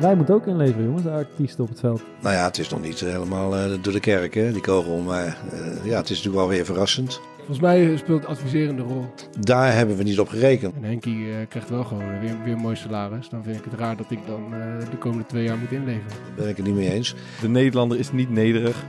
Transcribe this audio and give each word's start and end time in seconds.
Wij 0.00 0.16
moeten 0.16 0.34
ook 0.34 0.46
inleveren, 0.46 0.84
jongens, 0.84 1.02
de 1.02 1.10
artiesten 1.10 1.64
op 1.64 1.68
het 1.68 1.80
veld. 1.80 2.02
Nou 2.20 2.34
ja, 2.34 2.44
het 2.44 2.58
is 2.58 2.68
nog 2.68 2.82
niet 2.82 3.00
helemaal 3.00 3.56
uh, 3.56 3.82
door 3.82 3.92
de 3.92 4.00
kerk, 4.00 4.34
hè, 4.34 4.52
die 4.52 4.60
kogel. 4.60 4.98
Maar 4.98 5.38
uh, 5.52 5.84
ja, 5.84 5.96
het 5.96 6.10
is 6.10 6.16
natuurlijk 6.16 6.34
wel 6.34 6.48
weer 6.48 6.64
verrassend. 6.64 7.20
Volgens 7.36 7.60
mij 7.60 7.96
speelt 7.96 8.20
het 8.20 8.30
adviserende 8.30 8.82
rol. 8.82 9.04
Daar 9.40 9.74
hebben 9.74 9.96
we 9.96 10.02
niet 10.02 10.20
op 10.20 10.28
gerekend. 10.28 10.74
En 10.74 10.84
Henkie 10.84 11.16
uh, 11.16 11.34
krijgt 11.48 11.70
wel 11.70 11.84
gewoon 11.84 12.20
weer, 12.20 12.36
weer 12.44 12.52
een 12.52 12.60
mooi 12.60 12.76
salaris. 12.76 13.28
Dan 13.28 13.42
vind 13.42 13.56
ik 13.56 13.64
het 13.64 13.80
raar 13.80 13.96
dat 13.96 14.10
ik 14.10 14.18
dan 14.26 14.50
de 14.90 14.96
komende 14.98 15.26
twee 15.26 15.44
jaar 15.44 15.58
moet 15.58 15.72
inleveren. 15.72 16.08
Daar 16.08 16.34
ben 16.36 16.48
ik 16.48 16.56
het 16.56 16.66
niet 16.66 16.74
mee 16.74 16.92
eens. 16.92 17.14
De 17.40 17.48
Nederlander 17.48 17.98
is 17.98 18.12
niet 18.12 18.30
nederig. 18.30 18.84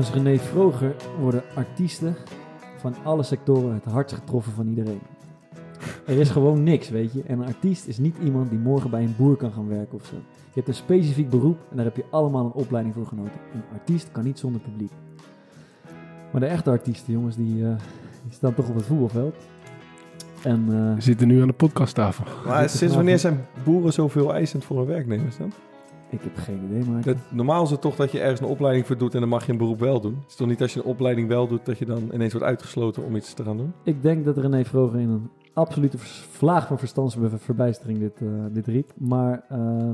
Volgens 0.00 0.22
René 0.22 0.38
Vroger 0.38 0.94
worden 1.18 1.42
artiesten 1.54 2.16
van 2.78 2.94
alle 3.04 3.22
sectoren 3.22 3.74
het 3.74 3.84
hardst 3.84 4.14
getroffen 4.16 4.52
van 4.52 4.68
iedereen. 4.68 5.00
Er 6.06 6.18
is 6.18 6.30
gewoon 6.30 6.62
niks, 6.62 6.88
weet 6.88 7.12
je. 7.12 7.22
En 7.22 7.38
een 7.38 7.46
artiest 7.46 7.86
is 7.86 7.98
niet 7.98 8.16
iemand 8.22 8.50
die 8.50 8.58
morgen 8.58 8.90
bij 8.90 9.02
een 9.02 9.14
boer 9.16 9.36
kan 9.36 9.52
gaan 9.52 9.68
werken 9.68 9.94
of 9.94 10.06
zo. 10.06 10.14
Je 10.36 10.54
hebt 10.54 10.68
een 10.68 10.74
specifiek 10.74 11.30
beroep 11.30 11.58
en 11.70 11.76
daar 11.76 11.84
heb 11.84 11.96
je 11.96 12.04
allemaal 12.10 12.44
een 12.44 12.52
opleiding 12.52 12.94
voor 12.94 13.06
genoten. 13.06 13.40
Een 13.54 13.62
artiest 13.72 14.08
kan 14.12 14.24
niet 14.24 14.38
zonder 14.38 14.60
publiek. 14.60 14.92
Maar 16.32 16.40
de 16.40 16.46
echte 16.46 16.70
artiesten, 16.70 17.12
jongens, 17.12 17.36
die, 17.36 17.62
uh, 17.62 17.68
die 18.22 18.32
staan 18.32 18.54
toch 18.54 18.68
op 18.68 18.74
het 18.74 18.86
voetbalveld. 18.86 19.36
En, 20.42 20.66
uh, 20.68 20.94
We 20.94 21.00
zitten 21.00 21.28
nu 21.28 21.40
aan 21.40 21.46
de 21.46 21.52
podcasttafel. 21.52 22.24
Maar 22.46 22.68
sinds 22.68 22.94
wanneer 22.94 23.18
zijn 23.18 23.46
boeren 23.64 23.92
zoveel 23.92 24.34
eisend 24.34 24.64
voor 24.64 24.76
hun 24.76 24.86
werknemers 24.86 25.36
dan? 25.36 25.52
Ik 26.10 26.22
heb 26.22 26.36
geen 26.36 26.64
idee, 26.64 26.90
maar... 26.90 27.02
Dat, 27.02 27.16
normaal 27.30 27.62
is 27.62 27.70
het 27.70 27.80
toch 27.80 27.96
dat 27.96 28.12
je 28.12 28.20
ergens 28.20 28.40
een 28.40 28.46
opleiding 28.46 28.86
voor 28.86 28.98
doet 28.98 29.14
en 29.14 29.20
dan 29.20 29.28
mag 29.28 29.46
je 29.46 29.52
een 29.52 29.58
beroep 29.58 29.80
wel 29.80 30.00
doen. 30.00 30.14
Het 30.14 30.30
is 30.30 30.36
toch 30.36 30.48
niet 30.48 30.62
als 30.62 30.74
je 30.74 30.80
een 30.80 30.86
opleiding 30.86 31.28
wel 31.28 31.48
doet 31.48 31.66
dat 31.66 31.78
je 31.78 31.84
dan 31.84 32.10
ineens 32.12 32.32
wordt 32.32 32.46
uitgesloten 32.46 33.04
om 33.04 33.16
iets 33.16 33.34
te 33.34 33.44
gaan 33.44 33.56
doen? 33.56 33.72
Ik 33.84 34.02
denk 34.02 34.24
dat 34.24 34.38
René 34.38 34.64
Vroger 34.64 35.00
in 35.00 35.08
een 35.08 35.30
absolute 35.52 35.98
vlaag 35.98 36.66
van 36.66 36.78
verstandsverbijstering 36.78 37.98
dit, 37.98 38.20
uh, 38.20 38.44
dit 38.50 38.66
riep. 38.66 38.92
Maar 38.96 39.44
uh, 39.52 39.90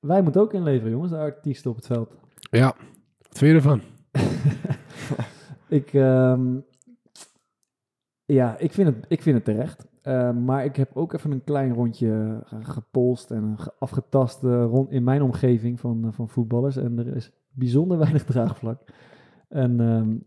wij 0.00 0.22
moeten 0.22 0.40
ook 0.40 0.52
inleveren, 0.52 0.90
jongens, 0.90 1.10
de 1.10 1.18
artiesten 1.18 1.70
op 1.70 1.76
het 1.76 1.86
veld. 1.86 2.16
Ja, 2.50 2.74
wat 3.18 3.38
vind 3.38 3.50
je 3.50 3.56
ervan? 3.56 3.80
ik, 5.78 5.92
um, 5.92 6.64
ja, 8.24 8.58
ik 8.58 8.72
vind, 8.72 8.88
het, 8.88 9.04
ik 9.08 9.22
vind 9.22 9.36
het 9.36 9.44
terecht. 9.44 9.86
Uh, 10.10 10.32
maar 10.32 10.64
ik 10.64 10.76
heb 10.76 10.90
ook 10.96 11.12
even 11.12 11.30
een 11.30 11.44
klein 11.44 11.74
rondje 11.74 12.42
gepolst 12.62 13.30
en 13.30 13.56
afgetast 13.78 14.44
uh, 14.44 14.64
rond 14.64 14.90
in 14.90 15.04
mijn 15.04 15.22
omgeving 15.22 15.80
van, 15.80 16.06
uh, 16.06 16.12
van 16.12 16.28
voetballers. 16.28 16.76
En 16.76 16.98
er 16.98 17.16
is 17.16 17.32
bijzonder 17.50 17.98
weinig 18.06 18.24
draagvlak. 18.24 18.82
En 19.48 19.80
um, 19.80 20.24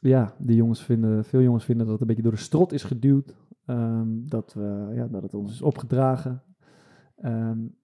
ja, 0.00 0.34
die 0.38 0.56
jongens 0.56 0.82
vinden, 0.82 1.24
veel 1.24 1.40
jongens 1.40 1.64
vinden 1.64 1.84
dat 1.84 1.92
het 1.92 2.02
een 2.02 2.08
beetje 2.08 2.22
door 2.22 2.32
de 2.32 2.38
strot 2.38 2.72
is 2.72 2.84
geduwd. 2.84 3.34
Um, 3.66 4.28
dat, 4.28 4.52
we, 4.52 4.92
ja, 4.94 5.06
dat 5.06 5.22
het 5.22 5.34
ons 5.34 5.52
is 5.52 5.62
opgedragen. 5.62 6.42
Um, 7.24 7.74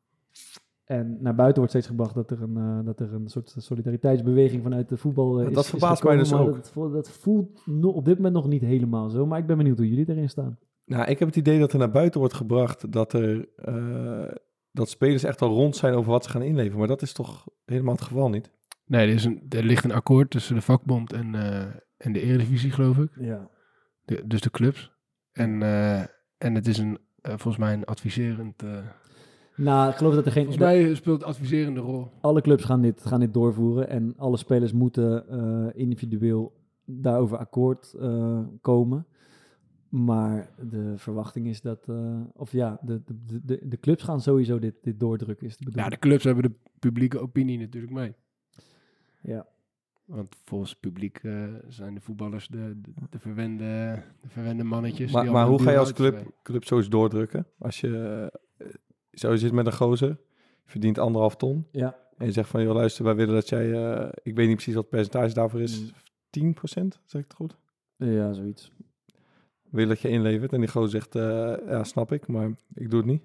en 0.85 1.17
naar 1.21 1.35
buiten 1.35 1.57
wordt 1.57 1.71
steeds 1.71 1.87
gebracht 1.87 2.15
dat 2.15 2.31
er 2.31 2.43
een, 2.43 2.57
uh, 2.57 2.79
dat 2.85 3.01
er 3.01 3.15
een 3.15 3.29
soort 3.29 3.55
solidariteitsbeweging 3.59 4.63
vanuit 4.63 4.89
de 4.89 4.97
voetbal 4.97 5.41
uh, 5.41 5.49
is. 5.49 5.55
Dat 5.55 5.67
verbaast 5.67 6.05
mij 6.05 6.17
dus 6.17 6.33
ook. 6.33 6.75
Dat, 6.75 6.93
dat 6.93 7.11
voelt 7.11 7.67
no, 7.67 7.89
op 7.89 8.05
dit 8.05 8.17
moment 8.17 8.35
nog 8.35 8.49
niet 8.49 8.63
helemaal 8.63 9.09
zo. 9.09 9.27
Maar 9.27 9.39
ik 9.39 9.47
ben 9.47 9.57
benieuwd 9.57 9.77
hoe 9.77 9.89
jullie 9.89 10.09
erin 10.09 10.29
staan. 10.29 10.59
Nou, 10.89 11.11
ik 11.11 11.19
heb 11.19 11.29
het 11.29 11.37
idee 11.37 11.59
dat 11.59 11.73
er 11.73 11.79
naar 11.79 11.91
buiten 11.91 12.21
wordt 12.21 12.35
gebracht 12.35 12.93
dat 12.93 13.13
er 13.13 13.49
uh, 13.69 14.33
dat 14.73 14.89
spelers 14.89 15.23
echt 15.23 15.43
al 15.43 15.49
rond 15.49 15.77
zijn 15.77 15.95
over 15.95 16.11
wat 16.11 16.25
ze 16.25 16.31
gaan 16.31 16.43
inleveren. 16.43 16.79
Maar 16.79 16.89
dat 16.89 17.03
is 17.03 17.13
toch 17.13 17.49
helemaal 17.65 17.95
het 17.95 18.03
geval 18.03 18.29
niet? 18.29 18.51
Nee, 18.87 19.09
er, 19.09 19.15
is 19.15 19.25
een, 19.25 19.43
er 19.49 19.65
ligt 19.65 19.85
een 19.85 19.93
akkoord 19.93 20.31
tussen 20.31 20.55
de 20.55 20.61
vakbond 20.61 21.13
en, 21.13 21.35
uh, 21.35 21.61
en 21.97 22.13
de 22.13 22.21
Eredivisie, 22.21 22.71
geloof 22.71 22.99
ik. 22.99 23.11
Ja. 23.21 23.49
De, 24.05 24.27
dus 24.27 24.41
de 24.41 24.51
clubs. 24.51 24.93
En, 25.33 25.61
uh, 25.61 26.01
en 26.39 26.55
het 26.55 26.67
is 26.67 26.79
een, 26.79 26.99
volgens 27.23 27.57
mij 27.57 27.73
een 27.73 27.85
adviserend... 27.85 28.63
Nou, 29.57 29.91
ik 29.91 29.97
geloof 29.97 30.15
dat 30.15 30.27
er 30.27 30.33
geen... 30.33 30.45
Volgens 30.45 30.65
mij 30.65 30.95
speelt 30.95 31.25
adviserende 31.25 31.81
rol. 31.81 32.11
Alle 32.21 32.41
clubs 32.41 32.65
gaan 32.65 32.81
dit, 32.81 33.07
gaan 33.07 33.21
dit 33.21 33.35
doorvoeren 33.35 33.89
en 33.89 34.15
alle 34.17 34.37
spelers 34.37 34.73
moeten 34.73 35.75
individueel 35.75 36.53
daarover 36.85 37.39
akkoord 37.39 37.95
komen. 38.61 39.07
Maar 39.89 40.51
de 40.71 40.93
verwachting 40.97 41.47
is 41.47 41.61
dat, 41.61 41.87
uh, 41.89 42.21
of 42.35 42.53
ja, 42.53 42.79
de, 42.83 43.03
de, 43.07 43.41
de, 43.45 43.61
de 43.69 43.79
clubs 43.79 44.03
gaan 44.03 44.21
sowieso 44.21 44.59
dit, 44.59 44.75
dit 44.83 45.01
doordrukken, 45.01 45.47
is 45.47 45.57
de 45.57 45.65
bedoeling. 45.65 45.93
Ja, 45.93 46.01
de 46.01 46.09
clubs 46.09 46.25
hebben 46.25 46.43
de 46.43 46.55
publieke 46.79 47.19
opinie 47.19 47.59
natuurlijk 47.59 47.93
mee. 47.93 48.15
Ja. 49.23 49.47
Want 50.05 50.37
volgens 50.45 50.71
het 50.71 50.81
publiek 50.81 51.23
uh, 51.23 51.55
zijn 51.69 51.95
de 51.95 52.01
voetballers 52.01 52.49
de, 52.49 52.81
de, 52.81 52.91
de, 53.11 53.19
verwende, 53.19 54.03
de 54.21 54.29
verwende 54.29 54.65
mannetjes. 54.65 55.13
Maar, 55.13 55.31
maar 55.31 55.47
hoe 55.47 55.63
ga 55.63 55.71
je 55.71 55.79
als 55.79 55.93
club, 55.93 56.33
club 56.43 56.65
zoiets 56.65 56.89
doordrukken? 56.89 57.47
Als 57.59 57.81
je 57.81 58.31
uh, 58.59 58.67
zo 59.13 59.37
zit 59.37 59.53
met 59.53 59.67
een 59.67 59.73
gozer, 59.73 60.09
je 60.65 60.71
verdient 60.71 60.99
anderhalf 60.99 61.37
ton. 61.37 61.67
Ja. 61.73 61.97
En 62.17 62.27
je 62.27 62.33
zegt 62.33 62.49
van, 62.49 62.63
joh 62.63 62.75
luister, 62.75 63.05
wij 63.05 63.15
willen 63.15 63.35
dat 63.35 63.49
jij, 63.49 63.67
ik 64.23 64.35
weet 64.35 64.47
niet 64.47 64.55
precies 64.55 64.75
wat 64.75 64.83
het 64.83 64.93
percentage 64.93 65.35
daarvoor 65.35 65.61
is, 65.61 65.93
mm. 66.33 66.55
10%, 66.55 66.55
zeg 67.05 67.21
ik 67.21 67.29
het 67.29 67.35
goed? 67.35 67.57
Ja, 67.97 68.33
zoiets 68.33 68.73
wil 69.71 69.89
dat 69.89 70.01
je 70.01 70.09
inlevert. 70.09 70.53
En 70.53 70.61
die 70.61 70.69
gozer 70.69 70.91
zegt, 70.91 71.15
uh, 71.15 71.23
ja, 71.67 71.85
snap 71.85 72.13
ik, 72.13 72.27
maar 72.27 72.51
ik 72.75 72.91
doe 72.91 73.01
het 73.01 73.09
niet. 73.09 73.23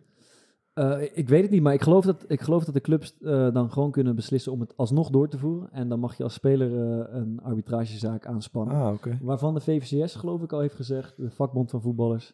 Uh, 0.74 1.02
ik 1.14 1.30
weet 1.30 1.42
het 1.42 1.52
niet, 1.52 1.62
maar 1.62 1.74
ik 1.74 1.82
geloof 1.82 2.06
dat, 2.06 2.26
ik 2.28 2.42
geloof 2.42 2.64
dat 2.64 2.74
de 2.74 2.82
clubs 2.82 3.16
uh, 3.20 3.54
dan 3.54 3.72
gewoon 3.72 3.92
kunnen 3.92 4.16
beslissen 4.16 4.52
om 4.52 4.60
het 4.60 4.78
alsnog 4.78 5.10
door 5.10 5.30
te 5.30 5.38
voeren. 5.38 5.72
En 5.72 5.90
dan 5.90 6.00
mag 6.00 6.18
je 6.18 6.24
als 6.24 6.34
speler 6.34 6.72
een 7.16 7.40
arbitragezaak 7.42 8.26
aanspannen. 8.26 8.76
Ah, 8.76 8.94
okay. 8.94 9.18
Waarvan 9.22 9.54
de 9.54 9.62
VVCS, 9.62 10.16
geloof 10.16 10.42
ik, 10.42 10.52
al 10.52 10.60
heeft 10.60 10.76
gezegd, 10.76 11.18
de 11.18 11.32
vakbond 11.32 11.70
van 11.70 11.82
voetballers, 11.82 12.34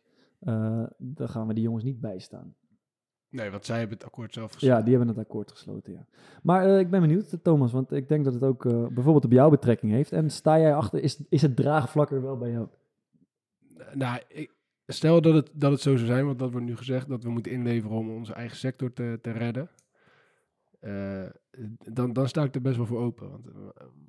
daar 0.97 1.29
gaan 1.29 1.47
we 1.47 1.53
die 1.53 1.63
jongens 1.63 1.83
niet 1.83 1.99
bijstaan. 1.99 2.55
Nee, 3.29 3.49
want 3.49 3.65
zij 3.65 3.79
hebben 3.79 3.97
het 3.97 4.05
akkoord 4.05 4.33
zelf 4.33 4.51
gesloten. 4.51 4.77
Ja, 4.77 4.83
die 4.83 4.95
hebben 4.95 5.15
het 5.15 5.25
akkoord 5.25 5.51
gesloten, 5.51 5.93
ja. 5.93 6.05
Maar 6.43 6.79
ik 6.79 6.89
ben 6.89 7.01
benieuwd, 7.01 7.37
Thomas, 7.43 7.71
want 7.71 7.91
ik 7.91 8.07
denk 8.07 8.25
dat 8.25 8.33
het 8.33 8.43
ook 8.43 8.63
bijvoorbeeld 8.63 9.25
op 9.25 9.31
jou 9.31 9.49
betrekking 9.49 9.91
heeft. 9.91 10.11
En 10.11 10.29
sta 10.29 10.59
jij 10.59 10.75
achter, 10.75 11.03
is, 11.03 11.23
is 11.29 11.41
het 11.41 11.55
draagvlak 11.55 12.11
er 12.11 12.21
wel 12.21 12.37
bij 12.37 12.51
jou? 12.51 12.67
Nou, 13.93 14.21
ik, 14.27 14.53
stel 14.87 15.21
dat 15.21 15.33
het, 15.33 15.49
dat 15.53 15.71
het 15.71 15.81
zo 15.81 15.95
zou 15.95 16.07
zijn, 16.07 16.25
want 16.25 16.39
dat 16.39 16.51
wordt 16.51 16.65
nu 16.65 16.75
gezegd, 16.75 17.07
dat 17.07 17.23
we 17.23 17.29
moeten 17.29 17.51
inleveren 17.51 17.97
om 17.97 18.09
onze 18.09 18.33
eigen 18.33 18.57
sector 18.57 18.93
te, 18.93 19.19
te 19.21 19.31
redden. 19.31 19.69
Uh, 20.81 21.29
dan, 21.91 22.13
dan 22.13 22.27
sta 22.27 22.43
ik 22.43 22.55
er 22.55 22.61
best 22.61 22.77
wel 22.77 22.85
voor 22.85 22.99
open. 22.99 23.29
Want, 23.29 23.47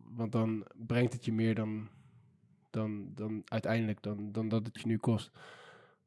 want 0.04 0.32
dan 0.32 0.66
brengt 0.86 1.12
het 1.12 1.24
je 1.24 1.32
meer 1.32 1.54
dan, 1.54 1.88
dan, 2.70 3.12
dan 3.14 3.42
uiteindelijk 3.44 4.02
dan, 4.02 4.32
dan 4.32 4.48
dat 4.48 4.66
het 4.66 4.80
je 4.80 4.86
nu 4.86 4.98
kost. 4.98 5.30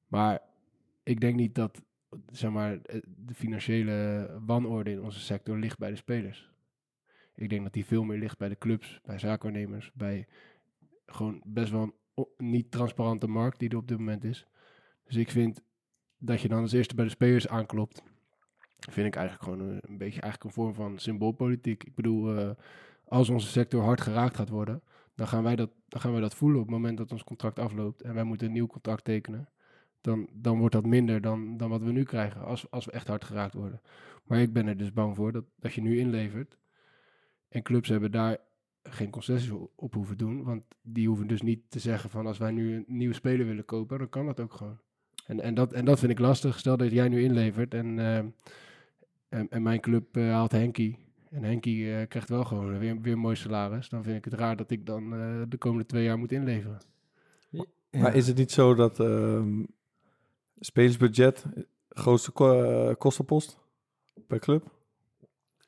Maar 0.07 0.41
ik 1.03 1.19
denk 1.19 1.35
niet 1.35 1.55
dat 1.55 1.81
zeg 2.31 2.51
maar, 2.51 2.81
de 3.05 3.33
financiële 3.33 4.29
wanorde 4.45 4.91
in 4.91 5.01
onze 5.01 5.19
sector 5.19 5.57
ligt 5.57 5.77
bij 5.77 5.89
de 5.89 5.95
spelers. 5.95 6.51
Ik 7.35 7.49
denk 7.49 7.63
dat 7.63 7.73
die 7.73 7.85
veel 7.85 8.03
meer 8.03 8.17
ligt 8.17 8.37
bij 8.37 8.49
de 8.49 8.57
clubs, 8.57 8.99
bij 9.03 9.19
zaakwaarnemers, 9.19 9.91
bij 9.93 10.27
gewoon 11.05 11.41
best 11.45 11.71
wel 11.71 11.93
niet 12.37 12.71
transparante 12.71 13.27
markt 13.27 13.59
die 13.59 13.69
er 13.69 13.77
op 13.77 13.87
dit 13.87 13.97
moment 13.97 14.23
is. 14.23 14.47
Dus 15.03 15.15
ik 15.15 15.31
vind 15.31 15.61
dat 16.17 16.41
je 16.41 16.47
dan 16.47 16.61
als 16.61 16.71
eerste 16.71 16.95
bij 16.95 17.05
de 17.05 17.11
spelers 17.11 17.47
aanklopt, 17.47 18.03
vind 18.79 19.07
ik 19.07 19.15
eigenlijk 19.15 19.43
gewoon 19.43 19.59
een, 19.59 19.97
beetje 19.97 20.21
eigenlijk 20.21 20.43
een 20.43 20.63
vorm 20.63 20.73
van 20.73 20.99
symboolpolitiek. 20.99 21.83
Ik 21.83 21.95
bedoel, 21.95 22.39
uh, 22.39 22.49
als 23.05 23.29
onze 23.29 23.47
sector 23.47 23.83
hard 23.83 24.01
geraakt 24.01 24.35
gaat 24.35 24.49
worden, 24.49 24.83
dan 25.15 25.27
gaan, 25.27 25.43
wij 25.43 25.55
dat, 25.55 25.71
dan 25.87 26.01
gaan 26.01 26.11
wij 26.11 26.21
dat 26.21 26.35
voelen 26.35 26.59
op 26.59 26.65
het 26.65 26.75
moment 26.75 26.97
dat 26.97 27.11
ons 27.11 27.23
contract 27.23 27.59
afloopt 27.59 28.01
en 28.01 28.13
wij 28.13 28.23
moeten 28.23 28.47
een 28.47 28.53
nieuw 28.53 28.67
contract 28.67 29.03
tekenen. 29.03 29.49
Dan, 30.01 30.29
dan 30.33 30.57
wordt 30.57 30.73
dat 30.73 30.85
minder 30.85 31.21
dan, 31.21 31.57
dan 31.57 31.69
wat 31.69 31.81
we 31.81 31.91
nu 31.91 32.03
krijgen, 32.03 32.41
als, 32.41 32.71
als 32.71 32.85
we 32.85 32.91
echt 32.91 33.07
hard 33.07 33.23
geraakt 33.23 33.53
worden. 33.53 33.81
Maar 34.23 34.39
ik 34.39 34.53
ben 34.53 34.67
er 34.67 34.77
dus 34.77 34.93
bang 34.93 35.15
voor 35.15 35.31
dat, 35.31 35.45
dat 35.55 35.73
je 35.73 35.81
nu 35.81 35.99
inlevert. 35.99 36.57
En 37.49 37.63
clubs 37.63 37.89
hebben 37.89 38.11
daar 38.11 38.37
geen 38.83 39.09
concessies 39.09 39.51
op 39.75 39.93
hoeven 39.93 40.17
doen. 40.17 40.43
Want 40.43 40.63
die 40.81 41.07
hoeven 41.07 41.27
dus 41.27 41.41
niet 41.41 41.61
te 41.69 41.79
zeggen 41.79 42.09
van 42.09 42.27
als 42.27 42.37
wij 42.37 42.51
nu 42.51 42.75
een 42.75 42.85
nieuwe 42.87 43.13
speler 43.13 43.45
willen 43.45 43.65
kopen, 43.65 43.97
dan 43.97 44.09
kan 44.09 44.25
dat 44.25 44.39
ook 44.39 44.53
gewoon. 44.53 44.79
En, 45.25 45.39
en, 45.39 45.53
dat, 45.53 45.73
en 45.73 45.85
dat 45.85 45.99
vind 45.99 46.11
ik 46.11 46.19
lastig. 46.19 46.59
Stel 46.59 46.77
dat 46.77 46.91
jij 46.91 47.07
nu 47.07 47.23
inlevert 47.23 47.73
en, 47.73 47.97
uh, 47.97 48.17
en, 48.17 49.49
en, 49.49 49.61
mijn 49.61 49.79
club 49.79 50.17
uh, 50.17 50.31
haalt 50.31 50.51
Henkie. 50.51 50.97
En 51.29 51.43
Henkie 51.43 51.85
uh, 51.85 52.07
krijgt 52.07 52.29
wel 52.29 52.43
gewoon 52.43 52.79
weer, 52.79 53.01
weer 53.01 53.13
een 53.13 53.19
mooi 53.19 53.35
salaris. 53.35 53.89
Dan 53.89 54.03
vind 54.03 54.17
ik 54.17 54.25
het 54.25 54.33
raar 54.33 54.55
dat 54.55 54.71
ik 54.71 54.85
dan 54.85 55.09
de 55.49 55.57
komende 55.57 55.85
twee 55.85 56.03
jaar 56.03 56.17
moet 56.17 56.31
inleveren. 56.31 56.81
Ja. 57.49 57.65
Maar 57.89 58.15
is 58.15 58.27
het 58.27 58.37
niet 58.37 58.51
zo 58.51 58.73
dat 58.73 58.99
ehm, 58.99 59.63
spelersbudget 60.59 61.45
grootste 61.89 62.31
ko 62.31 62.95
kostenpost 62.97 63.59
per 64.27 64.39
club? 64.39 64.71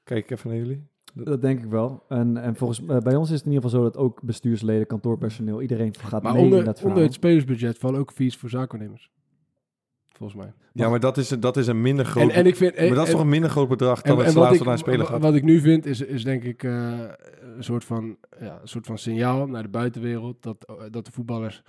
Kijk 0.03 0.29
even 0.29 0.49
naar 0.49 0.59
jullie. 0.59 0.87
Dat 1.23 1.41
denk 1.41 1.63
ik 1.63 1.69
wel. 1.69 2.03
En, 2.09 2.37
en 2.37 2.55
volgens 2.55 2.79
uh, 2.81 2.97
bij 2.97 3.15
ons 3.15 3.29
is 3.29 3.35
het 3.37 3.45
in 3.45 3.51
ieder 3.51 3.69
geval 3.69 3.79
zo 3.83 3.91
dat 3.91 3.97
ook 3.97 4.21
bestuursleden, 4.21 4.87
kantoorpersoneel, 4.87 5.61
iedereen 5.61 5.95
gaat 5.95 6.23
maar 6.23 6.33
mee 6.33 6.43
onder, 6.43 6.59
in 6.59 6.65
dat 6.65 6.75
verhaal. 6.75 6.91
onder 6.91 7.03
het 7.03 7.13
spelersbudget 7.13 7.77
vallen 7.77 7.99
ook 7.99 8.11
fees 8.11 8.35
voor 8.37 8.49
zaakwaarnemers. 8.49 9.09
volgens 10.13 10.39
mij. 10.39 10.53
Ja, 10.73 10.89
maar 10.89 10.99
dat 10.99 11.17
is, 11.17 11.29
een- 11.29 11.39
dat 11.39 11.57
is 11.57 11.67
een 11.67 11.81
minder 11.81 12.05
groot... 12.05 12.29
En, 12.29 12.35
en 12.35 12.45
ik 12.45 12.55
vind... 12.55 12.77
maar 12.77 12.89
dat 12.89 13.05
is 13.05 13.11
toch 13.11 13.21
een 13.21 13.29
minder 13.29 13.49
groot 13.49 13.67
bedrag 13.67 14.01
dan 14.01 14.17
het 14.17 14.25
wat 14.25 14.33
salaris 14.33 14.57
van 14.57 14.67
een 14.71 14.77
speler 14.77 15.05
gaat. 15.05 15.21
wat 15.21 15.35
ik 15.35 15.43
nu 15.43 15.59
vind, 15.59 15.85
is, 15.85 16.01
is 16.01 16.23
denk 16.23 16.43
ik 16.43 16.63
eh, 16.63 16.99
een, 17.55 17.63
soort 17.63 17.83
van, 17.83 18.17
ja, 18.39 18.59
een 18.61 18.67
soort 18.67 18.85
van 18.85 18.97
signaal 18.97 19.47
naar 19.47 19.63
de 19.63 19.69
buitenwereld... 19.69 20.43
dat, 20.43 20.65
eh, 20.67 20.75
dat 20.91 21.05
de 21.05 21.11
voetballers 21.11 21.63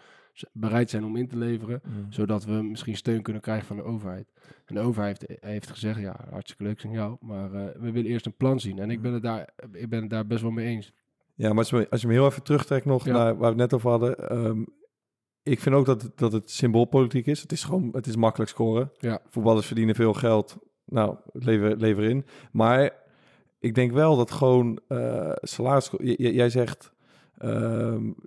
bereid 0.53 0.91
zijn 0.91 1.05
om 1.05 1.17
in 1.17 1.29
te 1.29 1.37
leveren... 1.37 1.81
Mm. 1.85 2.07
zodat 2.13 2.45
we 2.45 2.53
misschien 2.53 2.97
steun 2.97 3.23
kunnen 3.23 3.43
krijgen 3.43 3.67
van 3.67 3.77
de 3.77 3.83
overheid. 3.83 4.33
En 4.65 4.75
de 4.75 4.81
overheid 4.81 5.25
heeft, 5.27 5.45
heeft 5.45 5.71
gezegd, 5.71 6.01
ja, 6.01 6.17
hartstikke 6.31 6.63
leuk 6.63 6.81
signaal... 6.81 7.19
maar 7.21 7.53
eh, 7.53 7.81
we 7.81 7.91
willen 7.91 8.11
eerst 8.11 8.27
een 8.27 8.37
plan 8.37 8.61
zien. 8.61 8.79
En 8.79 8.91
ik 8.91 9.03
ben 9.03 9.13
het 9.13 9.23
daar, 9.23 9.49
ik 9.73 9.89
ben 9.89 10.01
het 10.01 10.11
daar 10.11 10.27
best 10.27 10.43
wel 10.43 10.51
mee 10.51 10.67
eens. 10.67 10.93
Ja, 11.35 11.49
maar 11.49 11.59
als 11.59 11.71
je, 11.71 11.87
als 11.91 12.01
je 12.01 12.07
hem 12.07 12.17
heel 12.17 12.27
even 12.27 12.43
terugtrekt 12.43 12.85
nog 12.85 13.05
Ja. 13.05 13.13
naar 13.13 13.25
waar 13.25 13.39
we 13.39 13.47
het 13.47 13.71
net 13.71 13.75
over 13.75 13.91
hadden. 13.91 14.29
ehm, 14.29 14.63
ik 15.43 15.61
vind 15.61 15.75
ook 15.75 15.87
dat, 15.87 16.03
het- 16.03 16.19
dat 16.19 16.33
het 16.33 16.51
symboolpolitiek 16.51 17.27
is. 17.27 17.43
Het 17.43 17.53
is 17.53 17.65
gewoon, 17.65 17.89
het 17.93 18.07
is 18.07 18.17
makkelijk 18.17 18.51
scoren. 18.51 18.91
Ja. 18.99 19.21
Voetballers 19.31 19.67
verdienen 19.67 19.95
veel 19.95 20.13
geld. 20.15 20.57
Nou, 20.85 21.17
lever, 21.33 21.77
lever 21.77 22.05
in. 22.05 22.25
Maar 22.53 22.91
ik 23.59 23.75
denk 23.75 23.93
wel 23.93 24.17
dat 24.17 24.31
gewoon 24.31 24.81
eh 24.89 25.33
salaris... 25.35 25.91
j- 25.99 26.15
j- 26.19 26.29
jij 26.35 26.51
zegt 26.51 26.93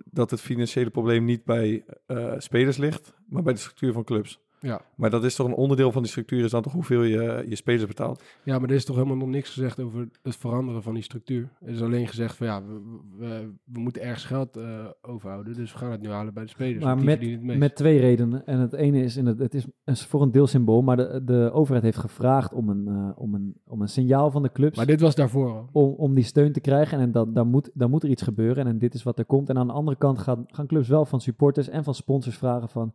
dat 0.04 0.30
het 0.30 0.40
financiële 0.40 0.90
probleem 0.90 1.24
niet 1.24 1.44
bij 1.44 1.84
eh, 2.06 2.34
spelers 2.38 2.76
ligt, 2.76 3.14
maar 3.28 3.42
bij 3.42 3.52
de 3.52 3.58
structuur 3.58 3.92
van 3.92 4.04
clubs. 4.04 4.40
Ja. 4.60 4.80
Maar 4.94 5.10
dat 5.10 5.24
is 5.24 5.34
toch 5.34 5.46
een 5.46 5.54
onderdeel 5.54 5.92
van 5.92 6.02
die 6.02 6.10
structuur, 6.10 6.44
is 6.44 6.50
dan 6.50 6.62
toch 6.62 6.72
hoeveel 6.72 7.02
je 7.02 7.44
je 7.48 7.56
spelers 7.56 7.86
betaalt. 7.86 8.22
Ja, 8.42 8.58
maar 8.58 8.68
er 8.68 8.74
is 8.74 8.84
toch 8.84 8.96
helemaal 8.96 9.16
nog 9.16 9.28
niks 9.28 9.50
gezegd 9.50 9.80
over 9.80 10.08
het 10.22 10.36
veranderen 10.36 10.82
van 10.82 10.94
die 10.94 11.02
structuur. 11.02 11.48
Er 11.60 11.68
is 11.68 11.82
alleen 11.82 12.08
gezegd 12.08 12.36
van 12.36 12.46
ja, 12.46 12.62
we, 12.64 12.80
we, 13.18 13.52
we 13.64 13.80
moeten 13.80 14.02
ergens 14.02 14.24
geld 14.24 14.56
eh, 14.56 14.86
overhouden. 15.02 15.54
Dus 15.54 15.72
we 15.72 15.78
gaan 15.78 15.90
het 15.90 16.00
nu 16.00 16.08
halen 16.08 16.34
bij 16.34 16.42
de 16.42 16.48
spelers. 16.48 16.84
Maar 16.84 16.98
met, 16.98 17.42
met 17.42 17.76
twee 17.76 18.00
redenen. 18.00 18.46
En 18.46 18.58
het 18.58 18.72
ene 18.72 19.02
is, 19.02 19.16
in 19.16 19.26
het, 19.26 19.38
het 19.38 19.54
is 19.54 19.66
voor 20.06 20.22
een 20.22 20.32
deel 20.32 20.46
symbool, 20.46 20.82
maar 20.82 20.96
de, 20.96 21.22
de 21.24 21.50
overheid 21.52 21.84
heeft 21.84 21.98
gevraagd 21.98 22.52
om 22.52 22.68
een, 22.68 22.88
eh, 22.88 23.10
om, 23.14 23.34
een, 23.34 23.54
om 23.66 23.80
een 23.80 23.88
signaal 23.88 24.30
van 24.30 24.42
de 24.42 24.52
clubs. 24.52 24.76
Maar 24.76 24.86
dit 24.86 25.00
was 25.00 25.14
daarvoor 25.14 25.50
al. 25.50 25.68
om, 25.72 25.94
om 25.96 26.14
die 26.14 26.24
steun 26.24 26.52
te 26.52 26.60
krijgen. 26.60 26.98
En 26.98 27.12
dan, 27.12 27.32
dan, 27.32 27.48
moet, 27.48 27.70
dan 27.74 27.90
moet 27.90 28.02
er 28.02 28.10
iets 28.10 28.22
gebeuren. 28.22 28.66
En 28.66 28.78
dit 28.78 28.94
is 28.94 29.02
wat 29.02 29.18
er 29.18 29.24
komt. 29.24 29.48
En 29.48 29.58
aan 29.58 29.66
de 29.66 29.72
andere 29.72 29.96
kant 29.96 30.18
gaan, 30.18 30.44
gaan 30.46 30.66
clubs 30.66 30.88
wel 30.88 31.04
van 31.04 31.20
supporters 31.20 31.68
en 31.68 31.84
van 31.84 31.94
sponsors 31.94 32.36
vragen 32.36 32.68
van... 32.68 32.94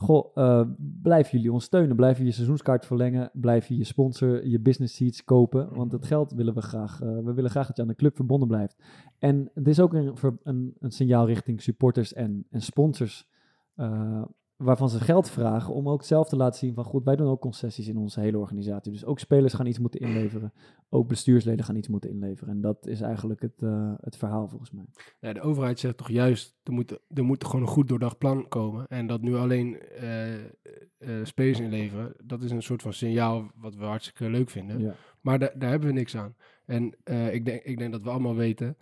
Goh, 0.00 0.30
eh, 0.34 0.66
blijven 1.02 1.30
jullie 1.32 1.52
ons 1.52 1.64
steunen? 1.64 1.96
Blijven 1.96 2.24
je 2.24 2.30
seizoenskaart 2.30 2.86
verlengen? 2.86 3.30
Blijf 3.32 3.66
je 3.66 3.84
sponsor, 3.84 4.46
je 4.46 4.60
business 4.60 4.94
seats 4.94 5.24
kopen? 5.24 5.74
Want 5.74 5.92
het 5.92 6.06
geld 6.06 6.32
willen 6.32 6.54
we 6.54 6.60
graag. 6.60 7.00
eh, 7.00 7.18
we 7.24 7.34
willen 7.34 7.50
graag 7.50 7.66
dat 7.66 7.76
je 7.76 7.82
aan 7.82 7.88
de 7.88 7.94
club 7.94 8.16
verbonden 8.16 8.48
blijft. 8.48 8.76
En 9.18 9.50
het 9.54 9.68
is 9.68 9.80
ook 9.80 9.94
een, 9.94 10.14
een, 10.42 10.74
een 10.78 10.90
signaal 10.90 11.26
richting 11.26 11.62
supporters 11.62 12.12
en, 12.12 12.46
en 12.50 12.60
sponsors... 12.60 13.28
eh, 13.74 14.22
waarvan 14.58 14.90
ze 14.90 15.00
geld 15.00 15.30
vragen 15.30 15.74
om 15.74 15.88
ook 15.88 16.02
zelf 16.02 16.28
te 16.28 16.36
laten 16.36 16.58
zien 16.58 16.74
van... 16.74 16.84
goed, 16.84 17.04
wij 17.04 17.16
doen 17.16 17.28
ook 17.28 17.40
concessies 17.40 17.88
in 17.88 17.96
onze 17.96 18.20
hele 18.20 18.38
organisatie. 18.38 18.92
Dus 18.92 19.04
ook 19.04 19.18
spelers 19.18 19.54
gaan 19.54 19.66
iets 19.66 19.78
moeten 19.78 20.00
inleveren. 20.00 20.52
Ook 20.88 21.08
bestuursleden 21.08 21.64
gaan 21.64 21.76
iets 21.76 21.88
moeten 21.88 22.10
inleveren. 22.10 22.54
En 22.54 22.60
dat 22.60 22.86
is 22.86 23.00
eigenlijk 23.00 23.42
het, 23.42 23.62
eh, 23.62 23.92
het 24.00 24.16
verhaal 24.16 24.48
volgens 24.48 24.70
mij. 24.70 24.84
Ja, 25.20 25.32
de 25.32 25.40
overheid 25.40 25.78
zegt 25.78 25.96
toch 25.96 26.10
juist, 26.10 26.58
er 26.62 26.72
moet, 26.72 26.98
er 27.08 27.24
moet 27.24 27.44
gewoon 27.44 27.60
een 27.60 27.66
goed 27.66 27.88
doordacht 27.88 28.18
plan 28.18 28.48
komen. 28.48 28.86
En 28.86 29.06
dat 29.06 29.20
nu 29.20 29.34
alleen 29.34 29.80
eh, 29.80 31.22
spelers 31.22 31.60
inleveren, 31.60 32.14
dat 32.24 32.42
is 32.42 32.50
een 32.50 32.62
soort 32.62 32.82
van 32.82 32.92
signaal 32.92 33.50
wat 33.54 33.74
we 33.74 33.84
hartstikke 33.84 34.30
leuk 34.30 34.50
vinden. 34.50 34.80
Ja. 34.80 34.94
Maar 35.20 35.38
daar, 35.38 35.58
daar 35.58 35.70
hebben 35.70 35.88
we 35.88 35.94
niks 35.94 36.16
aan. 36.16 36.34
En 36.64 36.84
ik, 37.32 37.44
denk, 37.44 37.62
ik 37.62 37.78
denk 37.78 37.92
dat 37.92 38.02
we 38.02 38.10
allemaal 38.10 38.36
weten. 38.36 38.76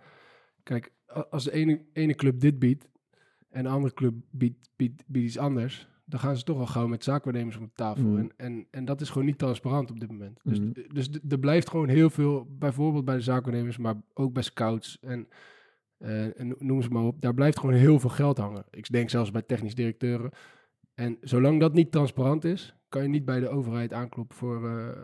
Kijk, 0.63 0.93
als 1.29 1.43
de 1.43 1.51
ene, 1.51 1.81
ene 1.93 2.15
club 2.15 2.39
dit 2.39 2.59
biedt 2.59 2.87
en 3.49 3.63
de 3.63 3.69
andere 3.69 3.93
club 3.93 4.13
biedt, 4.31 4.69
biedt, 4.75 5.03
biedt 5.07 5.25
iets 5.25 5.37
anders, 5.37 5.87
dan 6.05 6.19
gaan 6.19 6.37
ze 6.37 6.43
toch 6.43 6.57
wel 6.57 6.65
gauw 6.65 6.87
met 6.87 7.03
zaakwaarnemers 7.03 7.57
om 7.57 7.63
de 7.63 7.71
tafel. 7.75 8.03
Mhm. 8.03 8.17
En, 8.17 8.31
en, 8.37 8.67
en 8.71 8.85
dat 8.85 9.01
is 9.01 9.09
gewoon 9.09 9.27
niet 9.27 9.37
transparant 9.37 9.91
op 9.91 9.99
dit 9.99 10.09
moment. 10.11 10.39
Dus, 10.43 10.57
d- 10.73 10.93
dus 10.95 11.09
er 11.29 11.39
blijft 11.39 11.69
gewoon 11.69 11.87
heel 11.89 12.09
veel, 12.09 12.47
bijvoorbeeld 12.49 13.05
bij 13.05 13.15
de 13.15 13.21
zaakwaarnemers, 13.21 13.77
maar 13.77 13.95
ook 14.13 14.33
bij 14.33 14.43
scouts 14.43 14.97
en, 15.01 15.27
eh, 15.97 16.39
en 16.39 16.55
noem 16.57 16.81
ze 16.81 16.89
maar 16.89 17.03
op. 17.03 17.21
Daar 17.21 17.33
blijft 17.33 17.59
gewoon 17.59 17.75
heel 17.75 17.99
veel 17.99 18.09
geld 18.09 18.37
hangen. 18.37 18.65
Ik 18.71 18.91
denk 18.91 19.09
zelfs 19.09 19.31
bij 19.31 19.41
technisch 19.41 19.75
directeuren. 19.75 20.31
En 20.93 21.17
zolang 21.21 21.59
dat 21.59 21.73
niet 21.73 21.91
transparant 21.91 22.43
is, 22.43 22.75
kan 22.89 23.01
je 23.03 23.09
niet 23.09 23.25
bij 23.25 23.39
de 23.39 23.49
overheid 23.49 23.93
aankloppen 23.93 24.37
voor, 24.37 24.69
eh, 24.69 24.97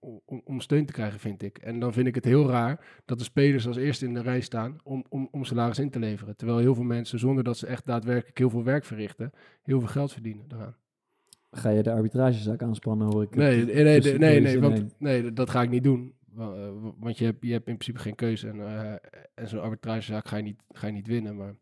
om, 0.00 0.40
om 0.44 0.60
steun 0.60 0.86
te 0.86 0.92
krijgen, 0.92 1.20
vind 1.20 1.42
ik. 1.42 1.58
En 1.58 1.78
dan 1.80 1.92
vind 1.92 2.06
ik 2.06 2.14
het 2.14 2.24
heel 2.24 2.48
raar 2.48 3.00
dat 3.04 3.18
de 3.18 3.24
spelers 3.24 3.66
als 3.66 3.76
eerste 3.76 4.06
in 4.06 4.14
de 4.14 4.22
rij 4.22 4.40
staan 4.40 4.76
om, 4.84 5.04
om, 5.08 5.28
om 5.30 5.44
salaris 5.44 5.78
in 5.78 5.90
te 5.90 5.98
leveren. 5.98 6.36
Terwijl 6.36 6.58
heel 6.58 6.74
veel 6.74 6.84
mensen, 6.84 7.18
zonder 7.18 7.44
dat 7.44 7.56
ze 7.58 7.66
echt 7.66 7.86
daadwerkelijk 7.86 8.38
heel 8.38 8.50
veel 8.50 8.64
werk 8.64 8.84
verrichten, 8.84 9.30
heel 9.62 9.78
veel 9.78 9.88
geld 9.88 10.12
verdienen 10.12 10.48
daaraan. 10.48 10.76
Ga 11.50 11.70
je 11.70 11.82
de 11.82 11.92
arbitragezaak 11.92 12.62
aanspannen, 12.62 13.06
hoor 13.12 13.22
ik. 13.22 13.34
Nee, 13.34 13.64
nee, 13.64 13.84
nee, 13.84 14.00
tussen 14.00 14.20
nee, 14.20 14.40
nee, 14.40 14.50
zinnen 14.50 14.70
want, 14.70 14.94
nee, 14.98 15.32
dat 15.32 15.50
ga 15.50 15.62
ik 15.62 15.70
niet 15.70 15.82
doen. 15.84 16.14
Eh, 16.32 16.38
wa- 16.80 16.92
Want 16.98 17.18
je 17.18 17.24
hebt, 17.24 17.38
je 17.40 17.52
hebt 17.52 17.68
in 17.68 17.74
principe 17.76 17.98
geen 17.98 18.14
keuze. 18.14 18.48
En, 18.48 18.60
eh, 18.60 18.92
en 19.34 19.48
zo'n 19.48 19.60
arbitragezaak 19.60 20.28
ga 20.28 20.36
je 20.36 20.42
niet, 20.42 20.62
ga 20.70 20.86
je 20.86 20.92
niet 20.92 21.06
winnen. 21.06 21.36
Maar 21.36 21.54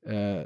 eh, 0.00 0.44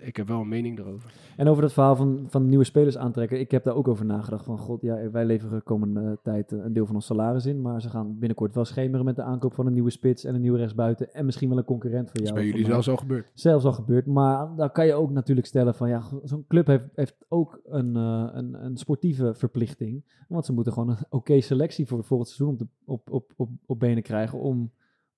ik 0.00 0.16
heb 0.16 0.28
wel 0.28 0.40
een 0.40 0.48
mening 0.48 0.78
erover. 0.78 1.12
En 1.36 1.48
over 1.48 1.62
dat 1.62 1.72
verhaal 1.72 1.96
van, 1.96 2.24
van 2.28 2.48
nieuwe 2.48 2.64
spelers 2.64 2.96
aantrekken. 2.98 3.40
Ik 3.40 3.50
heb 3.50 3.64
daar 3.64 3.74
ook 3.74 3.88
over 3.88 4.04
nagedacht. 4.04 4.44
Van 4.44 4.58
god, 4.58 4.80
ja, 4.82 5.10
wij 5.10 5.24
leveren 5.24 5.62
komende 5.62 6.18
tijd 6.22 6.52
eh, 6.52 6.58
een 6.64 6.72
deel 6.72 6.86
van 6.86 6.94
ons 6.94 7.06
salaris 7.06 7.46
in. 7.46 7.60
Maar 7.60 7.80
ze 7.80 7.88
gaan 7.90 8.18
binnenkort 8.18 8.54
wel 8.54 8.64
schemeren 8.64 9.04
met 9.04 9.16
de 9.16 9.22
aankoop 9.22 9.54
van 9.54 9.66
een 9.66 9.72
nieuwe 9.72 9.90
spits 9.90 10.24
en 10.24 10.34
een 10.34 10.40
nieuwe 10.40 10.58
rechtsbuiten. 10.58 11.14
En 11.14 11.24
misschien 11.24 11.48
wel 11.48 11.58
een 11.58 11.64
concurrent 11.64 12.10
voor 12.10 12.20
Dat 12.20 12.22
is 12.22 12.28
jou. 12.28 12.40
bij 12.40 12.48
of 12.48 12.54
jullie 12.56 12.70
zelfs 12.72 12.88
al 12.88 12.96
gebeurd. 12.96 13.30
Zelfs 13.34 13.64
al 13.64 13.72
gebeurd. 13.72 14.06
Maar 14.06 14.56
dan 14.56 14.72
kan 14.72 14.86
je 14.86 14.94
ook 14.94 15.10
natuurlijk 15.10 15.46
stellen 15.46 15.74
van 15.74 15.88
ja, 15.88 16.02
zo'n 16.22 16.44
club 16.48 16.66
heeft, 16.66 16.84
heeft 16.94 17.16
ook 17.28 17.60
een, 17.64 17.96
eh, 17.96 18.28
een, 18.32 18.64
een 18.64 18.76
sportieve 18.76 19.34
verplichting. 19.34 20.04
Want 20.28 20.44
ze 20.46 20.52
moeten 20.52 20.72
gewoon 20.72 20.88
een 20.88 21.04
oké 21.08 21.40
selectie 21.40 21.86
voor 21.86 22.04
volgend 22.04 22.28
seizoen 22.30 22.52
op, 22.52 22.58
de, 22.58 22.66
op, 22.84 23.10
op, 23.10 23.32
op, 23.36 23.50
op 23.66 23.78
benen 23.78 24.02
krijgen 24.02 24.38
om, 24.38 24.70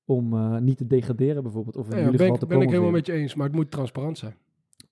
om 0.05 0.33
eh, 0.33 0.59
niet 0.59 0.77
te 0.77 0.87
degraderen 0.87 1.43
bijvoorbeeld. 1.43 1.77
Of 1.77 1.91
in 1.91 1.97
Ja, 1.97 2.05
ieder 2.05 2.11
ben 2.11 2.21
geval 2.21 2.35
ik, 2.35 2.41
te 2.41 2.47
ben 2.47 2.61
ik 2.61 2.71
helemaal 2.71 2.91
met 2.91 3.07
je 3.07 3.13
eens. 3.13 3.35
Maar 3.35 3.47
het 3.47 3.57
moet 3.57 3.71
transparant 3.71 4.19
zijn. 4.19 4.35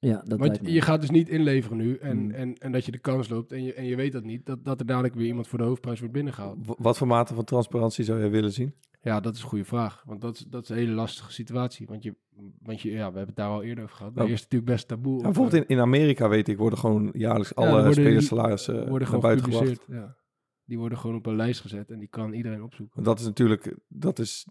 Ja, 0.04 0.16
dat 0.18 0.28
Want 0.38 0.40
lijkt 0.40 0.62
me. 0.62 0.72
je 0.72 0.80
gaat 0.80 1.00
dus 1.00 1.10
niet 1.10 1.28
inleveren 1.28 1.76
nu. 1.76 1.96
En, 1.96 2.18
Mm. 2.18 2.30
en, 2.30 2.54
en 2.58 2.72
dat 2.72 2.84
je 2.84 2.90
de 2.92 2.98
kans 2.98 3.28
loopt. 3.28 3.52
En 3.52 3.62
je, 3.64 3.74
en 3.74 3.84
je 3.84 3.96
weet 3.96 4.12
dat 4.12 4.24
niet. 4.24 4.46
Dat, 4.46 4.64
dat 4.64 4.80
er 4.80 4.86
dadelijk 4.86 5.14
weer 5.14 5.26
iemand 5.26 5.48
voor 5.48 5.58
de 5.58 5.64
hoofdprijs 5.64 5.98
wordt 5.98 6.14
binnengehaald. 6.14 6.66
W- 6.66 6.72
Wat 6.76 6.98
voor 6.98 7.06
mate 7.06 7.34
van 7.34 7.44
transparantie 7.44 8.04
zou 8.04 8.18
jij 8.18 8.30
willen 8.30 8.52
zien? 8.52 8.74
Ja, 9.02 9.20
dat 9.20 9.34
is 9.34 9.42
een 9.42 9.48
goede 9.48 9.64
vraag. 9.64 10.02
Want 10.06 10.20
dat, 10.20 10.34
is- 10.34 10.44
dat 10.48 10.62
is 10.62 10.68
een 10.68 10.76
hele 10.76 10.92
lastige 10.92 11.32
situatie. 11.32 11.86
Want, 11.86 12.02
je, 12.02 12.14
want 12.62 12.80
je, 12.80 12.90
ja, 12.90 12.96
we 12.96 13.02
hebben 13.02 13.26
het 13.26 13.36
daar 13.36 13.48
al 13.48 13.62
eerder 13.62 13.84
over 13.84 13.96
gehad. 13.96 14.14
Maar 14.14 14.24
Oh. 14.24 14.30
eerst 14.30 14.42
natuurlijk 14.42 14.70
best 14.70 14.88
taboe. 14.88 15.16
Ja, 15.16 15.22
bijvoorbeeld 15.22 15.62
in, 15.68 15.76
in 15.76 15.80
Amerika 15.82 16.28
weet 16.28 16.48
ik, 16.48 16.58
worden 16.58 16.78
gewoon 16.78 17.10
jaarlijks 17.12 17.52
Ja, 17.56 17.62
alle 17.62 17.70
worden- 17.70 17.92
spelers 17.92 18.26
salarissen 18.26 18.74
worden 18.74 18.92
naar 19.10 19.20
gewoon 19.20 19.20
buiten. 19.20 19.78
Ja. 19.88 20.16
Die 20.64 20.78
worden 20.78 20.98
gewoon 20.98 21.16
op 21.16 21.26
een 21.26 21.36
lijst 21.36 21.60
gezet 21.60 21.90
en 21.90 21.98
die 21.98 22.08
kan 22.08 22.32
iedereen 22.32 22.62
opzoeken. 22.62 23.02
Dat 23.02 23.18
is 23.18 23.24
natuurlijk, 23.24 23.76
dat 23.88 24.18
is 24.18 24.46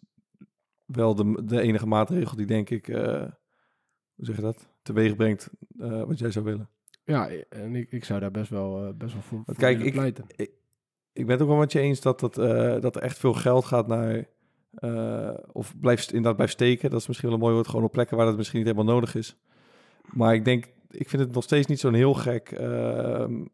wel 0.85 1.15
de, 1.15 1.41
de 1.45 1.61
enige 1.61 1.85
maatregel 1.87 2.37
die 2.37 2.45
denk 2.45 2.69
ik, 2.69 2.87
eh, 2.87 3.23
hoe 4.25 4.35
zeg 4.35 4.35
je 4.35 4.41
dat, 4.51 4.67
teweeg 4.81 5.15
brengt 5.15 5.49
eh, 5.79 6.03
wat 6.03 6.19
jij 6.19 6.31
zou 6.31 6.45
willen. 6.45 6.69
Ja, 7.05 7.29
en 7.49 7.75
ik, 7.75 7.91
ik 7.91 8.03
zou 8.05 8.19
daar 8.19 8.31
best 8.31 8.49
wel, 8.49 8.85
eh, 8.85 8.93
best 8.93 9.13
wel 9.13 9.21
voor, 9.21 9.41
voor 9.45 9.55
kijk, 9.55 9.79
ik- 9.79 9.93
pleiten. 9.93 10.25
Ik 11.13 11.25
ben 11.25 11.29
het 11.29 11.41
ook 11.41 11.47
wel 11.47 11.57
met 11.57 11.71
je 11.71 11.79
eens 11.79 12.01
dat, 12.01 12.19
dat, 12.19 12.37
eh, 12.37 12.79
dat 12.81 12.95
er 12.95 13.01
echt 13.01 13.17
veel 13.17 13.33
geld 13.33 13.65
gaat 13.65 13.87
naar, 13.87 14.25
of 15.51 15.79
blijft, 15.79 16.07
inderdaad 16.07 16.35
blijft 16.35 16.53
steken. 16.53 16.89
Dat 16.89 16.99
is 16.99 17.07
misschien 17.07 17.27
wel 17.29 17.37
een 17.37 17.43
mooi 17.43 17.55
woord, 17.55 17.67
gewoon 17.67 17.85
op 17.85 17.91
plekken 17.91 18.17
waar 18.17 18.25
dat 18.25 18.37
misschien 18.37 18.59
niet 18.59 18.67
helemaal 18.67 18.93
nodig 18.93 19.15
is. 19.15 19.35
Maar 20.13 20.33
ik 20.33 20.45
denk, 20.45 20.65
ik 20.89 21.09
vind 21.09 21.21
het 21.21 21.31
nog 21.31 21.43
steeds 21.43 21.67
niet 21.67 21.79
zo'n 21.79 21.93
heel 21.93 22.13
gek, 22.13 22.51
ehm, 22.51 23.45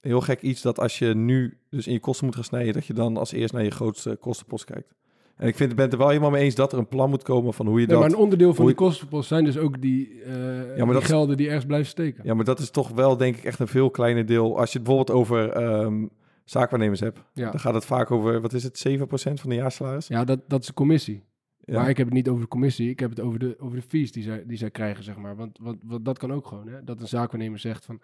heel 0.00 0.20
gek 0.20 0.42
iets 0.42 0.62
dat 0.62 0.78
als 0.78 0.98
je 0.98 1.14
nu 1.14 1.58
dus 1.70 1.86
in 1.86 1.92
je 1.92 2.00
kosten 2.00 2.26
moet 2.26 2.34
gaan 2.34 2.44
snijden, 2.44 2.72
dat 2.72 2.86
je 2.86 2.92
dan 2.94 3.16
als 3.16 3.32
eerst 3.32 3.52
naar 3.52 3.64
je 3.64 3.70
grootste 3.70 4.16
kostenpost 4.16 4.64
kijkt. 4.64 4.94
En 5.42 5.48
ik 5.48 5.56
vind, 5.56 5.74
ben 5.74 5.84
het 5.84 5.92
er 5.92 5.98
wel 5.98 6.08
helemaal 6.08 6.30
mee 6.30 6.42
eens 6.44 6.54
dat 6.54 6.72
er 6.72 6.78
een 6.78 6.88
plan 6.88 7.10
moet 7.10 7.22
komen 7.22 7.54
van 7.54 7.66
hoe 7.66 7.80
je 7.80 7.86
Nee, 7.86 7.96
dat... 7.96 8.04
maar 8.04 8.10
een 8.14 8.22
onderdeel 8.24 8.54
van 8.54 8.66
die 8.66 8.74
kostenpost 8.74 9.28
zijn 9.28 9.44
dus 9.44 9.58
ook 9.58 9.80
die, 9.80 10.22
eh, 10.22 10.74
die 10.76 10.86
dat 10.92 11.02
is- 11.02 11.08
gelden 11.08 11.36
die 11.36 11.46
ergens 11.46 11.66
blijven 11.66 11.88
steken. 11.88 12.24
Ja, 12.24 12.34
maar 12.34 12.44
dat 12.44 12.58
is 12.58 12.70
toch 12.70 12.88
wel 12.90 13.16
denk 13.16 13.36
ik 13.36 13.44
echt 13.44 13.58
een 13.58 13.68
veel 13.68 13.90
kleiner 13.90 14.26
deel. 14.26 14.58
Als 14.58 14.72
je 14.72 14.78
het 14.78 14.86
bijvoorbeeld 14.86 15.18
over 15.18 15.50
ehm 15.50 16.06
zaakwaarnemers 16.44 17.00
hebt, 17.00 17.18
Ja, 17.32 17.50
dan 17.50 17.60
gaat 17.60 17.74
het 17.74 17.84
vaak 17.84 18.10
over, 18.10 18.40
wat 18.40 18.52
is 18.52 18.62
het, 18.62 18.78
7% 18.88 19.40
van 19.40 19.50
de 19.50 19.56
jaarsalaris? 19.56 20.06
ja 20.06 20.24
dat, 20.24 20.40
dat 20.48 20.60
is 20.60 20.66
de 20.66 20.74
commissie. 20.74 21.24
Ja. 21.64 21.80
Maar 21.80 21.88
ik 21.88 21.96
heb 21.96 22.06
het 22.06 22.14
niet 22.14 22.28
over 22.28 22.42
de 22.42 22.48
commissie, 22.48 22.90
ik 22.90 23.00
heb 23.00 23.10
het 23.10 23.20
over 23.20 23.38
de, 23.38 23.56
over 23.58 23.76
de 23.76 23.82
fees 23.88 24.12
die 24.12 24.22
zij, 24.22 24.44
die 24.46 24.56
zij 24.56 24.70
krijgen, 24.70 25.04
zeg 25.04 25.16
maar. 25.16 25.36
Want, 25.36 25.58
want, 25.62 25.78
want 25.84 26.04
dat 26.04 26.18
kan 26.18 26.32
ook 26.32 26.46
gewoon, 26.46 26.68
hè. 26.68 26.84
Dat 26.84 27.00
een 27.00 27.08
zaakwaarnemer 27.08 27.58
zegt 27.58 27.84
van... 27.84 28.00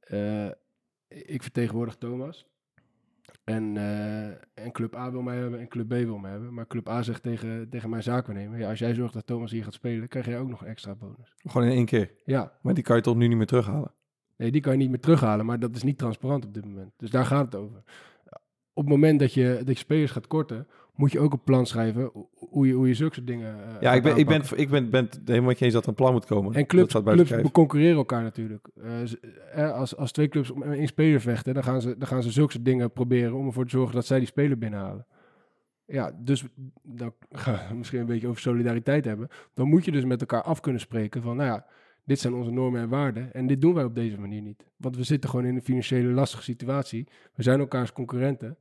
eh, 0.00 0.46
ik 1.08 1.42
vertegenwoordig 1.42 1.94
Thomas. 1.96 2.46
En, 3.48 3.76
eh, 3.76 4.64
en 4.64 4.72
club 4.72 4.96
A 4.96 5.10
wil 5.10 5.22
mij 5.22 5.36
hebben 5.36 5.60
en 5.60 5.68
club 5.68 5.88
B 5.88 5.92
wil 5.92 6.18
mij 6.18 6.30
hebben. 6.30 6.54
Maar 6.54 6.66
club 6.66 6.88
A 6.88 7.02
zegt 7.02 7.22
tegen, 7.22 7.68
tegen 7.68 7.90
mijn 7.90 8.02
zaakwaarnemer... 8.02 8.58
Ja, 8.58 8.68
als 8.68 8.78
jij 8.78 8.94
zorgt 8.94 9.14
dat 9.14 9.26
Thomas 9.26 9.50
hier 9.50 9.64
gaat 9.64 9.74
spelen, 9.74 10.08
krijg 10.08 10.26
jij 10.26 10.38
ook 10.38 10.48
nog 10.48 10.60
een 10.60 10.66
extra 10.66 10.94
bonus. 10.94 11.34
Gewoon 11.36 11.66
in 11.66 11.72
één 11.72 11.84
keer. 11.84 12.10
Ja, 12.24 12.52
Maar 12.62 12.74
die 12.74 12.82
kan 12.82 12.96
je 12.96 13.02
toch 13.02 13.16
nu 13.16 13.28
niet 13.28 13.36
meer 13.36 13.46
terughalen? 13.46 13.92
Nee, 14.36 14.50
die 14.50 14.60
kan 14.60 14.72
je 14.72 14.78
niet 14.78 14.88
meer 14.88 15.00
terughalen, 15.00 15.46
maar 15.46 15.58
dat 15.58 15.76
is 15.76 15.82
niet 15.82 15.98
transparant 15.98 16.44
op 16.44 16.54
dit 16.54 16.64
moment. 16.64 16.92
Dus 16.96 17.10
daar 17.10 17.24
gaat 17.24 17.44
het 17.44 17.54
over. 17.54 17.82
Op 18.72 18.84
het 18.84 18.92
moment 18.92 19.20
dat 19.20 19.34
je, 19.34 19.56
dat 19.64 19.74
je 19.74 19.84
spelers 19.84 20.10
gaat 20.10 20.26
korten, 20.26 20.66
moet 20.98 21.12
je 21.12 21.20
ook 21.20 21.32
een 21.32 21.42
plan 21.42 21.66
schrijven 21.66 22.10
hoe- 22.34 22.66
je, 22.66 22.72
hoe 22.72 22.88
je 22.88 22.94
zulke 22.94 23.14
soort 23.14 23.26
dingen 23.26 23.54
eh, 23.54 23.80
Ja, 23.80 23.94
ik 23.94 24.02
ben, 24.02 24.16
ik 24.16 24.26
ben, 24.26 24.42
ik 24.54 24.68
ben, 24.70 24.90
ben 24.90 25.08
helemaal 25.24 25.52
eens 25.52 25.72
dat 25.72 25.82
er 25.82 25.88
een 25.88 25.94
plan 25.94 26.12
moet 26.12 26.26
komen. 26.26 26.52
En 26.54 26.58
Dat 26.60 26.68
clubs, 26.68 27.02
buiten 27.02 27.26
clubs 27.26 27.50
concurreren 27.50 27.96
elkaar 27.96 28.22
natuurlijk. 28.22 28.68
Eh, 28.82 29.02
eh, 29.52 29.72
als, 29.72 29.96
als 29.96 30.12
twee 30.12 30.28
clubs 30.28 30.50
om 30.50 30.62
één 30.62 30.86
speler 30.86 31.20
vechten, 31.20 31.54
dan 31.54 31.62
gaan, 31.62 31.80
ze, 31.80 31.98
dan 31.98 32.08
gaan 32.08 32.22
ze 32.22 32.30
zulke 32.30 32.52
soort 32.52 32.64
dingen 32.64 32.92
proberen 32.92 33.34
om 33.34 33.46
ervoor 33.46 33.64
te 33.64 33.70
zorgen 33.70 33.94
dat 33.94 34.06
zij 34.06 34.18
die 34.18 34.26
speler 34.26 34.58
binnenhalen. 34.58 35.06
Ja, 35.86 36.12
dus 36.18 36.44
dan 36.82 37.12
gaan 37.30 37.68
we 37.68 37.74
misschien 37.74 38.00
een 38.00 38.06
beetje 38.06 38.28
over 38.28 38.40
solidariteit 38.40 39.04
hebben. 39.04 39.28
Dan 39.54 39.68
moet 39.68 39.84
je 39.84 39.90
dus 39.92 40.04
met 40.04 40.20
elkaar 40.20 40.42
af 40.42 40.60
kunnen 40.60 40.80
spreken 40.80 41.22
van, 41.22 41.36
nou 41.36 41.48
ja, 41.48 41.66
dit 42.04 42.18
zijn 42.20 42.34
onze 42.34 42.50
normen 42.50 42.80
en 42.80 42.88
waarden 42.88 43.32
en 43.32 43.46
dit 43.46 43.60
doen 43.60 43.74
wij 43.74 43.84
op 43.84 43.94
deze 43.94 44.20
manier 44.20 44.42
niet. 44.42 44.64
Want 44.76 44.96
we 44.96 45.02
zitten 45.02 45.30
gewoon 45.30 45.44
in 45.44 45.54
een 45.54 45.62
financiële 45.62 46.08
lastige 46.12 46.42
situatie. 46.42 47.08
We 47.34 47.42
zijn 47.42 47.60
elkaars 47.60 47.92
concurrenten. 47.92 48.56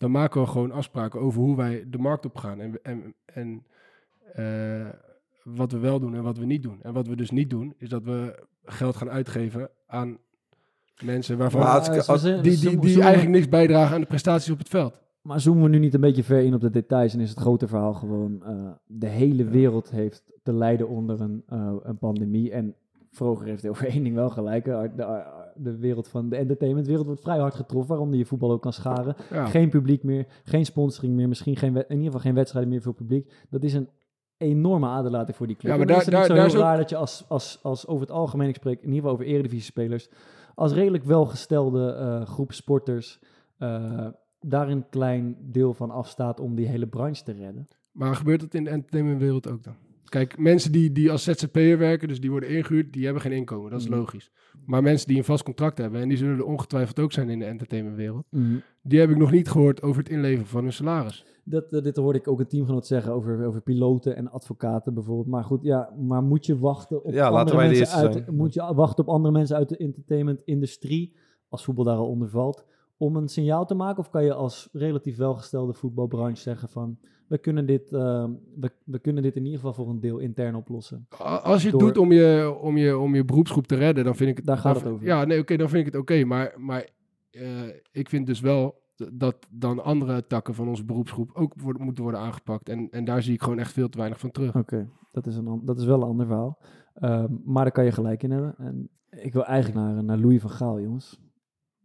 Dan 0.00 0.10
maken 0.10 0.40
we 0.40 0.46
gewoon 0.46 0.72
afspraken 0.72 1.20
over 1.20 1.40
hoe 1.40 1.56
wij 1.56 1.84
de 1.88 1.98
markt 1.98 2.24
op 2.24 2.36
gaan 2.36 2.60
en, 2.60 2.82
en, 2.82 3.14
en 3.24 3.64
eh, 4.34 4.88
wat 5.42 5.72
we 5.72 5.78
wel 5.78 6.00
doen 6.00 6.14
en 6.14 6.22
wat 6.22 6.38
we 6.38 6.44
niet 6.44 6.62
doen. 6.62 6.82
En 6.82 6.92
wat 6.92 7.06
we 7.06 7.16
dus 7.16 7.30
niet 7.30 7.50
doen, 7.50 7.74
is 7.76 7.88
dat 7.88 8.04
we 8.04 8.44
geld 8.64 8.96
gaan 8.96 9.10
uitgeven 9.10 9.70
aan 9.86 10.18
mensen 11.02 11.38
waarvan 11.38 11.62
als 12.06 12.22
die, 12.22 12.42
die, 12.42 12.78
die 12.78 13.02
eigenlijk 13.02 13.34
niks 13.34 13.48
bijdragen 13.48 13.94
aan 13.94 14.00
de 14.00 14.06
prestaties 14.06 14.50
op 14.50 14.58
het 14.58 14.68
veld. 14.68 14.94
Maar 15.22 15.40
zoomen 15.40 15.62
we 15.62 15.68
nu 15.68 15.78
niet 15.78 15.94
een 15.94 16.00
beetje 16.00 16.24
ver 16.24 16.42
in 16.42 16.54
op 16.54 16.60
de 16.60 16.70
details 16.70 17.14
en 17.14 17.20
is 17.20 17.30
het 17.30 17.38
grote 17.38 17.68
verhaal 17.68 17.94
gewoon 17.94 18.42
eh, 18.44 18.70
de 18.86 19.08
hele 19.08 19.44
wereld 19.44 19.90
heeft 19.90 20.32
te 20.42 20.52
lijden 20.52 20.88
onder 20.88 21.20
een, 21.20 21.42
eh, 21.46 21.74
een 21.82 21.98
pandemie. 21.98 22.50
En 22.50 22.74
Vroger 23.10 23.46
heeft 23.46 23.68
over 23.68 23.86
één 23.86 24.02
ding 24.02 24.14
wel 24.14 24.30
gelijk. 24.30 24.64
De, 24.64 25.22
de 25.54 25.76
wereld 25.78 26.08
van 26.08 26.28
de 26.28 26.36
entertainmentwereld 26.36 27.06
wordt 27.06 27.20
vrij 27.20 27.38
hard 27.38 27.54
getroffen, 27.54 27.88
waaronder 27.88 28.18
je 28.18 28.24
voetbal 28.24 28.50
ook 28.50 28.62
kan 28.62 28.72
scharen. 28.72 29.16
Ja. 29.30 29.46
Geen 29.46 29.68
publiek 29.68 30.02
meer, 30.02 30.26
geen 30.44 30.64
sponsoring 30.64 31.14
meer, 31.14 31.28
misschien 31.28 31.56
geen, 31.56 31.76
in 31.76 31.84
ieder 31.88 32.04
geval 32.04 32.20
geen 32.20 32.34
wedstrijden 32.34 32.70
meer 32.70 32.82
voor 32.82 32.94
publiek. 32.94 33.32
Dat 33.50 33.62
is 33.62 33.74
een 33.74 33.88
enorme 34.36 34.86
aderlating 34.86 35.36
voor 35.36 35.46
die 35.46 35.56
club. 35.56 35.70
Ja, 35.72 35.76
maar 35.78 35.86
daar- 35.86 35.96
is 35.96 36.04
het 36.04 36.14
niet 36.14 36.26
daar- 36.26 36.28
zo 36.30 36.34
daar 36.34 36.44
heel 36.46 36.54
is 36.54 36.60
ook- 36.60 36.68
raar 36.68 36.76
dat 36.76 36.90
je 36.90 36.96
als, 36.96 37.24
als, 37.28 37.58
als 37.62 37.86
over 37.86 38.06
het 38.06 38.14
algemeen, 38.16 38.48
ik 38.48 38.54
spreek 38.54 38.76
in 38.78 38.82
ieder 38.84 38.96
geval 38.96 39.12
over 39.12 39.24
eredivisie-spelers, 39.26 40.08
als 40.54 40.72
redelijk 40.72 41.04
welgestelde 41.04 41.92
eh, 41.92 42.26
groep 42.26 42.52
sporters 42.52 43.20
eh, 43.58 44.06
daar 44.40 44.68
een 44.68 44.88
klein 44.88 45.36
deel 45.40 45.74
van 45.74 45.90
afstaat 45.90 46.40
om 46.40 46.54
die 46.54 46.66
hele 46.66 46.86
branche 46.86 47.22
te 47.24 47.32
redden. 47.32 47.68
Maar 47.92 48.14
gebeurt 48.14 48.40
dat 48.40 48.54
in 48.54 48.64
de 48.64 48.70
entertainmentwereld 48.70 49.50
ook 49.50 49.64
dan? 49.64 49.74
Kijk, 50.10 50.38
mensen 50.38 50.72
die, 50.72 50.92
die 50.92 51.10
als 51.10 51.24
ZZP'er 51.24 51.78
werken, 51.78 52.08
dus 52.08 52.20
die 52.20 52.30
worden 52.30 52.48
ingehuurd, 52.48 52.92
die 52.92 53.04
hebben 53.04 53.22
geen 53.22 53.32
inkomen. 53.32 53.70
Dat 53.70 53.80
is 53.80 53.88
Mhm. 53.88 53.96
logisch. 53.98 54.30
Maar 54.66 54.82
mensen 54.82 55.08
die 55.08 55.16
een 55.16 55.24
vast 55.24 55.42
contract 55.42 55.78
hebben, 55.78 56.00
en 56.00 56.08
die 56.08 56.16
zullen 56.16 56.36
er 56.36 56.44
ongetwijfeld 56.44 56.98
ook 57.00 57.12
zijn 57.12 57.28
in 57.30 57.38
de 57.38 57.44
entertainmentwereld, 57.44 58.26
die 58.82 59.00
heb 59.00 59.10
ik 59.10 59.16
nog 59.16 59.30
niet 59.30 59.48
gehoord 59.50 59.82
over 59.82 60.02
het 60.02 60.10
inleveren 60.12 60.46
van 60.46 60.62
hun 60.62 60.72
salaris. 60.72 61.24
Dat, 61.44 61.72
eh, 61.72 61.82
dit 61.82 61.96
hoorde 61.96 62.18
ik 62.18 62.28
ook 62.28 62.40
een 62.40 62.46
teamgenoot 62.46 62.86
zeggen 62.86 63.12
over, 63.12 63.44
over 63.46 63.60
piloten 63.60 64.16
en 64.16 64.30
advocaten 64.30 64.94
bijvoorbeeld. 64.94 65.26
Maar 65.28 65.44
goed, 65.44 65.62
ja, 65.62 65.90
maar 65.98 66.22
moet 66.22 66.46
je 66.46 66.58
wachten 66.58 67.04
op 67.04 67.12
Ja, 67.12 67.28
andere 67.28 67.56
mensen 67.56 67.88
uit, 67.88 68.12
zijn. 68.12 68.34
moet 68.36 68.54
je 68.54 68.74
wachten 68.74 69.04
op 69.04 69.10
andere 69.10 69.34
mensen 69.34 69.56
uit 69.56 69.68
de 69.68 69.76
entertainment-industrie, 69.76 71.16
als 71.48 71.64
voetbal 71.64 71.84
daar 71.84 71.96
al 71.96 72.08
onder 72.08 72.28
valt, 72.28 72.64
om 73.00 73.16
een 73.16 73.28
signaal 73.28 73.66
te 73.66 73.74
maken? 73.74 73.98
Of 73.98 74.10
kan 74.10 74.24
je 74.24 74.34
als 74.34 74.68
relatief 74.72 75.16
welgestelde 75.16 75.72
voetbalbranche 75.72 76.42
zeggen 76.42 76.68
van, 76.68 76.98
we 77.26 77.38
kunnen 77.38 77.66
dit, 77.66 77.92
eh, 77.92 78.24
we, 78.60 78.70
we 78.84 78.98
kunnen 78.98 79.22
dit 79.22 79.36
in 79.36 79.44
ieder 79.44 79.58
geval 79.58 79.74
voor 79.74 79.88
een 79.88 80.00
deel 80.00 80.18
intern 80.18 80.54
oplossen? 80.54 81.06
Als 81.42 81.62
je 81.62 81.68
het 81.70 81.78
Door- 81.78 81.88
doet 81.88 81.98
om 82.02 82.12
je, 82.12 82.56
om, 82.60 82.76
je, 82.76 82.98
om 82.98 83.14
je 83.14 83.24
beroepsgroep 83.24 83.66
te 83.66 83.74
redden, 83.76 84.04
dan 84.04 84.16
vind 84.16 84.30
ik 84.30 84.36
het... 84.36 84.46
Daar 84.46 84.58
gaat 84.58 84.74
dan- 84.74 84.82
het 84.82 84.92
over. 84.92 85.06
Ja, 85.06 85.24
nee, 85.24 85.40
oké, 85.40 85.56
dan 85.56 85.68
vind 85.68 85.86
ik 85.86 85.92
het 85.92 86.02
oké. 86.02 86.24
maar 86.24 86.54
maar 86.56 86.88
eh, 87.30 87.62
ik 87.92 88.08
vind 88.08 88.26
dus 88.26 88.40
wel 88.40 88.78
dat 89.12 89.36
dan 89.50 89.84
andere 89.84 90.26
takken 90.26 90.54
van 90.54 90.68
onze 90.68 90.84
beroepsgroep 90.84 91.30
ook 91.34 91.52
worden, 91.56 91.82
moeten 91.82 92.02
worden 92.02 92.20
aangepakt. 92.20 92.68
En, 92.68 92.90
en 92.90 93.04
daar 93.04 93.22
zie 93.22 93.34
ik 93.34 93.42
gewoon 93.42 93.58
echt 93.58 93.72
veel 93.72 93.88
te 93.88 93.98
weinig 93.98 94.20
van 94.20 94.30
terug. 94.30 94.56
Oké, 94.56 94.88
dat, 95.12 95.26
is 95.26 95.40
dat 95.62 95.78
is 95.78 95.84
wel 95.84 95.96
een 96.02 96.08
ander 96.08 96.26
verhaal. 96.26 96.58
Ehm, 96.94 97.32
maar 97.44 97.62
daar 97.62 97.72
kan 97.72 97.84
je 97.84 97.92
gelijk 97.92 98.22
in 98.22 98.30
hebben. 98.30 98.54
En 98.58 98.88
ik 99.10 99.32
wil 99.32 99.44
eigenlijk 99.44 99.86
naar, 99.86 100.04
naar 100.04 100.18
Louis 100.18 100.40
van 100.40 100.50
Gaal, 100.50 100.80
jongens. 100.80 101.20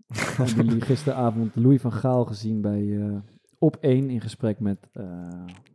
Hebben 0.38 0.66
jullie 0.66 0.82
gisteravond 0.82 1.56
Louis 1.56 1.82
van 1.82 1.92
Gaal 1.94 2.26
gezien 2.26 2.62
bij 2.62 2.98
eh, 3.00 3.18
Op 3.60 3.78
1 3.82 4.10
in 4.10 4.22
gesprek 4.22 4.60
met, 4.60 4.90
eh, 4.94 5.04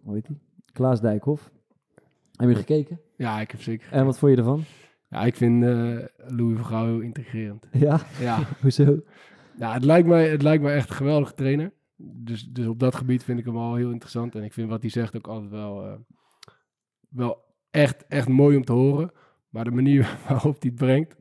hoe 0.03 0.15
heet 0.15 0.27
die? 0.27 0.39
Klaas 0.73 1.01
Dijkhoff. 1.01 1.51
Heb 2.37 2.49
je 2.49 2.55
gekeken? 2.55 3.01
Ja, 3.17 3.41
ik 3.41 3.51
heb 3.51 3.63
zeker... 3.63 3.93
En 3.93 4.05
wat 4.05 4.19
vond 4.19 4.33
je 4.33 4.39
ervan? 4.39 4.65
Ja, 5.09 5.25
ik 5.25 5.37
vind 5.37 5.65
eh, 5.65 5.99
Louis 6.17 6.57
van 6.57 6.67
Gaal 6.67 6.85
heel 6.85 7.01
intrigerend. 7.01 7.67
Ja, 7.73 8.01
Ja, 8.21 8.39
hoezo? 8.63 9.03
ja 9.59 9.73
het, 9.73 9.85
lijkt 9.85 10.09
mij, 10.09 10.29
het 10.29 10.43
lijkt 10.43 10.63
mij 10.63 10.75
echt 10.75 10.89
een 10.91 10.97
geweldige 10.97 11.35
trainer. 11.35 11.73
Dus, 11.97 12.45
dus 12.45 12.67
op 12.67 12.79
dat 12.79 12.95
gebied 12.95 13.25
vind 13.25 13.39
ik 13.39 13.45
hem 13.45 13.57
al 13.57 13.75
heel 13.75 13.91
interessant. 13.91 14.35
En 14.35 14.43
ik 14.43 14.53
vind 14.53 14.69
wat 14.69 14.81
hij 14.81 14.91
zegt 14.91 15.17
ook 15.17 15.27
altijd 15.27 15.51
wel, 15.51 16.05
wel 17.09 17.45
echt, 17.71 18.07
echt 18.07 18.29
mooi 18.29 18.57
om 18.57 18.65
te 18.65 18.73
horen. 18.73 19.11
Maar 19.49 19.65
de 19.65 19.71
manier 19.71 20.17
waarop 20.29 20.63
hij 20.63 20.71
het 20.71 20.75
brengt, 20.75 21.17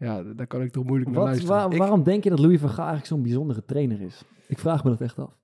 ja, 0.00 0.22
daar 0.22 0.46
kan 0.46 0.62
ik 0.62 0.70
toch 0.72 0.84
moeilijk 0.84 1.10
naar 1.10 1.18
Wat, 1.18 1.28
luisteren. 1.28 1.54
waar- 1.56 1.72
Ik- 1.72 1.78
waarom 1.78 2.02
denk 2.02 2.24
je 2.24 2.30
dat 2.30 2.38
Louis 2.38 2.60
van 2.60 2.68
Gaal 2.68 2.78
eigenlijk 2.86 3.06
zo'n 3.06 3.22
bijzondere 3.22 3.64
trainer 3.64 4.00
is? 4.00 4.22
Ik 4.48 4.58
vraag 4.58 4.84
me 4.84 4.90
dat 4.90 5.00
echt 5.00 5.18
af. 5.18 5.38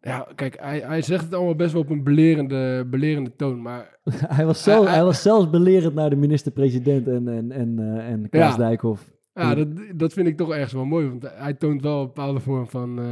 Ja, 0.00 0.26
kijk, 0.34 0.56
hij, 0.60 0.80
hij 0.80 1.02
zegt 1.02 1.24
het 1.24 1.34
allemaal 1.34 1.54
best 1.54 1.72
wel 1.72 1.82
op 1.82 1.90
een 1.90 2.02
belerende, 2.04 2.86
belerende 2.90 3.36
toon. 3.36 3.62
Maar 3.62 3.98
hij, 4.36 4.46
was 4.46 4.62
zelf, 4.62 4.76
Hij- 4.78 4.86
hij- 4.86 4.94
hij 4.96 5.04
was 5.04 5.22
zelfs 5.22 5.50
belerend 5.50 5.94
naar 5.94 6.10
de 6.10 6.16
minister-president 6.16 7.06
en, 7.08 7.28
en, 7.28 7.52
en, 7.52 7.78
eh, 7.78 8.08
en 8.10 8.28
Klaas 8.30 8.50
Ja. 8.52 8.56
Dijkhoff. 8.58 9.10
ja, 9.34 9.54
dat, 9.54 9.68
dat 9.94 10.12
vind 10.12 10.26
ik 10.26 10.36
toch 10.36 10.52
ergens 10.52 10.72
wel 10.72 10.84
mooi. 10.84 11.08
Want 11.08 11.22
hij 11.34 11.54
toont 11.54 11.82
wel 11.82 12.00
een 12.00 12.06
bepaalde 12.06 12.40
vorm 12.40 12.66
van, 12.68 12.98
eh, 12.98 13.06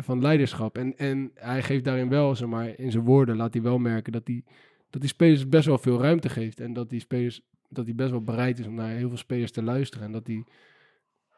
van 0.00 0.20
leiderschap. 0.22 0.78
En, 0.78 0.96
en 0.96 1.30
hij 1.34 1.62
geeft 1.62 1.84
daarin 1.84 2.08
wel, 2.08 2.34
zeg 2.34 2.48
maar, 2.48 2.78
in 2.78 2.90
zijn 2.90 3.04
woorden 3.04 3.36
laat 3.36 3.52
hij 3.54 3.62
wel 3.62 3.78
merken 3.78 4.12
dat 4.12 4.22
hij, 4.24 4.44
dat 4.90 5.00
die 5.00 5.10
spelers 5.10 5.48
best 5.48 5.66
wel 5.66 5.78
veel 5.78 6.00
ruimte 6.00 6.28
geeft. 6.28 6.60
En 6.60 6.72
dat 6.72 6.90
die 6.90 7.00
spelers, 7.00 7.40
dat 7.70 7.84
hij 7.84 7.94
best 7.94 8.10
wel 8.10 8.22
bereid 8.22 8.58
is 8.58 8.66
om 8.66 8.74
naar 8.74 8.90
heel 8.90 9.08
veel 9.08 9.16
spelers 9.16 9.50
te 9.50 9.62
luisteren. 9.62 10.06
En 10.06 10.12
dat 10.12 10.26
hij 10.26 10.44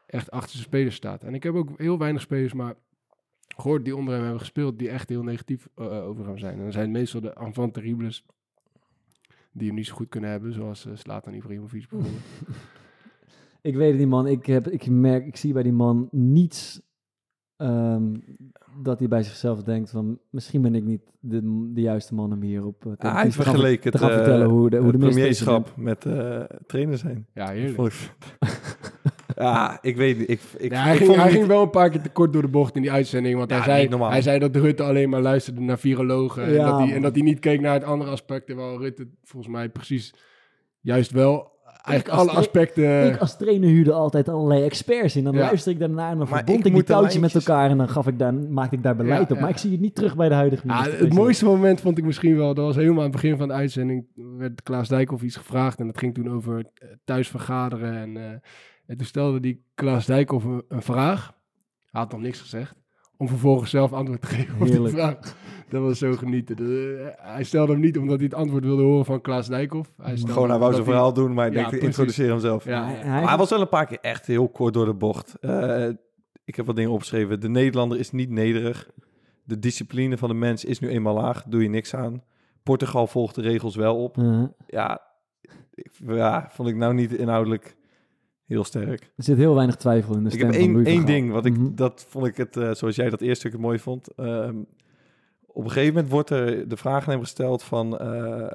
echt 0.05 0.31
achter 0.31 0.51
zijn 0.51 0.63
spelers 0.63 0.95
staat. 0.95 1.23
En 1.23 1.33
ik 1.33 1.43
heb 1.43 1.53
ook 1.53 1.69
heel 1.77 1.97
weinig 1.97 2.21
spelers, 2.21 2.53
maar 2.53 2.75
gehoord 3.47 3.85
die 3.85 3.95
onder 3.95 4.13
hem 4.13 4.23
hebben 4.23 4.39
gespeeld, 4.39 4.79
die 4.79 4.89
echt 4.89 5.09
heel 5.09 5.23
negatief 5.23 5.67
eh, 5.75 6.05
over 6.05 6.25
hem 6.25 6.37
zijn. 6.37 6.57
En 6.57 6.63
dan 6.63 6.71
zijn 6.71 6.91
meestal 6.91 7.21
de 7.21 7.33
enfant 7.33 7.73
terribles 7.73 8.25
die 9.51 9.67
hem 9.67 9.75
niet 9.75 9.87
zo 9.87 9.95
goed 9.95 10.09
kunnen 10.09 10.29
hebben, 10.29 10.53
zoals 10.53 10.85
uh, 10.85 10.95
Slatan 10.95 11.33
Ibrahimovic 11.33 11.89
bijvoorbeeld. 11.89 12.23
Ik 13.61 13.75
weet 13.75 13.89
het 13.89 13.99
niet, 13.99 14.07
man. 14.07 14.27
Ik, 14.27 14.45
heb, 14.45 14.67
ik 14.67 14.87
merk, 14.87 15.25
ik 15.25 15.35
zie 15.35 15.53
bij 15.53 15.63
die 15.63 15.71
man 15.71 16.07
niets 16.11 16.81
ehm, 17.63 18.03
dat 18.81 18.99
hij 18.99 19.07
bij 19.07 19.23
zichzelf 19.23 19.63
denkt 19.63 19.89
van 19.89 20.19
misschien 20.29 20.61
ben 20.61 20.75
ik 20.75 20.83
niet 20.83 21.01
de, 21.19 21.69
de 21.73 21.81
juiste 21.81 22.13
man 22.13 22.31
om 22.33 22.41
hier 22.41 22.65
op 22.65 22.85
uh, 22.85 22.93
hij 22.97 23.31
vergeleken 23.31 23.91
te 23.91 23.97
gaan 23.97 24.09
het, 24.09 24.17
vertellen 24.17 24.47
hoe 24.49 24.69
de, 24.69 24.77
hoe 24.77 24.91
de 24.91 24.97
het 24.97 25.13
premierschap 25.13 25.73
met 25.77 26.05
uh, 26.05 26.39
trainer 26.67 26.97
zijn. 26.97 27.25
Ja, 27.33 27.49
heerlijk. 27.49 27.93
Ja, 29.35 29.77
ik 29.81 29.95
weet 29.95 30.17
niet. 30.17 30.29
Ik, 30.29 30.39
ik, 30.57 30.71
Ja, 30.71 30.81
hij 30.83 30.91
ik 30.91 30.97
ging, 30.97 31.09
vond 31.09 31.21
hij 31.21 31.27
niet- 31.29 31.37
ging 31.37 31.47
wel 31.47 31.61
een 31.61 31.69
paar 31.69 31.89
keer 31.89 32.01
te 32.01 32.09
kort 32.09 32.33
door 32.33 32.41
de 32.41 32.47
bocht 32.47 32.75
in 32.75 32.81
die 32.81 32.91
uitzending. 32.91 33.37
Want 33.37 33.49
Ja, 33.49 33.55
hij, 33.61 33.87
zei, 33.89 34.03
hij 34.03 34.21
zei 34.21 34.39
dat 34.39 34.55
Rutte 34.55 34.83
alleen 34.83 35.09
maar 35.09 35.21
luisterde 35.21 35.61
naar 35.61 35.79
virologen. 35.79 36.45
en, 36.45 36.65
dat 36.65 36.77
hij, 36.79 36.93
en 36.93 37.01
dat 37.01 37.13
hij 37.13 37.23
niet 37.23 37.39
keek 37.39 37.61
naar 37.61 37.73
het 37.73 37.83
andere 37.83 38.11
aspect. 38.11 38.45
Terwijl 38.45 38.77
Rutte 38.79 39.07
volgens 39.23 39.53
mij 39.53 39.69
precies 39.69 40.13
juist 40.81 41.11
wel 41.11 41.51
eigenlijk 41.85 42.19
alle 42.19 42.31
aspecten... 42.31 43.07
Ik 43.13 43.17
als 43.17 43.37
trainer 43.37 43.69
huurde 43.69 43.91
altijd 43.93 44.29
allerlei 44.29 44.63
experts 44.63 45.15
in. 45.15 45.23
Dan 45.23 45.33
Ja. 45.33 45.39
luister 45.39 45.71
ik 45.71 45.79
daarna 45.79 46.03
en 46.09 46.17
dan 46.17 46.17
Maar 46.17 46.27
verbond 46.37 46.59
ik 46.59 46.65
ik, 46.65 46.73
die 46.73 46.83
touwtjes 46.83 47.19
met 47.21 47.35
elkaar 47.35 47.69
en 47.69 47.77
dan 47.77 47.89
gaf 47.89 48.07
ik 48.07 48.19
daar, 48.19 48.33
maakte 48.33 48.75
ik 48.75 48.83
daar 48.83 48.95
beleid 48.95 49.17
Ja, 49.27 49.35
op. 49.35 49.39
Maar 49.39 49.49
ja. 49.49 49.55
ik 49.55 49.57
zie 49.57 49.71
het 49.71 49.79
niet 49.79 49.95
terug 49.95 50.15
bij 50.15 50.29
de 50.29 50.35
huidige 50.35 50.67
Ja, 50.67 50.73
minister. 50.79 51.05
het 51.05 51.13
mooiste 51.13 51.45
moment 51.45 51.81
vond 51.81 51.97
ik 51.97 52.03
misschien 52.05 52.35
wel, 52.37 52.53
dat 52.53 52.65
was 52.65 52.75
helemaal 52.75 52.97
aan 52.97 53.11
het 53.11 53.21
begin 53.21 53.37
van 53.37 53.47
de 53.47 53.53
uitzending, 53.53 54.05
werd 54.37 54.63
Klaas 54.63 54.87
Dijkhoff 54.87 55.23
iets 55.23 55.35
gevraagd 55.35 55.79
en 55.79 55.85
dat 55.85 55.97
ging 55.97 56.13
toen 56.13 56.29
over 56.29 56.57
eh, 56.73 56.87
thuis 57.03 57.27
vergaderen 57.27 57.93
en, 57.95 58.17
eh, 58.17 58.23
en 58.85 58.97
toen 58.97 59.05
stelde 59.07 59.39
die 59.39 59.63
Klaas 59.75 60.05
Dijkhoff 60.05 60.45
een, 60.45 60.63
een 60.67 60.81
vraag, 60.81 61.33
hij 61.91 62.01
had 62.01 62.11
nog 62.11 62.21
niks 62.21 62.39
gezegd, 62.41 62.75
om 63.23 63.29
vervolgens 63.29 63.69
zelf 63.69 63.93
antwoord 63.93 64.21
te 64.21 64.27
geven 64.27 64.53
op 64.53 64.59
die 64.61 64.71
Heerlijk. 64.71 64.93
vraag. 64.95 65.17
Dat 65.69 65.81
was 65.81 65.97
zo 65.97 66.13
genieten. 66.13 66.55
De- 66.55 67.13
eh, 67.17 67.33
hij 67.33 67.43
stelde 67.43 67.71
hem 67.71 67.81
niet 67.81 67.97
omdat 67.97 68.15
hij 68.15 68.25
het 68.25 68.33
antwoord 68.33 68.63
wilde 68.63 68.83
horen 68.83 69.05
van 69.05 69.21
Klaas 69.21 69.47
Dijkhoff. 69.47 69.91
Hij 70.01 70.17
Gewoon, 70.17 70.49
hij 70.49 70.59
wou 70.59 70.73
zijn 70.73 70.85
verhaal 70.85 71.13
doen, 71.13 71.33
maar 71.33 71.47
ik 71.47 71.51
Ja, 71.53 71.57
denk, 71.57 71.69
precies. 71.69 71.87
introduceer 71.87 72.29
hem 72.29 72.39
zelf. 72.39 72.65
Ja, 72.65 72.85
Hij- 72.87 73.37
was 73.37 73.49
wel 73.49 73.61
een 73.61 73.69
paar 73.69 73.85
keer 73.85 73.97
echt 74.01 74.25
heel 74.25 74.49
kort 74.49 74.73
door 74.73 74.85
de 74.85 74.93
bocht. 74.93 75.37
Eh, 75.39 75.89
ik 76.45 76.55
heb 76.55 76.65
wat 76.65 76.75
dingen 76.75 76.91
opgeschreven. 76.91 77.39
De 77.39 77.49
Nederlander 77.49 77.99
is 77.99 78.11
niet 78.11 78.29
nederig. 78.29 78.89
De 79.43 79.59
discipline 79.59 80.17
van 80.17 80.29
de 80.29 80.35
mens 80.35 80.65
is 80.65 80.79
nu 80.79 80.87
eenmaal 80.89 81.13
laag. 81.15 81.43
Doe 81.47 81.63
je 81.63 81.69
niks 81.69 81.95
aan. 81.95 82.23
Portugal 82.63 83.07
volgt 83.07 83.35
de 83.35 83.41
regels 83.41 83.75
wel 83.75 84.03
op. 84.03 84.17
Uh, 84.17 84.43
Ja, 84.67 85.01
ik, 85.73 85.91
ja 86.07 86.47
vond 86.51 86.69
ik 86.69 86.75
nou 86.75 86.93
niet 86.93 87.13
inhoudelijk 87.13 87.75
heel 88.45 88.63
sterk. 88.63 89.01
er 89.15 89.23
zit 89.23 89.37
heel 89.37 89.55
weinig 89.55 89.75
twijfel 89.75 90.15
in 90.15 90.23
de 90.23 90.29
Ik 90.29 90.35
stem 90.35 90.45
heb 90.51 90.55
van 90.61 90.63
één, 90.75 90.85
één 90.85 91.05
ding, 91.05 91.31
wat 91.31 91.45
ik, 91.45 91.57
Mhm. 91.57 91.75
dat 91.75 92.05
vond 92.09 92.25
ik 92.25 92.37
het, 92.37 92.57
eh, 92.57 92.71
zoals 92.73 92.95
jij 92.95 93.09
dat 93.09 93.21
eerste 93.21 93.39
stuk 93.39 93.51
het 93.51 93.61
mooi 93.61 93.79
vond. 93.79 94.07
Ehm, 94.15 94.57
op 95.45 95.63
een 95.63 95.71
gegeven 95.71 95.93
moment 95.93 96.11
wordt 96.11 96.29
er 96.29 96.67
de 96.67 96.77
vraag 96.77 97.03
aan 97.05 97.11
hem 97.11 97.19
gesteld 97.21 97.63
van, 97.63 97.97
eh, 97.99 98.53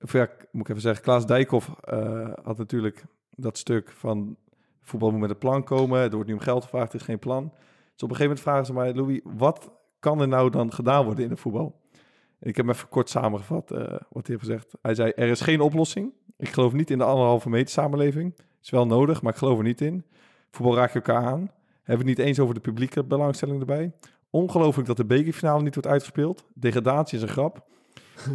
of 0.00 0.12
ja, 0.12 0.28
moet 0.52 0.62
ik 0.62 0.68
even 0.68 0.80
zeggen, 0.82 1.02
Klaas 1.04 1.26
Dijkhoff 1.26 1.70
eh, 1.80 2.28
had 2.42 2.58
natuurlijk 2.58 3.04
dat 3.30 3.58
stuk 3.58 3.90
van 3.90 4.36
voetbal 4.82 5.10
moet 5.10 5.20
met 5.20 5.30
een 5.30 5.38
plan 5.38 5.64
komen. 5.64 6.00
Er 6.00 6.10
wordt 6.10 6.26
nu 6.28 6.34
om 6.34 6.40
geld 6.40 6.62
gevraagd, 6.62 6.92
er 6.92 6.98
is 6.98 7.04
geen 7.04 7.18
plan. 7.18 7.42
Dus 7.92 8.02
op 8.02 8.10
een 8.10 8.16
gegeven 8.16 8.22
moment 8.24 8.40
vragen 8.40 8.66
ze 8.66 8.72
mij, 8.72 8.94
Louis, 8.94 9.20
wat 9.24 9.70
kan 9.98 10.20
er 10.20 10.28
nou 10.28 10.50
dan 10.50 10.72
gedaan 10.72 11.04
worden 11.04 11.24
in 11.24 11.30
het 11.30 11.40
voetbal? 11.40 11.80
En 12.38 12.48
ik 12.48 12.56
heb 12.56 12.66
hem 12.66 12.74
even 12.74 12.88
kort 12.88 13.08
samengevat 13.10 13.70
eh, 13.70 13.78
wat 13.88 14.26
hij 14.26 14.36
heeft 14.36 14.38
gezegd. 14.40 14.72
Hij 14.82 14.94
zei, 14.94 15.10
er 15.10 15.28
is 15.28 15.40
geen 15.40 15.60
oplossing. 15.60 16.12
Ik 16.36 16.48
geloof 16.48 16.72
niet 16.72 16.90
in 16.90 16.98
de 16.98 17.04
anderhalve 17.04 17.48
meter 17.48 17.68
samenleving. 17.70 18.34
Is 18.62 18.70
wel 18.70 18.86
nodig, 18.86 19.22
maar 19.22 19.32
ik 19.32 19.38
geloof 19.38 19.58
er 19.58 19.64
niet 19.64 19.80
in. 19.80 20.04
Voetbal 20.50 20.76
raak 20.76 20.92
je 20.92 20.94
elkaar 20.94 21.24
aan. 21.24 21.50
Hebben 21.82 22.04
we 22.04 22.10
het 22.10 22.18
niet 22.18 22.26
eens 22.28 22.40
over 22.40 22.54
de 22.54 22.60
publieke 22.60 23.04
belangstelling 23.04 23.60
erbij. 23.60 23.92
Ongelooflijk 24.30 24.88
dat 24.88 24.96
de 24.96 25.04
bekerfinale 25.04 25.62
niet 25.62 25.74
wordt 25.74 25.88
uitgespeeld. 25.88 26.44
Degradatie 26.54 27.16
is 27.16 27.22
een 27.22 27.28
grap. 27.28 27.66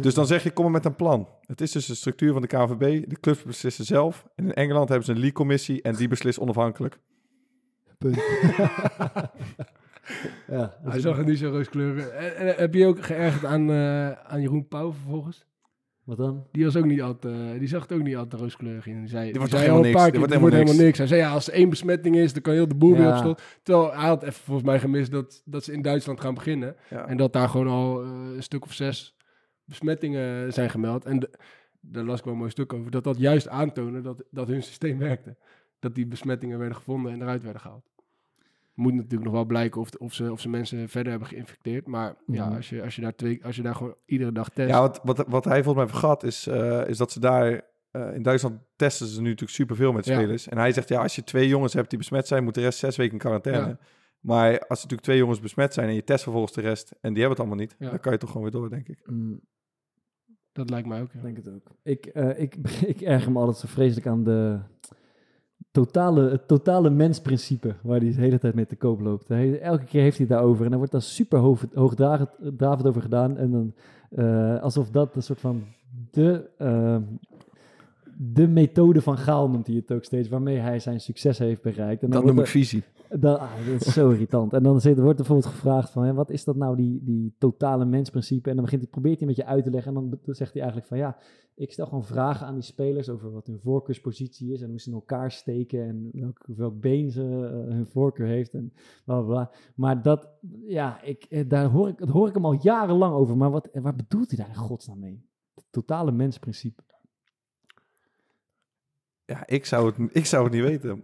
Dus 0.00 0.14
dan 0.14 0.26
zeg 0.26 0.42
je, 0.42 0.50
kom 0.50 0.64
maar 0.64 0.72
met 0.72 0.84
een 0.84 0.94
plan. 0.94 1.28
Het 1.46 1.60
is 1.60 1.72
dus 1.72 1.86
de 1.86 1.94
structuur 1.94 2.32
van 2.32 2.42
de 2.42 2.48
KNVB. 2.48 3.08
De 3.08 3.20
clubs 3.20 3.42
beslissen 3.42 3.84
zelf. 3.84 4.26
En 4.34 4.44
in 4.44 4.54
Engeland 4.54 4.88
hebben 4.88 5.06
ze 5.06 5.12
een 5.12 5.18
league-commissie 5.18 5.82
en 5.82 5.94
die 5.94 6.08
beslist 6.08 6.38
onafhankelijk. 6.38 6.98
Punt. 7.98 8.16
ja, 10.46 10.76
Hij 10.82 11.00
zag 11.00 11.16
het 11.16 11.26
niet 11.26 11.38
zo 11.38 11.50
rooskleurig. 11.50 12.08
Heb 12.56 12.74
je 12.74 12.86
ook 12.86 13.04
geërgerd 13.04 13.44
aan, 13.44 13.70
eh, 13.70 14.10
aan 14.10 14.40
Jeroen 14.40 14.68
Pauw 14.68 14.92
vervolgens? 14.92 15.46
Wat 16.04 16.16
dan? 16.16 16.46
Die, 16.52 16.64
was 16.64 16.76
ook 16.76 16.84
niet 16.84 17.02
altijd, 17.02 17.58
die 17.58 17.68
zag 17.68 17.82
het 17.82 17.92
ook 17.92 18.02
niet 18.02 18.16
altijd 18.16 18.40
rooskleurig 18.42 18.86
in. 18.86 18.98
Die, 19.00 19.08
zei, 19.08 19.24
die 19.30 19.34
wordt 19.40 19.50
zei 19.50 19.62
al 19.62 19.68
helemaal 19.68 19.84
een 19.84 19.92
niks? 19.92 20.02
Die 20.02 20.10
keer, 20.10 20.18
wordt 20.18 20.32
die 20.32 20.40
wordt 20.40 20.56
helemaal 20.56 20.84
niks. 20.84 20.98
Hij 20.98 21.06
zei, 21.06 21.20
ja, 21.20 21.30
als 21.32 21.46
er 21.48 21.52
één 21.54 21.68
besmetting 21.68 22.16
is, 22.16 22.32
dan 22.32 22.42
kan 22.42 22.52
heel 22.52 22.68
de 22.68 22.74
boel 22.74 22.92
weer 22.92 23.00
Ja. 23.06 23.16
op 23.16 23.22
slot. 23.22 23.42
Terwijl 23.62 23.92
hij 23.92 24.06
had 24.08 24.22
even 24.22 24.34
volgens 24.44 24.66
mij 24.66 24.80
gemist 24.80 25.10
dat, 25.10 25.42
dat 25.44 25.64
ze 25.64 25.72
in 25.72 25.82
Duitsland 25.82 26.20
gaan 26.20 26.34
beginnen. 26.34 26.76
Ja. 26.90 27.06
En 27.06 27.16
dat 27.16 27.32
daar 27.32 27.48
gewoon 27.48 27.68
al 27.68 28.02
eh, 28.02 28.08
een 28.36 28.42
stuk 28.42 28.64
of 28.64 28.72
zes 28.72 29.16
besmettingen 29.64 30.52
zijn 30.52 30.70
gemeld. 30.70 31.04
En 31.04 31.18
de- 31.18 31.30
daar 31.80 32.04
las 32.04 32.18
ik 32.18 32.24
wel 32.24 32.32
een 32.32 32.38
mooi 32.38 32.50
stuk 32.50 32.72
over. 32.72 32.90
Dat 32.90 33.04
dat 33.04 33.18
juist 33.18 33.48
aantoonde 33.48 34.00
dat, 34.00 34.22
dat 34.30 34.48
hun 34.48 34.62
systeem 34.62 34.98
werkte. 34.98 35.36
Dat 35.78 35.94
die 35.94 36.06
besmettingen 36.06 36.58
werden 36.58 36.76
gevonden 36.76 37.12
en 37.12 37.22
eruit 37.22 37.42
werden 37.42 37.60
gehaald. 37.60 37.84
Moet 38.74 38.94
natuurlijk 38.94 39.24
nog 39.24 39.32
wel 39.32 39.44
blijken 39.44 39.80
of, 39.80 39.90
of, 39.94 40.14
ze, 40.14 40.32
of 40.32 40.40
ze 40.40 40.48
mensen 40.48 40.88
verder 40.88 41.10
hebben 41.10 41.28
geïnfecteerd. 41.28 41.86
Maar 41.86 42.14
ja, 42.26 42.46
Mhm. 42.46 42.56
als 42.56 42.68
je, 42.68 42.82
als 42.82 42.96
je, 42.96 43.02
daar, 43.02 43.14
twee, 43.14 43.44
als 43.44 43.56
je 43.56 43.62
daar 43.62 43.74
gewoon 43.74 43.94
iedere 44.06 44.32
dag 44.32 44.48
test. 44.48 44.68
Ja, 44.68 44.80
wat, 44.80 45.00
wat, 45.04 45.24
wat 45.28 45.44
hij 45.44 45.62
volgens 45.62 45.84
mij 45.84 45.94
vergat 45.94 46.22
is, 46.22 46.46
eh, 46.46 46.88
is 46.88 46.96
dat 46.98 47.12
ze 47.12 47.20
daar... 47.20 47.72
eh, 47.90 48.14
in 48.14 48.22
Duitsland 48.22 48.58
testen 48.76 49.06
ze 49.06 49.20
nu 49.20 49.24
natuurlijk 49.28 49.56
superveel 49.56 49.92
met 49.92 50.04
Ja. 50.04 50.14
spelers. 50.14 50.48
En 50.48 50.58
hij 50.58 50.72
zegt, 50.72 50.88
ja, 50.88 51.02
als 51.02 51.14
je 51.16 51.24
twee 51.24 51.48
jongens 51.48 51.72
hebt 51.72 51.88
die 51.90 51.98
besmet 51.98 52.26
zijn... 52.26 52.44
moet 52.44 52.54
de 52.54 52.60
rest 52.60 52.78
zes 52.78 52.96
weken 52.96 53.12
in 53.12 53.18
quarantaine. 53.18 53.66
Ja. 53.68 53.78
Maar 54.20 54.46
als 54.50 54.58
er 54.60 54.68
natuurlijk 54.68 55.02
twee 55.02 55.18
jongens 55.18 55.40
besmet 55.40 55.74
zijn... 55.74 55.88
en 55.88 55.94
je 55.94 56.04
test 56.04 56.22
vervolgens 56.22 56.52
de 56.52 56.60
rest... 56.60 56.90
en 57.00 57.12
die 57.12 57.22
hebben 57.22 57.30
het 57.30 57.38
allemaal 57.38 57.56
niet... 57.58 57.76
Ja. 57.78 57.90
dan 57.90 58.00
kan 58.00 58.12
je 58.12 58.18
toch 58.18 58.28
gewoon 58.30 58.42
weer 58.42 58.60
door, 58.60 58.70
denk 58.70 58.88
ik. 58.88 59.00
Mm, 59.06 59.40
Dat 60.52 60.70
lijkt 60.70 60.88
mij 60.88 61.00
ook. 61.00 61.12
ja. 61.12 61.18
Ik 61.18 61.22
denk 61.24 61.36
het 61.36 61.48
ook. 61.48 61.70
Ik, 61.82 62.06
eh, 62.06 62.40
ik, 62.40 62.56
ik 62.94 63.00
erger 63.00 63.32
me 63.32 63.38
altijd 63.38 63.56
zo 63.56 63.66
vreselijk 63.68 64.06
aan 64.06 64.24
de 64.24 64.58
totale, 65.74 66.30
het 66.30 66.48
totale 66.48 66.90
mensprincipe 66.90 67.74
waar 67.82 68.00
hij 68.00 68.10
de 68.12 68.20
hele 68.20 68.38
tijd 68.38 68.54
mee 68.54 68.66
te 68.66 68.76
koop 68.76 69.00
loopt. 69.00 69.28
Hij, 69.28 69.60
elke 69.60 69.84
keer 69.84 70.02
heeft 70.02 70.18
hij 70.18 70.26
daarover 70.26 70.62
en 70.64 70.68
dan 70.68 70.78
wordt 70.78 70.92
daar 70.92 71.02
super 71.02 71.38
hoog, 71.38 71.64
hoogdravend 71.74 72.30
dravend 72.56 72.86
over 72.88 73.02
gedaan. 73.02 73.36
En 73.36 73.50
dan 73.50 73.72
eh, 74.10 74.62
alsof 74.62 74.90
dat 74.90 75.16
een 75.16 75.22
soort 75.22 75.40
van 75.40 75.64
de, 76.10 76.50
eh, 76.58 76.96
de 78.16 78.48
methode 78.48 79.02
van 79.02 79.18
Gaal 79.18 79.48
noemt 79.50 79.66
hij 79.66 79.76
het 79.76 79.92
ook 79.92 80.04
steeds, 80.04 80.28
waarmee 80.28 80.58
hij 80.58 80.78
zijn 80.78 81.00
succes 81.00 81.38
heeft 81.38 81.62
bereikt. 81.62 82.02
En 82.02 82.10
dan 82.10 82.22
wordt 82.22 82.38
er- 82.38 82.46
visie. 82.46 82.82
Dat, 83.08 83.38
ah, 83.38 83.66
dat 83.66 83.86
is 83.86 83.92
zo 83.92 84.10
irritant. 84.10 84.52
En 84.52 84.62
dan 84.62 84.72
wordt 84.72 84.86
er 84.86 84.94
bijvoorbeeld 84.94 85.46
gevraagd 85.46 85.90
van, 85.90 86.04
hè, 86.04 86.14
wat 86.14 86.30
is 86.30 86.44
dat 86.44 86.56
nou, 86.56 86.76
die, 86.76 87.00
die 87.02 87.34
totale 87.38 87.84
mensprincipe? 87.84 88.48
En 88.48 88.54
dan 88.54 88.64
begint 88.64 88.82
hij, 88.82 88.90
probeert 88.90 89.18
hij 89.18 89.26
met 89.26 89.36
je 89.36 89.44
uit 89.44 89.64
te 89.64 89.70
leggen. 89.70 89.96
En 89.96 90.20
dan 90.24 90.34
zegt 90.34 90.52
hij 90.52 90.62
eigenlijk 90.62 90.86
van, 90.88 90.98
ja, 90.98 91.16
ik 91.54 91.72
stel 91.72 91.86
gewoon 91.86 92.04
vragen 92.04 92.46
aan 92.46 92.54
die 92.54 92.62
spelers 92.62 93.08
over 93.08 93.32
wat 93.32 93.46
hun 93.46 93.60
voorkeurspositie 93.60 94.52
is. 94.52 94.62
En 94.62 94.68
hoe 94.68 94.80
ze 94.80 94.88
in 94.88 94.94
elkaar 94.94 95.32
steken 95.32 95.82
en 95.82 96.10
welk, 96.46 96.80
been 96.80 97.10
ze 97.10 97.22
eh, 97.22 97.74
hun 97.74 97.86
voorkeur 97.86 98.26
heeft 98.26 98.54
en 98.54 98.72
bla, 99.04 99.20
bla. 99.20 99.50
Maar 99.74 100.02
dat, 100.02 100.28
ja, 100.66 101.02
ik, 101.02 101.24
eh, 101.24 101.48
daar 101.48 101.66
hoor 101.66 101.88
ik, 101.88 101.98
dat 101.98 102.08
hoor 102.08 102.28
ik 102.28 102.34
hem 102.34 102.44
al 102.44 102.58
jarenlang 102.60 103.14
over. 103.14 103.36
Maar 103.36 103.50
wat, 103.50 103.68
waar 103.72 103.96
bedoelt 103.96 104.28
hij 104.28 104.38
daar 104.38 104.48
in 104.48 104.54
godsnaam 104.54 104.98
mee? 104.98 105.28
Het 105.54 105.64
totale 105.70 106.12
mensprincipe. 106.12 106.82
Ja, 109.24 109.46
ik 109.46 109.64
zou, 109.64 109.86
het, 109.86 110.16
ik 110.16 110.26
zou 110.26 110.44
het 110.44 110.52
niet 110.52 110.62
weten. 110.62 111.02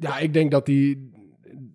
Ja, 0.00 0.18
ik 0.18 0.32
denk 0.32 0.50
dat 0.50 0.66
hij, 0.66 0.98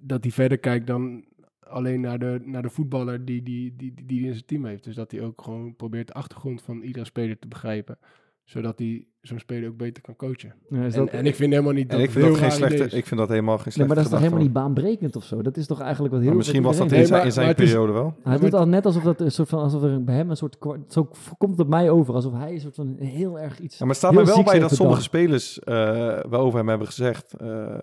dat 0.01 0.24
hij 0.24 0.32
verder 0.32 0.58
kijkt 0.58 0.88
dan 0.88 1.25
alleen 1.60 2.02
naar 2.02 2.19
de, 2.19 2.41
naar 2.45 2.62
de 2.62 2.69
voetballer 2.69 3.26
die, 3.26 3.43
die, 3.43 3.73
die, 3.78 3.93
die, 3.93 4.06
die 4.06 4.26
in 4.26 4.32
zijn 4.34 4.45
team 4.45 4.65
heeft. 4.65 4.84
Dus 4.84 4.95
dat 4.95 5.12
hij 5.12 5.21
ook 5.21 5.41
gewoon 5.41 5.76
probeert 5.76 6.08
de 6.08 6.13
achtergrond 6.13 6.62
van 6.62 6.82
iedere 6.82 7.06
speler 7.06 7.39
te 7.39 7.47
begrijpen. 7.47 7.97
Zodat 8.43 8.80
hij 8.80 9.06
zo'n 9.21 9.39
speler 9.39 9.69
ook 9.69 9.78
beter 9.78 10.04
kan 10.04 10.15
coachen. 10.15 10.54
Ja, 10.69 10.84
En, 10.84 10.91
dat- 10.91 11.10
en 11.10 11.26
ik 11.26 11.36
vind 11.36 11.52
helemaal 11.52 11.73
niet 11.73 11.89
dat 11.89 11.97
En 12.00 12.04
ik 12.06 12.12
vind, 12.12 12.26
dat 12.26 12.38
geen 12.38 12.52
slechte, 12.52 12.84
is. 12.84 12.93
ik 12.93 13.06
vind 13.06 13.19
dat 13.19 13.30
helemaal 13.30 13.56
geen 13.58 13.63
Nee, 13.65 13.73
slechte 13.73 13.93
maar 13.93 13.95
dat 13.95 14.06
is 14.06 14.12
toch 14.12 14.19
helemaal 14.19 14.43
niet 14.43 14.54
baanbrekend 14.54 15.15
of 15.15 15.23
zo? 15.23 15.41
Dat 15.41 15.58
is 15.58 15.67
toch 15.67 15.80
eigenlijk 15.82 16.12
wat 16.13 16.19
heel... 16.21 16.30
Maar 16.30 16.38
misschien 16.39 16.63
was 16.63 16.78
dat 16.78 16.91
in 16.91 16.97
Nee, 16.97 17.06
zijn, 17.06 17.26
in 17.26 17.32
zijn 17.32 17.45
maar 17.45 17.56
het 17.56 17.63
is- 17.63 17.69
periode 17.71 17.93
wel. 17.93 18.06
Hij 18.06 18.32
maar 18.32 18.39
doet 18.39 18.54
al 18.54 18.67
net 18.67 18.86
alsof, 18.86 19.04
dat 19.04 19.21
een 19.21 19.32
soort 19.32 19.50
van, 19.50 19.60
alsof 19.60 19.84
er 19.84 20.04
bij 20.04 20.15
hem 20.15 20.30
een 20.30 20.38
soort... 20.38 20.58
Zo 20.88 21.10
komt 21.38 21.52
het 21.52 21.60
op 21.60 21.67
mij 21.67 21.89
over, 21.89 22.13
alsof 22.13 22.34
hij 22.34 22.54
een 22.54 22.60
soort 22.60 22.76
van 22.76 22.95
heel 23.00 23.39
erg 23.39 23.60
iets... 23.60 23.73
Ja, 23.78 23.80
maar 23.86 23.89
het 23.89 23.97
staat 23.97 24.13
mij 24.13 24.26
wel 24.26 24.43
bij 24.43 24.60
dat 24.60 24.71
sommige 24.76 25.02
spelers 25.02 25.60
eh 25.60 26.19
wel 26.30 26.39
over 26.41 26.60
hem 26.60 26.69
hebben 26.69 26.88
gezegd... 26.88 27.34
eh, 27.34 27.78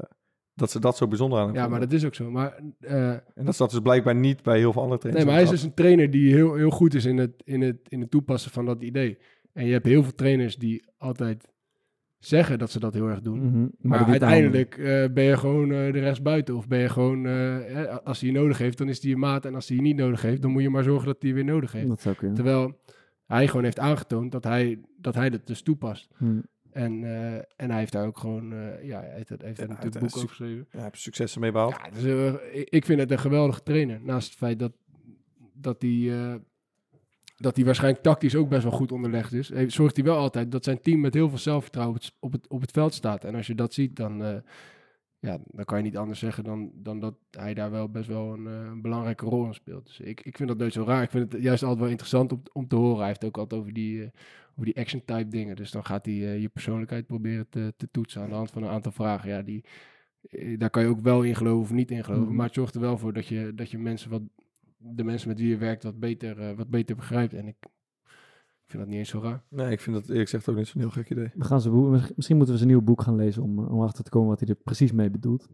dat 0.54 0.70
ze 0.70 0.80
dat 0.80 0.96
zo 0.96 1.08
bijzonder 1.08 1.38
aan 1.38 1.46
hem 1.46 1.54
Ja, 1.54 1.68
maar 1.68 1.80
dat 1.80 1.92
is 1.92 2.04
ook 2.04 2.14
zo. 2.14 2.30
Maar, 2.30 2.60
eh, 2.80 3.10
En 3.10 3.44
dat 3.44 3.54
staat 3.54 3.70
dus 3.70 3.80
blijkbaar 3.80 4.14
niet 4.14 4.42
bij 4.42 4.58
heel 4.58 4.72
veel 4.72 4.82
andere 4.82 5.00
trainers. 5.00 5.24
nee, 5.26 5.34
maar 5.34 5.44
hij 5.44 5.52
is 5.52 5.60
dus 5.60 5.68
een 5.68 5.74
trainer 5.74 6.10
die 6.10 6.34
heel, 6.34 6.54
heel 6.54 6.70
goed 6.70 6.94
is 6.94 7.04
in 7.04 7.18
het, 7.18 7.32
in, 7.44 7.60
het, 7.60 7.76
in 7.88 8.00
het 8.00 8.10
toepassen 8.10 8.50
van 8.50 8.66
dat 8.66 8.82
idee. 8.82 9.18
En 9.52 9.66
je 9.66 9.72
hebt 9.72 9.86
heel 9.86 10.02
veel 10.02 10.14
trainers 10.14 10.56
die 10.56 10.84
altijd 10.98 11.52
zeggen 12.18 12.58
dat 12.58 12.70
ze 12.70 12.80
dat 12.80 12.94
heel 12.94 13.08
erg 13.08 13.20
doen. 13.20 13.46
Mhm, 13.46 13.66
Maar, 13.80 14.04
uiteindelijk 14.04 14.78
eh, 14.78 15.04
ben 15.12 15.24
je 15.24 15.36
gewoon 15.36 15.72
eh, 15.72 15.92
de 15.92 15.98
rechtsbuiten. 16.00 16.56
Of 16.56 16.68
ben 16.68 16.78
je 16.78 16.88
gewoon, 16.88 17.26
eh, 17.26 17.82
eh, 17.82 17.96
als 18.04 18.20
hij 18.20 18.30
je 18.30 18.34
nodig 18.38 18.58
heeft, 18.58 18.78
dan 18.78 18.88
is 18.88 19.00
hij 19.02 19.10
je 19.10 19.16
maat. 19.16 19.44
En 19.44 19.54
als 19.54 19.68
hij 19.68 19.76
je 19.76 19.82
niet 19.82 19.96
nodig 19.96 20.22
heeft, 20.22 20.42
dan 20.42 20.50
moet 20.50 20.62
je 20.62 20.70
maar 20.70 20.82
zorgen 20.82 21.06
dat 21.06 21.16
hij 21.18 21.28
je 21.28 21.34
weer 21.34 21.44
nodig 21.44 21.72
heeft. 21.72 21.88
Dat 21.88 22.00
zou 22.00 22.14
kunnen. 22.14 22.34
Terwijl 22.36 22.80
hij 23.26 23.46
gewoon 23.46 23.64
heeft 23.64 23.78
aangetoond 23.78 24.32
dat 24.32 24.44
hij, 24.44 24.80
dat 24.96 25.14
hij 25.14 25.30
dat 25.30 25.46
dus 25.46 25.62
toepast. 25.62 26.08
Hm. 26.16 26.40
En, 26.72 27.04
eh, 27.04 27.34
en 27.34 27.70
hij 27.70 27.78
heeft 27.78 27.92
daar 27.92 28.06
ook 28.06 28.18
gewoon, 28.18 28.52
eh, 28.52 28.84
ja, 28.84 29.00
hij 29.00 29.12
heeft, 29.14 29.28
heeft, 29.28 29.42
heeft 29.42 29.58
Ja, 29.58 29.66
daar 29.66 29.76
hij 29.76 29.84
natuurlijk 29.84 29.94
heeft 30.00 30.00
boek 30.14 30.16
over 30.16 30.28
geschreven. 30.28 30.66
Ja, 30.70 30.82
heb 30.82 30.96
successen 30.96 31.40
mee 31.40 31.52
behaald. 31.52 31.74
Ja, 31.82 31.90
dus, 31.90 32.04
eh, 32.04 32.58
ik- 32.60 32.68
ik 32.70 32.84
vind 32.84 33.00
het 33.00 33.10
een 33.10 33.18
geweldige 33.18 33.62
trainer. 33.62 34.00
Naast 34.02 34.28
het 34.28 34.38
feit 34.38 34.58
dat, 34.58 34.72
dat 35.52 35.82
hij... 35.82 36.40
dat 37.36 37.56
hij 37.56 37.64
waarschijnlijk 37.64 38.02
tactisch 38.02 38.34
ook 38.34 38.48
best 38.48 38.62
wel 38.62 38.72
goed 38.72 38.92
onderlegd 38.92 39.32
is. 39.32 39.48
Hij- 39.48 39.70
Zorgt 39.70 39.96
hij 39.96 40.04
wel 40.04 40.16
altijd 40.16 40.52
dat 40.52 40.64
zijn 40.64 40.80
team 40.80 41.00
met 41.00 41.14
heel 41.14 41.28
veel 41.28 41.38
zelfvertrouwen 41.38 41.96
op 41.96 42.02
het, 42.02 42.12
op 42.20 42.32
het, 42.32 42.48
op 42.48 42.60
het 42.60 42.70
veld 42.70 42.94
staat. 42.94 43.24
En 43.24 43.34
als 43.34 43.46
je 43.46 43.54
dat 43.54 43.74
ziet, 43.74 43.96
dan, 43.96 44.42
ja, 45.22 45.38
dan 45.46 45.64
kan 45.64 45.78
je 45.78 45.84
niet 45.84 45.96
anders 45.96 46.18
zeggen 46.18 46.44
dan, 46.44 46.70
dan 46.74 47.00
dat 47.00 47.14
hij 47.30 47.54
daar 47.54 47.70
wel 47.70 47.88
best 47.88 48.08
wel 48.08 48.32
een, 48.32 48.46
eh, 48.46 48.52
een 48.52 48.82
belangrijke 48.82 49.24
rol 49.24 49.46
in 49.46 49.54
speelt. 49.54 49.86
Dus 49.86 50.00
ik, 50.00 50.20
ik 50.20 50.36
vind 50.36 50.48
dat 50.48 50.58
nooit 50.58 50.72
zo 50.72 50.84
raar. 50.84 51.02
Ik 51.02 51.10
vind 51.10 51.32
het 51.32 51.42
juist 51.42 51.62
altijd 51.62 51.80
wel 51.80 51.88
interessant 51.88 52.32
om, 52.32 52.42
om 52.52 52.68
te 52.68 52.76
horen. 52.76 52.98
Hij 52.98 53.06
heeft 53.06 53.24
ook 53.24 53.38
altijd 53.38 53.60
over 53.60 53.72
die, 53.72 54.02
eh, 54.02 54.08
over 54.50 54.64
die 54.64 54.76
action-type 54.76 55.28
dingen. 55.28 55.56
Dus 55.56 55.70
dan 55.70 55.84
gaat 55.84 56.04
hij 56.06 56.14
eh, 56.14 56.40
je 56.40 56.48
persoonlijkheid 56.48 57.06
proberen 57.06 57.48
te, 57.48 57.74
te 57.76 57.88
toetsen 57.90 58.22
aan 58.22 58.28
de 58.28 58.34
hand 58.34 58.50
van 58.50 58.62
een 58.62 58.68
aantal 58.68 58.92
vragen. 58.92 59.28
Ja, 59.28 59.42
die, 59.42 59.64
daar 60.58 60.70
kan 60.70 60.82
je 60.82 60.88
ook 60.88 61.00
wel 61.00 61.22
in 61.22 61.36
geloven 61.36 61.62
of 61.62 61.72
niet 61.72 61.90
in 61.90 62.04
geloven. 62.04 62.26
Mhm. 62.26 62.36
Maar 62.36 62.46
het 62.46 62.54
zorgt 62.54 62.74
er 62.74 62.80
wel 62.80 62.98
voor 62.98 63.12
dat 63.12 63.26
je, 63.26 63.52
dat 63.54 63.70
je 63.70 63.78
mensen 63.78 64.10
wat, 64.10 64.22
de 64.76 65.04
mensen 65.04 65.28
met 65.28 65.38
wie 65.38 65.48
je 65.48 65.56
werkt 65.56 65.82
wat 65.82 66.00
beter, 66.00 66.54
wat 66.54 66.70
beter 66.70 66.96
begrijpt. 66.96 67.34
En 67.34 67.46
ik 67.46 67.56
vind 68.72 68.82
dat 68.82 68.92
niet 68.92 68.98
eens 68.98 69.08
zo 69.08 69.20
raar. 69.22 69.42
Nee, 69.48 69.70
ik 69.70 69.80
vind 69.80 69.96
dat 69.96 70.04
eerlijk 70.08 70.28
gezegd 70.28 70.48
ook 70.48 70.56
niet 70.56 70.66
zo'n 70.66 70.80
heel 70.80 70.90
gek 70.90 71.10
idee. 71.10 71.30
We 71.34 71.44
gaan 71.44 71.60
zijn 71.60 71.74
boek, 71.74 71.90
misschien 72.16 72.36
moeten 72.36 72.54
we 72.54 72.60
zijn 72.60 72.70
nieuw 72.72 72.82
boek 72.82 73.02
gaan 73.02 73.16
lezen 73.16 73.42
om, 73.42 73.58
om 73.58 73.80
achter 73.80 74.04
te 74.04 74.10
komen 74.10 74.28
wat 74.28 74.40
hij 74.40 74.48
er 74.48 74.54
precies 74.54 74.92
mee 74.92 75.10
bedoelt. 75.10 75.48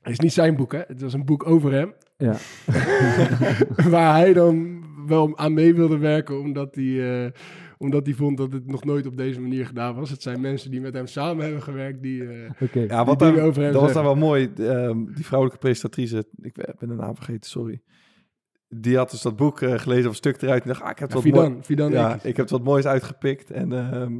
Het 0.00 0.12
is 0.12 0.18
niet 0.20 0.32
zijn 0.32 0.56
boek, 0.56 0.72
hè? 0.72 0.80
Het 0.86 1.00
was 1.00 1.12
een 1.12 1.24
boek 1.24 1.46
over 1.46 1.72
hem. 1.72 1.92
Ja. 2.16 2.36
waar 3.90 4.14
hij 4.16 4.32
dan 4.32 4.82
wel 5.06 5.38
aan 5.38 5.54
mee 5.54 5.74
wilde 5.74 5.98
werken, 5.98 6.40
omdat 6.40 6.74
hij, 6.74 7.24
eh, 7.24 7.30
omdat 7.78 8.06
hij 8.06 8.14
vond 8.14 8.36
dat 8.36 8.52
het 8.52 8.66
nog 8.66 8.84
nooit 8.84 9.06
op 9.06 9.16
deze 9.16 9.40
manier 9.40 9.66
gedaan 9.66 9.94
was. 9.94 10.10
Het 10.10 10.22
zijn 10.22 10.40
mensen 10.40 10.70
die 10.70 10.80
met 10.80 10.94
hem 10.94 11.06
samen 11.06 11.44
hebben 11.44 11.62
gewerkt, 11.62 12.02
die... 12.02 12.28
eh, 12.28 12.50
Oké. 12.60 12.80
Ja, 12.80 13.04
wat 13.04 13.18
Die 13.18 13.26
dingen 13.26 13.40
daar, 13.40 13.48
over 13.48 13.62
hem 13.62 13.72
dat 13.72 13.80
was 13.82 13.92
dan 13.92 14.04
wel 14.04 14.14
mooi. 14.14 14.50
Ehm, 14.56 15.04
die 15.14 15.24
vrouwelijke 15.26 15.60
presentatrice, 15.60 16.24
ik 16.40 16.54
ben 16.78 16.88
de 16.88 16.94
naam 16.94 17.14
vergeten, 17.14 17.50
sorry. 17.50 17.80
Die 18.74 18.96
had 18.96 19.10
dus 19.10 19.22
dat 19.22 19.36
boek 19.36 19.60
eh, 19.60 19.78
gelezen 19.78 20.04
of 20.04 20.10
een 20.10 20.14
stuk 20.14 20.42
eruit. 20.42 20.62
En 20.62 20.68
dacht, 20.68 20.82
ah, 20.82 20.90
ik 20.90 20.98
heb 20.98 21.08
ja, 21.08 21.14
wat 21.14 21.24
mooi, 21.24 21.36
Fidan, 21.46 21.64
Fidan 21.64 21.90
ja, 21.90 22.18
ik 22.22 22.36
heb 22.36 22.48
wat 22.48 22.62
moois 22.62 22.86
uitgepikt. 22.86 23.50
En 23.50 23.72
ehm, 23.72 24.18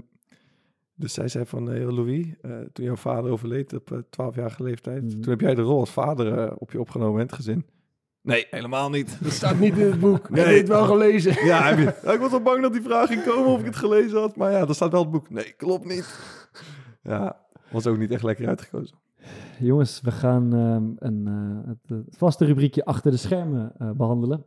dus 0.95 1.13
zij 1.15 1.29
zei 1.29 1.47
van, 1.47 1.71
eh, 1.73 1.91
Louis, 1.91 2.27
eh, 2.41 2.51
toen 2.73 2.85
jouw 2.85 2.97
vader 2.97 3.31
overleed 3.31 3.73
op 3.73 3.93
eh, 3.93 3.99
12-jarige 4.11 4.63
leeftijd, 4.63 5.03
Mhm. 5.03 5.21
toen 5.21 5.31
heb 5.31 5.41
jij 5.41 5.55
de 5.55 5.63
rol 5.63 5.81
als 5.81 5.91
vader 5.91 6.57
op 6.57 6.73
je 6.73 6.81
opgenomen 6.81 7.21
in 7.21 7.27
het 7.27 7.35
gezin. 7.35 7.67
Nee, 8.23 8.47
helemaal 8.51 8.91
niet. 8.91 9.17
Dat 9.23 9.33
staat 9.33 9.59
niet 9.59 9.79
in 9.79 9.87
het 9.91 10.01
boek. 10.01 10.31
Nee. 10.31 10.41
Heb 10.45 10.53
je 10.53 10.59
het 10.59 10.69
wel 10.69 10.85
gelezen? 10.85 11.45
Ja, 11.45 11.63
heb 11.63 11.79
je, 11.79 11.95
ja, 12.07 12.13
ik 12.13 12.21
was 12.21 12.33
al 12.33 12.41
bang 12.43 12.63
dat 12.63 12.73
die 12.73 12.83
vraag 12.83 13.09
ging 13.09 13.25
komen 13.25 13.51
of 13.53 13.59
ik 13.61 13.65
het 13.67 13.77
gelezen 13.77 14.21
had. 14.21 14.37
Maar 14.37 14.53
ja, 14.53 14.67
dat 14.67 14.77
staat 14.77 14.91
wel 14.93 15.05
in 15.05 15.07
het 15.13 15.17
boek. 15.17 15.31
Nee, 15.31 15.53
klopt 15.57 15.85
niet. 15.85 16.19
Ja, 17.03 17.41
was 17.71 17.87
ook 17.87 17.99
niet 17.99 18.11
echt 18.11 18.23
lekker 18.23 18.49
uitgekozen. 18.49 18.97
Jongens, 19.59 20.01
we 20.01 20.11
gaan 20.11 20.55
ehm, 20.55 20.85
een, 20.99 21.27
eh, 21.27 21.69
het, 21.69 22.07
het 22.07 22.17
vaste 22.17 22.45
rubriekje 22.45 22.85
achter 22.85 23.11
de 23.11 23.17
schermen 23.17 23.73
eh, 23.79 23.91
behandelen. 23.91 24.45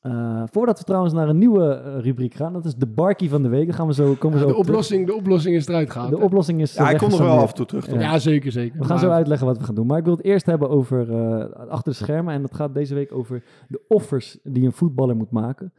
Eh, 0.00 0.42
voordat 0.50 0.78
we 0.78 0.84
trouwens 0.84 1.14
naar 1.14 1.28
een 1.28 1.38
nieuwe 1.38 1.68
eh, 1.74 1.98
rubriek 2.00 2.34
gaan, 2.34 2.52
dat 2.52 2.64
is 2.64 2.74
de 2.74 2.86
Barkie 2.86 3.30
van 3.30 3.42
de 3.42 3.48
week. 3.48 3.66
Dan 3.66 3.74
gaan 3.74 3.86
we 3.86 3.94
zo, 3.94 4.14
komen 4.14 4.38
we 4.38 4.44
zo 4.44 4.46
de, 4.46 4.52
terug. 4.52 4.68
oplossing, 4.68 5.06
de 5.06 5.14
oplossing 5.14 5.56
is 5.56 5.68
eruit 5.68 5.90
gehaald. 5.90 6.10
De 6.10 6.16
hè? 6.16 6.22
oplossing 6.24 6.60
is. 6.60 6.74
Ja, 6.74 6.80
eh, 6.80 6.86
hij 6.86 6.96
komt 6.96 7.10
nog 7.10 7.20
wel 7.20 7.38
af 7.38 7.48
en 7.48 7.54
toe 7.54 7.66
terug. 7.66 7.86
Ja. 7.86 7.92
toch? 7.92 8.00
Ja, 8.00 8.18
zeker, 8.18 8.52
zeker. 8.52 8.78
We 8.78 8.84
gaan 8.84 8.96
Maar- 8.96 9.04
zo 9.04 9.10
uitleggen 9.10 9.46
wat 9.46 9.58
we 9.58 9.64
gaan 9.64 9.74
doen. 9.74 9.86
Maar 9.86 9.98
ik 9.98 10.04
wil 10.04 10.16
het 10.16 10.24
eerst 10.24 10.46
hebben 10.46 10.68
over 10.70 11.12
eh, 11.12 11.68
achter 11.68 11.92
de 11.92 11.98
schermen. 11.98 12.34
En 12.34 12.42
dat 12.42 12.54
gaat 12.54 12.74
deze 12.74 12.94
week 12.94 13.12
over 13.12 13.44
de 13.68 13.80
offers 13.88 14.38
die 14.42 14.64
een 14.64 14.72
voetballer 14.72 15.16
moet 15.16 15.30
maken. 15.30 15.72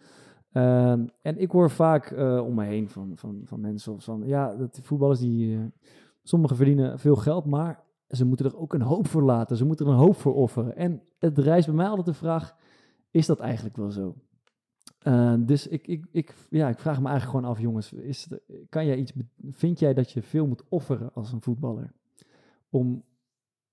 Ehm, 0.52 1.06
en 1.22 1.38
ik 1.38 1.52
hoor 1.52 1.70
vaak 1.70 2.06
eh, 2.12 2.44
om 2.46 2.56
me 2.56 2.66
heen 2.66 2.90
van, 2.90 3.12
van, 3.16 3.42
van 3.44 3.62
mensen 3.62 3.94
of 3.94 4.04
van 4.04 4.22
ja, 4.26 4.56
dat 4.56 4.80
voetballers 4.84 5.20
die. 5.20 5.56
eh, 5.56 5.60
sommigen 6.24 6.56
verdienen 6.56 7.00
veel 7.00 7.16
geld, 7.16 7.46
maar 7.46 7.84
ze 8.10 8.26
moeten 8.26 8.46
er 8.46 8.58
ook 8.58 8.74
een 8.74 8.82
hoop 8.82 9.08
voor 9.08 9.24
laten. 9.24 9.58
Ze 9.58 9.65
moeten 9.65 9.86
er 9.86 9.91
een 9.91 9.98
hoop 9.98 10.15
voor 10.15 10.36
offeren. 10.36 10.76
En 10.76 11.02
het 11.20 11.38
rijst 11.38 11.67
bij 11.67 11.76
mij 11.76 11.88
altijd 11.88 12.06
de 12.06 12.13
vraag: 12.13 12.56
is 13.12 13.26
dat 13.26 13.39
eigenlijk 13.39 13.78
wel 13.78 13.91
zo? 13.91 14.15
Eh, 15.00 15.34
dus 15.39 15.67
ik, 15.67 15.88
ik, 15.88 16.06
ik, 16.12 16.34
ja, 16.50 16.70
ik 16.70 16.80
vraag 16.80 17.02
me 17.02 17.08
eigenlijk 17.08 17.38
gewoon 17.38 17.56
af, 17.56 17.62
jongens, 17.62 17.93
is 17.93 18.28
kan 18.70 18.86
jij 18.86 18.98
iets, 18.98 19.13
vind 19.52 19.80
jij 19.80 19.93
dat 19.93 20.12
je 20.12 20.22
veel 20.22 20.48
moet 20.48 20.63
offeren 20.70 21.13
als 21.13 21.32
een 21.32 21.41
voetballer 21.41 21.93
om 22.70 23.04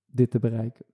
dit 0.06 0.30
te 0.30 0.38
bereiken? 0.38 0.84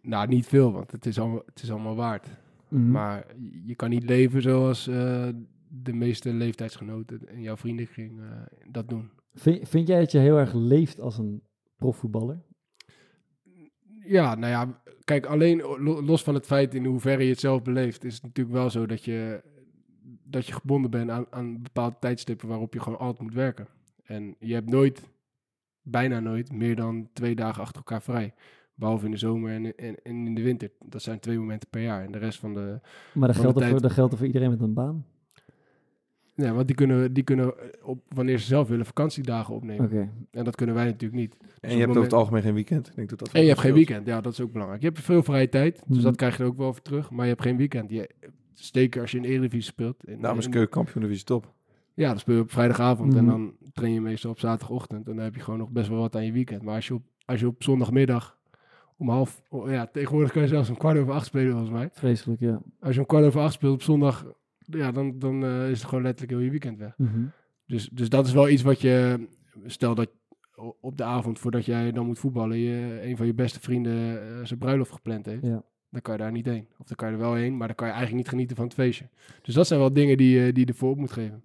Nou, 0.00 0.28
niet 0.28 0.46
veel, 0.46 0.72
want 0.72 0.92
het 0.92 1.06
is 1.06 1.18
allemaal, 1.18 1.42
het 1.46 1.62
is 1.62 1.70
allemaal 1.70 1.94
waard. 1.94 2.28
Mhm. 2.68 2.90
Maar 2.90 3.26
je 3.66 3.74
kan 3.74 3.90
niet 3.90 4.04
leven 4.04 4.42
zoals 4.42 4.86
eh, 4.86 5.28
de 5.68 5.92
meeste 5.92 6.32
leeftijdsgenoten 6.32 7.28
in 7.28 7.40
jouw 7.40 7.56
vriendenkring 7.56 8.20
eh, 8.20 8.26
dat 8.70 8.88
doen. 8.88 9.10
Vind, 9.36 9.68
vind 9.68 9.88
jij 9.88 9.98
dat 9.98 10.12
je 10.12 10.18
heel 10.18 10.38
erg 10.38 10.52
leeft 10.52 11.00
als 11.00 11.18
een 11.18 11.42
profvoetballer? 11.76 12.42
Ja, 14.04 14.34
nou 14.34 14.52
ja, 14.52 14.82
kijk, 15.04 15.26
alleen 15.26 15.56
lo- 15.58 16.02
los 16.02 16.22
van 16.22 16.34
het 16.34 16.46
feit 16.46 16.74
in 16.74 16.84
hoeverre 16.84 17.22
je 17.22 17.30
het 17.30 17.40
zelf 17.40 17.62
beleeft, 17.62 18.04
is 18.04 18.14
het 18.14 18.22
natuurlijk 18.22 18.56
wel 18.56 18.70
zo 18.70 18.86
dat 18.86 19.04
je, 19.04 19.42
dat 20.24 20.46
je 20.46 20.52
gebonden 20.52 20.90
bent 20.90 21.10
aan, 21.10 21.26
aan 21.30 21.62
bepaalde 21.62 21.96
tijdstippen 22.00 22.48
waarop 22.48 22.72
je 22.72 22.80
gewoon 22.80 22.98
altijd 22.98 23.22
moet 23.22 23.34
werken. 23.34 23.66
En 24.04 24.36
je 24.38 24.54
hebt 24.54 24.70
nooit, 24.70 25.10
bijna 25.82 26.20
nooit, 26.20 26.52
meer 26.52 26.76
dan 26.76 27.08
twee 27.12 27.34
dagen 27.34 27.62
achter 27.62 27.76
elkaar 27.76 28.02
vrij. 28.02 28.34
Behalve 28.74 29.04
in 29.04 29.10
de 29.10 29.16
zomer 29.16 29.52
en, 29.52 29.76
en, 29.76 30.02
en 30.02 30.26
in 30.26 30.34
de 30.34 30.42
winter. 30.42 30.70
Dat 30.84 31.02
zijn 31.02 31.20
twee 31.20 31.38
momenten 31.38 31.68
per 31.68 31.82
jaar. 31.82 32.04
En 32.04 32.12
de 32.12 32.18
rest 32.18 32.38
van 32.38 32.54
de... 32.54 32.80
Maar 33.14 33.28
dat 33.28 33.36
geldt, 33.36 33.64
voor, 33.64 33.80
dat 33.80 33.92
geldt 33.92 34.12
er 34.12 34.18
voor 34.18 34.26
iedereen 34.26 34.50
met 34.50 34.60
een 34.60 34.74
baan. 34.74 35.06
Ja, 36.36 36.52
want 36.52 36.66
die 36.66 36.76
kunnen, 36.76 37.12
die 37.12 37.22
kunnen 37.24 37.54
op, 37.82 38.02
wanneer 38.08 38.38
ze 38.38 38.46
zelf 38.46 38.68
willen 38.68 38.86
vakantiedagen 38.86 39.54
opnemen. 39.54 39.84
Oké. 39.84 40.10
En 40.30 40.44
dat 40.44 40.56
kunnen 40.56 40.74
wij 40.74 40.84
natuurlijk 40.84 41.20
niet. 41.20 41.36
Dus 41.40 41.48
En 41.60 41.68
op 41.70 41.74
je 41.74 41.78
hebt 41.80 41.90
over 41.90 42.02
het 42.02 42.12
algemeen 42.12 42.42
geen 42.42 42.54
weekend. 42.54 42.88
Ik 42.88 42.94
denk 42.96 43.08
dat 43.08 43.18
dat 43.18 43.32
En 43.32 43.40
je 43.42 43.48
hebt 43.48 43.60
geen 43.60 43.72
weekend, 43.74 44.06
ja, 44.06 44.20
dat 44.20 44.32
is 44.32 44.40
ook 44.40 44.52
belangrijk. 44.52 44.82
Je 44.82 44.88
hebt 44.88 45.00
veel 45.00 45.22
vrije 45.22 45.48
tijd, 45.48 45.82
dus 45.86 45.96
Mhm. 45.96 46.04
dat 46.06 46.16
krijg 46.16 46.36
je 46.36 46.42
er 46.42 46.48
ook 46.48 46.56
wel 46.56 46.72
voor 46.72 46.82
terug. 46.82 47.10
Maar 47.10 47.24
je 47.24 47.30
hebt 47.30 47.42
geen 47.42 47.56
weekend. 47.56 47.90
Je, 47.90 48.10
zeker 48.52 49.00
als 49.00 49.10
je 49.10 49.16
in 49.16 49.22
de 49.22 49.28
Eredivisie 49.28 49.72
speelt. 49.72 50.04
In, 50.04 50.20
Namens 50.20 50.48
keukenkampioen 50.48 51.02
divisie 51.04 51.24
top. 51.24 51.52
Ja, 51.94 52.08
dan 52.08 52.18
speel 52.18 52.34
je 52.34 52.40
op 52.40 52.50
vrijdagavond 52.50 53.14
en 53.14 53.24
Mhm. 53.24 53.30
dan 53.32 53.52
train 53.72 53.92
je 53.92 54.00
meestal 54.00 54.30
op 54.30 54.38
zaterdagochtend. 54.38 55.08
En 55.08 55.14
dan 55.16 55.24
heb 55.24 55.34
je 55.34 55.40
gewoon 55.40 55.58
nog 55.58 55.70
best 55.70 55.88
wel 55.88 55.98
wat 55.98 56.16
aan 56.16 56.24
je 56.24 56.32
weekend. 56.32 56.62
Maar 56.62 56.74
als 56.74 56.86
je 56.86 56.94
op, 56.94 57.02
als 57.24 57.40
je 57.40 57.46
op 57.46 57.62
zondagmiddag 57.62 58.38
om 58.96 59.08
half... 59.08 59.42
oh, 59.48 59.70
ja, 59.70 59.86
tegenwoordig 59.86 60.32
kan 60.32 60.42
je 60.42 60.48
zelfs 60.48 60.68
om 60.68 60.76
kwart 60.76 60.98
over 60.98 61.12
acht 61.12 61.26
spelen 61.26 61.50
volgens 61.50 61.70
mij. 61.72 61.88
Vreselijk, 61.92 62.40
ja. 62.40 62.60
Als 62.80 62.94
je 62.94 63.00
om 63.00 63.06
kwart 63.06 63.24
over 63.24 63.40
acht 63.40 63.52
speelt 63.52 63.74
op 63.74 63.82
zondag, 63.82 64.26
ja, 64.66 64.92
dan, 64.92 65.18
dan 65.18 65.44
eh, 65.44 65.70
is 65.70 65.78
het 65.78 65.88
gewoon 65.88 66.04
letterlijk 66.04 66.32
heel 66.32 66.44
je 66.44 66.50
weekend 66.50 66.78
weg. 66.78 66.94
Mhm. 66.96 67.24
Dus, 67.66 67.88
dus 67.92 68.08
dat 68.08 68.26
is 68.26 68.32
wel 68.32 68.48
iets 68.48 68.62
wat 68.62 68.80
je... 68.80 69.26
Stel 69.66 69.94
dat 69.94 70.10
op 70.80 70.96
de 70.96 71.04
avond 71.04 71.38
voordat 71.38 71.64
jij 71.64 71.92
dan 71.92 72.06
moet 72.06 72.18
voetballen... 72.18 72.58
Je, 72.58 73.00
een 73.02 73.16
van 73.16 73.26
je 73.26 73.34
beste 73.34 73.60
vrienden 73.60 74.20
eh, 74.22 74.44
zijn 74.44 74.58
bruiloft 74.58 74.92
gepland 74.92 75.26
heeft. 75.26 75.42
Ja. 75.42 75.62
Dan 75.90 76.00
kan 76.02 76.14
je 76.14 76.20
daar 76.20 76.32
niet 76.32 76.46
heen. 76.46 76.66
Of 76.78 76.86
dan 76.86 76.96
kan 76.96 77.08
je 77.08 77.14
er 77.14 77.20
wel 77.20 77.34
heen, 77.34 77.56
maar 77.56 77.66
dan 77.66 77.76
kan 77.76 77.86
je 77.86 77.92
eigenlijk 77.92 78.22
niet 78.22 78.32
genieten 78.32 78.56
van 78.56 78.64
het 78.64 78.74
feestje. 78.74 79.08
Dus 79.42 79.54
dat 79.54 79.66
zijn 79.66 79.80
wel 79.80 79.92
dingen 79.92 80.16
die, 80.16 80.40
je- 80.40 80.52
die 80.52 80.64
je 80.66 80.72
ervoor 80.72 80.90
op 80.90 80.96
moet 80.98 81.12
geven. 81.12 81.42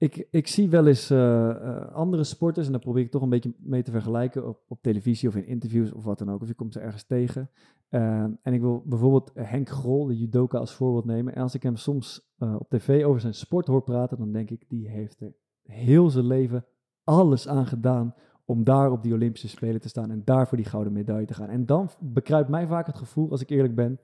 Ik, 0.00 0.26
ik 0.30 0.46
zie 0.46 0.68
wel 0.68 0.86
eens 0.86 1.10
eh, 1.10 1.50
eh, 1.50 1.92
andere 1.92 2.24
sporters, 2.24 2.66
en 2.66 2.72
daar 2.72 2.80
probeer 2.80 3.02
ik 3.02 3.10
toch 3.10 3.22
een 3.22 3.28
beetje 3.28 3.54
mee 3.58 3.82
te 3.82 3.90
vergelijken 3.90 4.48
op, 4.68 4.78
televisie 4.80 5.28
of 5.28 5.36
in 5.36 5.46
interviews 5.46 5.92
of 5.92 6.04
wat 6.04 6.18
dan 6.18 6.30
ook. 6.30 6.42
Of 6.42 6.48
je 6.48 6.54
komt 6.54 6.72
ze 6.72 6.80
ergens 6.80 7.02
tegen. 7.02 7.50
Eh, 7.88 8.22
en 8.22 8.52
ik 8.52 8.60
wil 8.60 8.82
bijvoorbeeld 8.86 9.30
Henk 9.34 9.68
Grol, 9.68 10.06
de 10.06 10.18
judoka, 10.18 10.58
als 10.58 10.72
voorbeeld 10.72 11.04
nemen. 11.04 11.34
En 11.34 11.42
als 11.42 11.54
ik 11.54 11.62
hem 11.62 11.76
soms 11.76 12.28
op 12.38 12.68
tv 12.68 13.04
over 13.04 13.20
zijn 13.20 13.34
sport 13.34 13.66
hoor 13.66 13.82
praten, 13.82 14.18
dan 14.18 14.32
denk 14.32 14.50
ik, 14.50 14.64
die 14.68 14.88
heeft 14.88 15.20
er 15.20 15.32
heel 15.62 16.10
zijn 16.10 16.26
leven 16.26 16.64
alles 17.04 17.48
aan 17.48 17.66
gedaan 17.66 18.14
om 18.44 18.64
daar 18.64 18.92
op 18.92 19.02
die 19.02 19.12
Olympische 19.12 19.48
Spelen 19.48 19.80
te 19.80 19.88
staan 19.88 20.10
en 20.10 20.22
daar 20.24 20.48
voor 20.48 20.56
die 20.56 20.66
gouden 20.66 20.92
medaille 20.92 21.26
te 21.26 21.34
gaan. 21.34 21.48
En 21.48 21.66
dan 21.66 21.90
bekruipt 21.98 22.48
mij 22.48 22.66
vaak 22.66 22.86
het 22.86 22.98
gevoel, 22.98 23.30
als 23.30 23.40
ik 23.40 23.50
eerlijk 23.50 23.74
ben, 23.74 24.00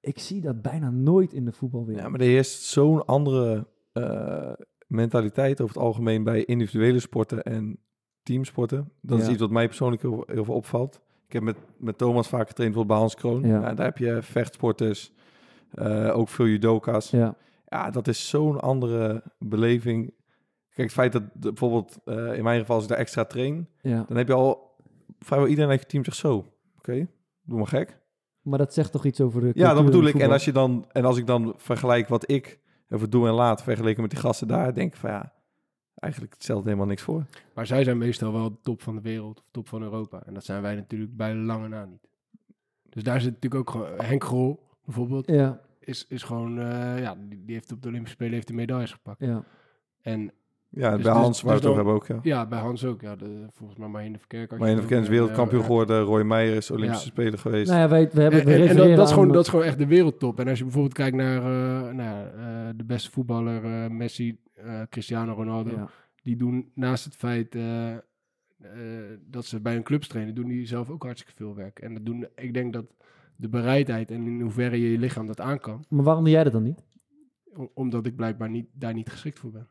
ik 0.00 0.18
zie 0.18 0.40
dat 0.40 0.62
bijna 0.62 0.90
nooit 0.90 1.32
in 1.32 1.44
de 1.44 1.52
voetbalwereld. 1.52 2.04
Ja, 2.04 2.08
maar 2.08 2.20
er 2.20 2.26
heerst 2.26 2.62
zo'n 2.62 3.06
andere 3.06 3.66
mentaliteit 4.90 5.60
over 5.60 5.74
het 5.74 5.84
algemeen 5.84 6.24
bij 6.24 6.44
individuele 6.44 7.00
sporten 7.00 7.42
en 7.42 7.78
teamsporten. 8.22 8.92
Dat 9.00 9.20
is 9.20 9.28
iets 9.28 9.40
wat 9.40 9.50
mij 9.50 9.66
persoonlijk 9.66 10.02
heel, 10.02 10.24
heel 10.26 10.44
veel 10.44 10.54
opvalt. 10.54 11.00
Ik 11.26 11.32
heb 11.32 11.42
met, 11.42 11.56
met 11.78 11.98
Thomas 11.98 12.28
vaak 12.28 12.48
getraind 12.48 12.74
bijvoorbeeld 12.74 12.86
bij 12.86 12.96
Hans 12.96 13.14
Kroon. 13.14 13.46
Ja. 13.60 13.68
Ja, 13.68 13.74
daar 13.74 13.86
heb 13.86 13.98
je 13.98 14.18
vechtsporters, 14.22 15.12
eh, 15.70 16.16
ook 16.16 16.28
veel 16.28 16.46
judoka's. 16.46 17.10
Ja, 17.10 17.36
Ja, 17.66 17.90
dat 17.90 18.08
is 18.08 18.28
zo'n 18.28 18.60
andere 18.60 19.22
beleving. 19.38 20.06
Kijk, 20.68 20.88
het 20.88 20.92
feit 20.92 21.12
dat 21.12 21.22
de- 21.22 21.48
bijvoorbeeld 21.48 21.98
eh, 22.04 22.36
in 22.36 22.42
mijn 22.42 22.60
geval 22.60 22.74
als 22.74 22.84
ik 22.84 22.90
daar 22.90 22.98
extra 22.98 23.24
train, 23.24 23.68
ja. 23.80 24.04
dan 24.08 24.16
heb 24.16 24.26
je 24.26 24.34
al 24.34 24.76
vrijwel 25.18 25.48
iedereen 25.48 25.70
uit 25.70 25.80
je 25.80 25.86
team 25.86 26.04
zegt 26.04 26.16
zo, 26.16 26.46
oké, 26.78 27.08
doe 27.42 27.58
maar 27.58 27.66
gek. 27.66 27.98
Maar 28.42 28.58
dat 28.58 28.74
zegt 28.74 28.92
toch 28.92 29.04
iets 29.04 29.20
over 29.20 29.40
de 29.40 29.50
Ja, 29.54 29.74
dat 29.74 29.84
bedoel 29.84 30.04
ik. 30.06 30.14
En 30.14 30.30
als, 30.30 30.44
je 30.44 30.52
dan, 30.52 30.84
en 30.92 31.04
als 31.04 31.16
ik 31.16 31.26
dan 31.26 31.54
vergelijk 31.56 32.08
wat 32.08 32.30
ik 32.30 32.60
ervoor 32.90 33.10
doe 33.10 33.26
en 33.26 33.32
laat, 33.34 33.62
vergeleken 33.62 34.02
met 34.02 34.10
die 34.10 34.20
gasten 34.20 34.48
daar, 34.48 34.74
denk 34.74 34.92
ik 34.92 34.98
van 34.98 35.10
ja, 35.10 35.32
eigenlijk 35.94 36.34
stelt 36.38 36.64
helemaal 36.64 36.86
niks 36.86 37.02
voor. 37.02 37.24
Maar 37.54 37.66
zij 37.66 37.84
zijn 37.84 37.98
meestal 37.98 38.32
wel 38.32 38.50
de 38.50 38.60
top 38.62 38.82
van 38.82 38.94
de 38.94 39.00
wereld 39.00 39.38
of 39.38 39.44
top 39.50 39.68
van 39.68 39.82
Europa. 39.82 40.22
En 40.26 40.34
dat 40.34 40.44
zijn 40.44 40.62
wij 40.62 40.74
natuurlijk 40.74 41.16
bij 41.16 41.34
lange 41.34 41.68
na 41.68 41.84
niet. 41.84 42.08
Dus 42.88 43.02
daar 43.02 43.20
zit 43.20 43.32
natuurlijk 43.32 43.60
ook 43.60 43.70
gewoon... 43.70 44.00
Henk 44.04 44.24
Grol 44.24 44.66
bijvoorbeeld 44.84 45.26
Ja, 45.26 45.60
is, 45.78 46.06
is 46.08 46.22
gewoon... 46.22 46.58
eh, 46.58 47.00
ja, 47.00 47.14
die, 47.28 47.44
die 47.44 47.54
heeft 47.54 47.72
op 47.72 47.82
de 47.82 47.88
Olympische 47.88 48.16
Spelen 48.16 48.34
heeft 48.34 48.46
de 48.46 48.54
medailles 48.54 48.92
gepakt. 48.92 49.20
ja. 49.20 49.44
En 50.02 50.32
Ja, 50.72 50.90
Dus- 50.94 51.02
bij 51.02 51.12
dus- 51.12 51.22
Hans 51.22 51.42
waar 51.42 51.54
we 51.54 51.60
dus 51.60 51.70
het 51.70 51.78
over 51.78 51.92
hebben 51.94 51.94
ook, 51.94 52.24
ja. 52.24 52.30
ja, 52.36 52.46
bij 52.46 52.58
Hans 52.58 52.84
ook. 52.84 53.00
Ja, 53.00 53.16
de, 53.16 53.46
volgens 53.50 53.78
mij 53.78 53.88
Marijn 53.88 54.12
de 54.12 54.18
Verkerk. 54.18 54.58
Maar 54.58 54.68
in 54.68 54.74
de 54.74 54.80
Verkennis 54.80 55.08
wereldkampioen 55.08 55.62
geworden, 55.62 56.00
Roy 56.02 56.22
Meijer 56.22 56.56
is 56.56 56.70
Olympische 56.70 57.04
Ja. 57.06 57.10
Speler 57.12 57.38
geweest. 57.38 57.68
Nou 57.70 57.80
ja, 57.80 57.88
wij, 57.88 58.10
we 58.12 58.20
hebben 58.20 58.40
En, 58.40 58.46
we 58.46 58.52
en- 58.52 58.68
en 58.90 58.96
dat, 58.96 59.06
is 59.06 59.12
gewoon, 59.12 59.32
dat 59.32 59.42
is 59.44 59.48
gewoon 59.50 59.64
echt 59.64 59.78
de 59.78 59.86
wereldtop. 59.86 60.40
En 60.40 60.48
als 60.48 60.58
je 60.58 60.64
bijvoorbeeld 60.64 60.94
kijkt 60.94 61.16
naar 61.16 61.36
eh, 61.36 61.94
nou, 61.94 61.96
ja, 62.02 62.24
eh, 62.30 62.68
de 62.76 62.84
beste 62.84 63.10
voetballer, 63.10 63.64
eh, 63.64 63.90
Messi, 63.90 64.38
eh, 64.54 64.80
Cristiano 64.90 65.32
Ronaldo. 65.32 65.70
Ja. 65.70 65.88
Die 66.22 66.36
doen 66.36 66.70
naast 66.74 67.04
het 67.04 67.16
feit 67.16 67.54
eh, 67.54 67.92
eh, 67.92 68.00
dat 69.26 69.44
ze 69.44 69.60
bij 69.60 69.76
een 69.76 69.82
clubs 69.82 70.08
trainen, 70.08 70.34
doen 70.34 70.48
die 70.48 70.66
zelf 70.66 70.90
ook 70.90 71.02
hartstikke 71.02 71.36
veel 71.36 71.54
werk. 71.54 71.78
En 71.78 71.94
dat 71.94 72.04
doen, 72.06 72.26
ik 72.34 72.54
denk 72.54 72.72
dat 72.72 72.84
de 73.36 73.48
bereidheid 73.48 74.10
en 74.10 74.26
in 74.26 74.40
hoeverre 74.40 74.80
je 74.80 74.90
je 74.92 74.98
lichaam 74.98 75.26
dat 75.26 75.40
aan 75.40 75.58
kan, 75.60 75.84
Maar 75.88 76.04
waarom 76.04 76.24
doe 76.24 76.32
jij 76.32 76.44
dat 76.44 76.52
dan 76.52 76.62
niet? 76.62 76.84
omdat 77.74 78.06
ik 78.06 78.16
blijkbaar 78.16 78.50
niet, 78.50 78.66
daar 78.72 78.94
niet 78.94 79.10
geschikt 79.10 79.38
voor 79.38 79.50
ben. 79.50 79.66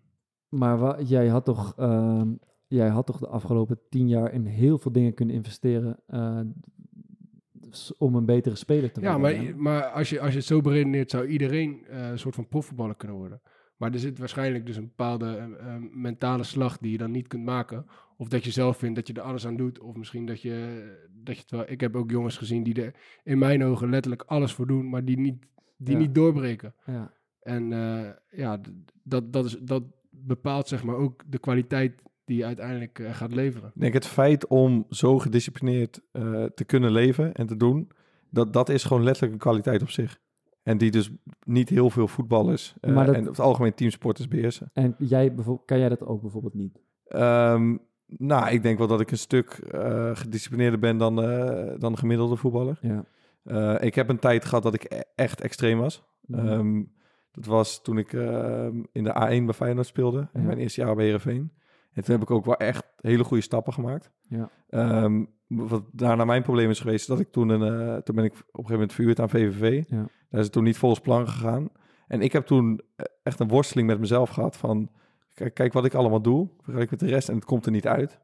Maar 0.50 1.02
jij, 1.04 1.28
had 1.28 1.46
toch, 1.46 1.74
ehm, 1.78 2.28
jij 2.68 2.88
had 2.90 3.06
toch 3.06 3.20
de 3.20 3.28
afgelopen 3.28 3.80
tien 3.90 4.08
jaar 4.08 4.34
in 4.34 4.46
heel 4.46 4.78
veel 4.78 4.92
dingen 4.92 5.14
kunnen 5.14 5.36
investeren 5.36 6.00
eh, 6.08 6.40
om 7.98 8.16
een 8.16 8.26
betere 8.26 8.56
speler 8.56 8.92
te 8.92 9.02
Ja, 9.02 9.20
worden. 9.20 9.44
maar, 9.44 9.56
maar 9.62 9.84
als, 9.84 10.10
je, 10.10 10.20
als 10.20 10.32
je 10.32 10.38
het 10.38 10.48
zo 10.48 10.62
beredeneert, 10.62 11.10
zou 11.12 11.26
iedereen 11.28 11.86
eh, 11.88 12.10
een 12.10 12.20
soort 12.20 12.36
van 12.36 12.48
profvoetballer 12.48 12.96
kunnen 12.96 13.18
worden. 13.18 13.42
Maar 13.78 13.94
er 13.94 14.00
zit 14.00 14.20
waarschijnlijk 14.20 14.66
dus 14.66 14.76
een 14.76 14.88
bepaalde 14.88 15.58
eh, 15.60 15.76
mentale 15.92 16.44
slag 16.44 16.78
die 16.78 16.92
je 16.92 16.98
dan 16.98 17.12
niet 17.12 17.28
kunt 17.28 17.44
maken. 17.46 17.86
Of 18.18 18.28
dat 18.28 18.44
je 18.44 18.52
zelf 18.52 18.78
vindt 18.78 18.96
dat 18.96 19.08
je 19.08 19.14
er 19.14 19.22
alles 19.22 19.48
aan 19.48 19.56
doet. 19.58 19.80
Of 19.80 19.96
misschien 19.96 20.26
dat 20.26 20.42
je, 20.42 20.84
dat 21.24 21.36
je 21.36 21.42
het 21.42 21.52
wel... 21.52 21.64
Ik 21.68 21.82
heb 21.82 21.96
ook 21.96 22.12
jongens 22.12 22.38
gezien 22.38 22.64
die 22.64 22.84
er 22.84 22.96
in 23.24 23.38
mijn 23.38 23.64
ogen 23.64 23.90
letterlijk 23.90 24.24
alles 24.24 24.54
voor 24.54 24.68
doen, 24.68 24.90
maar 24.90 25.06
die 25.06 25.20
niet, 25.20 25.46
die 25.78 25.94
Ja. 25.94 26.00
niet 26.00 26.16
doorbreken. 26.16 26.74
Ja. 26.86 27.14
En 27.40 27.70
ja, 28.32 28.60
dat, 29.04 29.34
dat, 29.34 29.46
is, 29.46 29.58
dat 29.62 29.84
bepaalt 30.22 30.68
zeg 30.68 30.84
maar 30.84 30.96
ook 30.96 31.24
de 31.28 31.40
kwaliteit 31.40 32.02
die 32.26 32.38
je 32.38 32.46
uiteindelijk 32.46 33.00
eh, 33.00 33.14
gaat 33.14 33.34
leveren. 33.34 33.72
Ik 33.76 33.82
denk 33.82 33.94
het 33.94 34.06
feit 34.08 34.48
om 34.48 34.86
zo 34.90 35.20
gedisciplineerd 35.20 36.02
eh, 36.12 36.44
te 36.44 36.64
kunnen 36.64 36.92
leven 36.92 37.34
en 37.34 37.48
te 37.48 37.58
doen, 37.58 37.90
dat, 38.30 38.54
dat 38.54 38.70
is 38.70 38.84
gewoon 38.84 39.04
letterlijk 39.04 39.34
een 39.34 39.40
kwaliteit 39.40 39.82
op 39.82 39.90
zich. 39.90 40.20
En 40.64 40.78
die 40.78 40.92
dus 40.92 41.10
niet 41.46 41.70
heel 41.70 41.90
veel 41.90 42.08
voetballers 42.08 42.74
eh, 42.82 42.94
Maar 42.94 43.06
dat- 43.06 43.16
en 43.16 43.22
op 43.22 43.28
het 43.28 43.40
algemeen 43.40 43.74
teamsporters 43.74 44.28
beheersen. 44.28 44.70
En 44.74 44.96
jij, 44.98 45.34
bijvoorbeeld, 45.34 45.68
kan 45.68 45.80
jij 45.80 45.90
dat 45.90 46.06
ook 46.06 46.22
bijvoorbeeld 46.22 46.54
niet? 46.54 46.82
Ehm, 47.08 47.76
nou, 48.06 48.50
ik 48.50 48.64
denk 48.64 48.78
wel 48.78 48.88
dat 48.88 49.02
ik 49.02 49.12
een 49.12 49.18
stuk 49.18 49.50
eh, 49.52 50.10
gedisciplineerder 50.16 50.80
ben 50.80 50.98
dan, 50.98 51.24
eh, 51.24 51.74
dan 51.80 51.92
een 51.92 51.98
gemiddelde 51.98 52.36
voetballer. 52.36 52.80
Ja. 52.82 53.06
Eh, 53.44 53.76
ik 53.88 53.96
heb 53.96 54.10
een 54.10 54.20
tijd 54.20 54.46
gehad 54.46 54.64
dat 54.64 54.74
ik 54.74 54.84
e- 54.94 55.02
echt 55.16 55.42
extreem 55.42 55.78
was. 55.80 56.04
Ehm, 56.32 56.84
dat 57.32 57.46
was 57.46 57.82
toen 57.82 57.98
ik 57.98 58.14
ehm, 58.14 58.84
in 58.92 59.04
de 59.04 59.14
A1 59.14 59.46
bij 59.46 59.54
Feyenoord 59.54 59.88
speelde. 59.88 60.20
In 60.34 60.42
Ja. 60.42 60.48
mijn 60.48 60.58
eerste 60.58 60.82
jaar 60.82 60.96
bij 60.96 61.04
Heerenveen. 61.06 61.52
En 61.94 62.04
toen 62.04 62.14
heb 62.14 62.24
ik 62.24 62.32
ook 62.32 62.46
wel 62.46 62.58
echt 62.58 62.84
hele 63.02 63.24
goede 63.24 63.44
stappen 63.44 63.74
gemaakt. 63.74 64.12
Ja. 64.22 64.50
Ehm, 64.70 65.26
wat 65.48 65.84
daarna 65.92 66.26
mijn 66.26 66.44
probleem 66.44 66.70
is 66.70 66.80
geweest, 66.80 67.08
dat 67.08 67.20
ik 67.20 67.32
toen, 67.32 67.50
een, 67.50 67.62
eh, 67.90 67.96
toen 67.98 68.16
ben 68.16 68.24
ik 68.26 68.32
op 68.32 68.38
een 68.38 68.46
gegeven 68.54 68.72
moment 68.74 68.94
verhuurd 68.94 69.20
aan 69.20 69.30
VVV. 69.30 69.84
Ja. 69.88 69.98
Daar 70.30 70.40
is 70.40 70.44
het 70.46 70.52
toen 70.52 70.64
niet 70.64 70.78
volgens 70.78 71.02
plan 71.02 71.28
gegaan. 71.28 71.70
En 72.08 72.22
ik 72.22 72.32
heb 72.34 72.46
toen 72.46 72.82
eh, 72.96 73.06
echt 73.24 73.40
een 73.40 73.48
worsteling 73.48 73.88
met 73.88 74.00
mezelf 74.00 74.30
gehad 74.30 74.58
van, 74.58 74.90
kijk, 75.34 75.54
kijk 75.54 75.74
wat 75.74 75.86
ik 75.86 75.94
allemaal 75.94 76.22
doe, 76.22 76.50
vergelijk 76.62 76.92
met 76.92 77.00
de 77.00 77.06
rest 77.08 77.30
en 77.30 77.36
het 77.36 77.46
komt 77.46 77.66
er 77.66 77.72
niet 77.72 77.88
uit. 77.88 78.20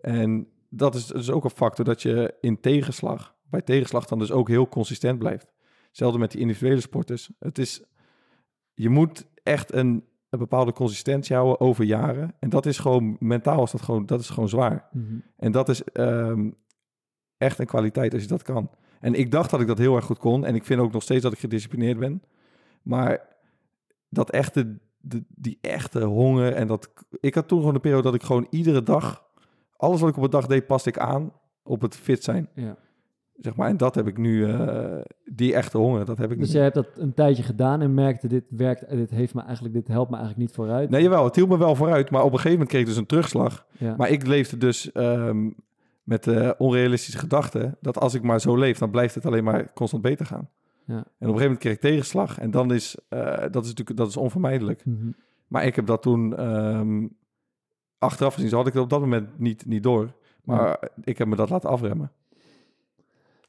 En 0.00 0.48
dat 0.68 0.94
is 0.94 1.06
dus 1.06 1.30
ook 1.30 1.44
een 1.44 1.50
factor 1.50 1.84
dat 1.84 2.02
je 2.02 2.34
in 2.40 2.60
tegenslag, 2.60 3.34
bij 3.50 3.62
tegenslag 3.62 4.06
dan 4.06 4.18
dus 4.18 4.32
ook 4.32 4.48
heel 4.48 4.68
consistent 4.68 5.18
blijft. 5.18 5.52
Hetzelfde 5.88 6.18
met 6.18 6.30
die 6.30 6.40
individuele 6.40 6.80
sporters. 6.80 7.30
Het 7.38 7.58
is, 7.58 7.82
je 8.82 8.88
moet 8.88 9.26
echt 9.42 9.72
een, 9.72 10.04
een 10.30 10.38
bepaalde 10.38 10.72
consistentie 10.72 11.36
houden 11.36 11.60
over 11.60 11.84
jaren. 11.84 12.34
En 12.38 12.48
dat 12.48 12.66
is 12.66 12.78
gewoon, 12.78 13.16
mentaal 13.20 13.62
is 13.62 13.70
dat 13.70 13.82
gewoon, 13.82 14.06
dat 14.06 14.20
is 14.20 14.30
gewoon 14.30 14.48
zwaar. 14.48 14.88
Mhm. 14.92 15.18
En 15.36 15.52
dat 15.52 15.68
is 15.68 15.84
ehm, 15.84 16.50
echt 17.36 17.58
een 17.58 17.66
kwaliteit 17.66 18.12
als 18.12 18.22
je 18.22 18.28
dat 18.28 18.42
kan. 18.42 18.70
En 19.00 19.14
ik 19.14 19.30
dacht 19.30 19.50
dat 19.50 19.60
ik 19.60 19.66
dat 19.66 19.78
heel 19.78 19.96
erg 19.96 20.04
goed 20.04 20.18
kon. 20.18 20.44
En 20.44 20.54
ik 20.54 20.64
vind 20.64 20.80
ook 20.80 20.92
nog 20.92 21.02
steeds 21.02 21.22
dat 21.22 21.32
ik 21.32 21.38
gedisciplineerd 21.38 21.98
ben. 21.98 22.22
Maar 22.82 23.28
dat 24.08 24.30
echte, 24.30 24.78
de, 25.00 25.24
die 25.28 25.58
echte 25.60 26.04
honger 26.04 26.52
en 26.52 26.66
dat... 26.66 26.92
Ik 27.20 27.34
had 27.34 27.48
toen 27.48 27.58
gewoon 27.58 27.74
een 27.74 27.80
periode 27.80 28.02
dat 28.02 28.14
ik 28.14 28.22
gewoon 28.22 28.46
iedere 28.50 28.82
dag... 28.82 29.30
Alles 29.76 30.00
wat 30.00 30.08
ik 30.08 30.16
op 30.16 30.22
een 30.22 30.30
dag 30.30 30.46
deed, 30.46 30.66
paste 30.66 30.88
ik 30.88 30.98
aan 30.98 31.32
op 31.62 31.80
het 31.80 31.96
fit 31.96 32.24
zijn. 32.24 32.48
Ja. 32.54 32.76
Zeg 33.42 33.56
maar. 33.56 33.68
En 33.68 33.76
dat 33.76 33.94
heb 33.94 34.06
ik 34.06 34.16
nu, 34.18 34.44
eh, 34.44 34.98
die 35.24 35.54
echte 35.54 35.78
honger, 35.78 36.04
dat 36.04 36.18
heb 36.18 36.30
ik 36.30 36.36
Dus 36.38 36.46
niet. 36.46 36.54
jij 36.54 36.62
hebt 36.62 36.74
dat 36.74 36.86
een 36.96 37.14
tijdje 37.14 37.42
gedaan 37.42 37.80
en 37.80 37.94
merkte, 37.94 38.28
dit 38.28 38.44
werkt, 38.48 38.90
dit 38.90 39.10
heeft 39.10 39.34
me 39.34 39.42
eigenlijk, 39.42 39.74
dit 39.74 39.88
helpt 39.88 40.10
me 40.10 40.16
eigenlijk 40.16 40.46
niet 40.46 40.56
vooruit. 40.56 40.90
Nee, 40.90 41.02
jawel, 41.02 41.24
het 41.24 41.36
hield 41.36 41.48
me 41.48 41.58
wel 41.58 41.74
vooruit. 41.74 42.10
Maar 42.10 42.20
op 42.20 42.26
een 42.26 42.32
gegeven 42.32 42.52
moment 42.52 42.68
kreeg 42.68 42.80
ik 42.80 42.86
dus 42.88 42.96
een 42.96 43.06
terugslag. 43.06 43.66
Ja. 43.78 43.94
Maar 43.96 44.10
ik 44.10 44.26
leefde 44.26 44.56
dus 44.56 44.92
ehm, 44.92 45.50
met 46.02 46.24
de 46.24 46.54
onrealistische 46.58 47.18
gedachte 47.18 47.76
dat 47.80 47.98
als 47.98 48.14
ik 48.14 48.22
maar 48.22 48.40
zo 48.40 48.56
leef, 48.56 48.78
dan 48.78 48.90
blijft 48.90 49.14
het 49.14 49.26
alleen 49.26 49.44
maar 49.44 49.72
constant 49.72 50.02
beter 50.02 50.26
gaan. 50.26 50.48
Ja. 50.84 50.94
En 50.94 51.00
op 51.00 51.04
een 51.04 51.26
gegeven 51.26 51.42
moment 51.42 51.58
kreeg 51.58 51.72
ik 51.74 51.80
tegenslag. 51.80 52.38
En 52.38 52.50
dan 52.50 52.72
is 52.72 52.96
eh, 53.08 53.20
dat 53.50 53.62
is 53.62 53.68
natuurlijk 53.68 53.98
dat 53.98 54.08
is 54.08 54.16
onvermijdelijk. 54.16 54.84
Mhm. 54.84 55.10
Maar 55.46 55.64
ik 55.64 55.76
heb 55.76 55.86
dat 55.86 56.02
toen 56.02 56.36
ehm, 56.36 57.06
achteraf 57.98 58.34
gezien, 58.34 58.48
zo 58.48 58.56
had 58.56 58.66
ik 58.66 58.72
het 58.72 58.82
op 58.82 58.90
dat 58.90 59.00
moment 59.00 59.38
niet, 59.38 59.66
niet 59.66 59.82
door. 59.82 60.12
Maar 60.44 60.88
ik 61.04 61.18
heb 61.18 61.28
me 61.28 61.36
dat 61.36 61.50
laten 61.50 61.70
afremmen. 61.70 62.10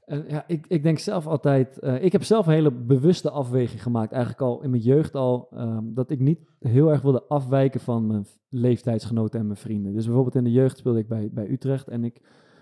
Ja, 0.05 0.43
ik, 0.47 0.65
ik 0.67 0.83
denk 0.83 0.99
zelf 0.99 1.27
altijd, 1.27 1.79
eh, 1.79 2.03
ik 2.03 2.11
heb 2.11 2.23
zelf 2.23 2.47
een 2.47 2.53
hele 2.53 2.71
bewuste 2.71 3.29
afweging 3.29 3.83
gemaakt, 3.83 4.11
eigenlijk 4.11 4.41
al 4.41 4.63
in 4.63 4.69
mijn 4.69 4.81
jeugd 4.81 5.15
al, 5.15 5.47
ehm, 5.51 5.93
dat 5.93 6.09
ik 6.09 6.19
niet 6.19 6.39
heel 6.59 6.91
erg 6.91 7.01
wilde 7.01 7.23
afwijken 7.27 7.79
van 7.79 8.07
mijn 8.07 8.25
leeftijdsgenoten 8.49 9.39
en 9.39 9.45
mijn 9.45 9.57
vrienden. 9.57 9.93
Dus 9.93 10.05
bijvoorbeeld 10.05 10.35
in 10.35 10.43
de 10.43 10.51
jeugd 10.51 10.77
speelde 10.77 10.99
ik 10.99 11.07
bij, 11.07 11.29
bij 11.33 11.49
Utrecht 11.49 11.87
en 11.87 12.03
ik, 12.03 12.21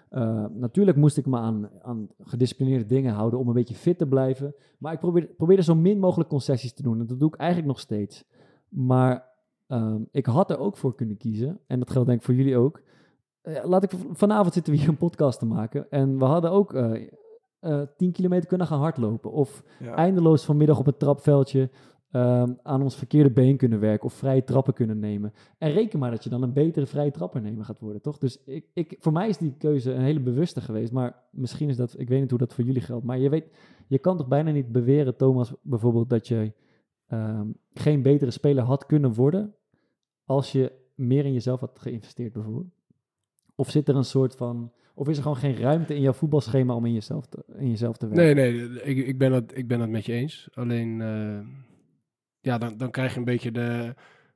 eh, 0.10 0.46
natuurlijk 0.54 0.98
moest 0.98 1.18
ik 1.18 1.26
me 1.26 1.38
aan, 1.38 1.70
aan 1.82 2.08
gedisciplineerde 2.24 2.86
dingen 2.86 3.14
houden 3.14 3.40
om 3.40 3.48
een 3.48 3.54
beetje 3.54 3.76
fit 3.76 3.98
te 3.98 4.08
blijven, 4.08 4.56
maar 4.78 4.94
ik 4.94 5.00
probeerde, 5.00 5.28
probeerde 5.28 5.64
zo 5.64 5.76
min 5.76 6.00
mogelijk 6.00 6.30
concessies 6.30 6.74
te 6.74 6.84
doen 6.84 7.00
en 7.00 7.06
dat 7.06 7.20
doe 7.20 7.34
ik 7.34 7.36
eigenlijk 7.36 7.70
nog 7.70 7.80
steeds. 7.80 8.26
Maar 8.70 9.26
ehm, 9.68 10.02
ik 10.12 10.26
had 10.26 10.50
er 10.52 10.60
ook 10.60 10.78
voor 10.78 10.96
kunnen 10.96 11.18
kiezen, 11.18 11.60
en 11.68 11.80
dat 11.80 11.90
geldt 11.90 12.08
denk 12.08 12.20
ik 12.20 12.26
voor 12.26 12.36
jullie 12.36 12.58
ook. 12.58 12.82
Eh, 13.42 13.66
laat 13.66 13.84
ik, 13.84 13.92
vanavond 14.12 14.54
zitten 14.54 14.74
we 14.74 14.80
hier 14.80 14.90
een 14.90 14.98
podcast 14.98 15.40
te 15.40 15.46
maken 15.46 15.90
en 15.90 16.18
we 16.18 16.26
hadden 16.26 16.52
ook... 16.52 16.74
eh, 17.62 17.82
eh 17.82 17.88
10 17.98 18.12
kilometer 18.12 18.48
kunnen 18.48 18.68
gaan 18.68 18.80
hardlopen. 18.80 19.32
Of 19.32 19.64
Ja. 19.80 19.96
eindeloos 19.96 20.46
vanmiddag 20.46 20.80
op 20.80 20.86
het 20.86 21.00
trapveldje 21.00 21.70
ehm, 22.12 22.54
aan 22.64 22.82
ons 22.82 22.96
verkeerde 22.96 23.32
been 23.32 23.58
kunnen 23.58 23.80
werken. 23.80 24.06
Of 24.06 24.14
vrije 24.14 24.44
trappen 24.44 24.74
kunnen 24.74 25.00
nemen. 25.00 25.34
En 25.58 25.72
reken 25.72 26.00
maar 26.00 26.12
dat 26.12 26.24
je 26.24 26.30
dan 26.30 26.42
een 26.42 26.54
betere 26.54 26.86
vrije 26.86 27.12
trappernemer 27.12 27.66
gaat 27.66 27.80
worden, 27.80 28.02
toch? 28.02 28.18
Dus 28.18 28.44
ik, 28.46 28.66
ik, 28.74 28.96
voor 29.00 29.12
mij 29.12 29.30
is 29.30 29.38
die 29.38 29.56
keuze 29.58 29.92
een 29.94 30.02
hele 30.02 30.20
bewuste 30.20 30.62
geweest. 30.62 30.92
Maar 30.92 31.16
misschien 31.30 31.70
is 31.70 31.76
dat, 31.78 31.96
ik 32.00 32.10
weet 32.10 32.20
niet 32.22 32.30
hoe 32.30 32.40
dat 32.40 32.54
voor 32.54 32.64
jullie 32.64 32.82
geldt. 32.82 33.06
Maar 33.06 33.18
je 33.18 33.30
weet, 33.30 33.46
je 33.88 33.98
kan 34.00 34.18
toch 34.18 34.28
bijna 34.28 34.52
niet 34.52 34.72
beweren, 34.72 35.16
Thomas, 35.16 35.54
bijvoorbeeld, 35.62 36.10
dat 36.10 36.28
je 36.28 36.52
ehm, 37.08 37.48
geen 37.74 38.02
betere 38.02 38.32
speler 38.32 38.64
had 38.64 38.86
kunnen 38.86 39.14
worden. 39.14 39.54
als 40.26 40.52
je 40.52 40.72
meer 40.96 41.26
in 41.26 41.34
jezelf 41.34 41.60
had 41.60 41.80
geïnvesteerd, 41.80 42.34
bijvoorbeeld. 42.34 42.68
Of 43.56 43.70
zit 43.70 43.88
er 43.90 43.96
een 43.96 44.04
soort 44.04 44.36
van. 44.36 44.72
Of 44.94 45.08
is 45.10 45.16
er 45.18 45.22
gewoon 45.24 45.38
geen 45.38 45.56
ruimte 45.58 45.96
in 45.96 46.02
jouw 46.02 46.14
voetbalschema 46.14 46.76
om 46.76 46.86
in 46.86 46.94
jezelf 46.94 47.26
te, 47.26 47.44
in 47.58 47.70
jezelf 47.70 47.98
te 47.98 48.08
werken? 48.08 48.36
Nee, 48.36 48.52
nee, 48.52 48.82
ik, 48.82 49.08
ik, 49.08 49.18
ben 49.18 49.32
het, 49.34 49.58
ik 49.58 49.68
ben 49.68 49.80
het 49.80 49.90
met 49.90 50.06
je 50.06 50.14
eens. 50.14 50.48
Alleen, 50.54 51.02
eh, 51.02 51.40
ja, 52.40 52.58
dan, 52.58 52.78
dan 52.78 52.92
krijg 52.92 53.14
je 53.14 53.20
een 53.20 53.26
beetje 53.26 53.52
de, 53.52 53.94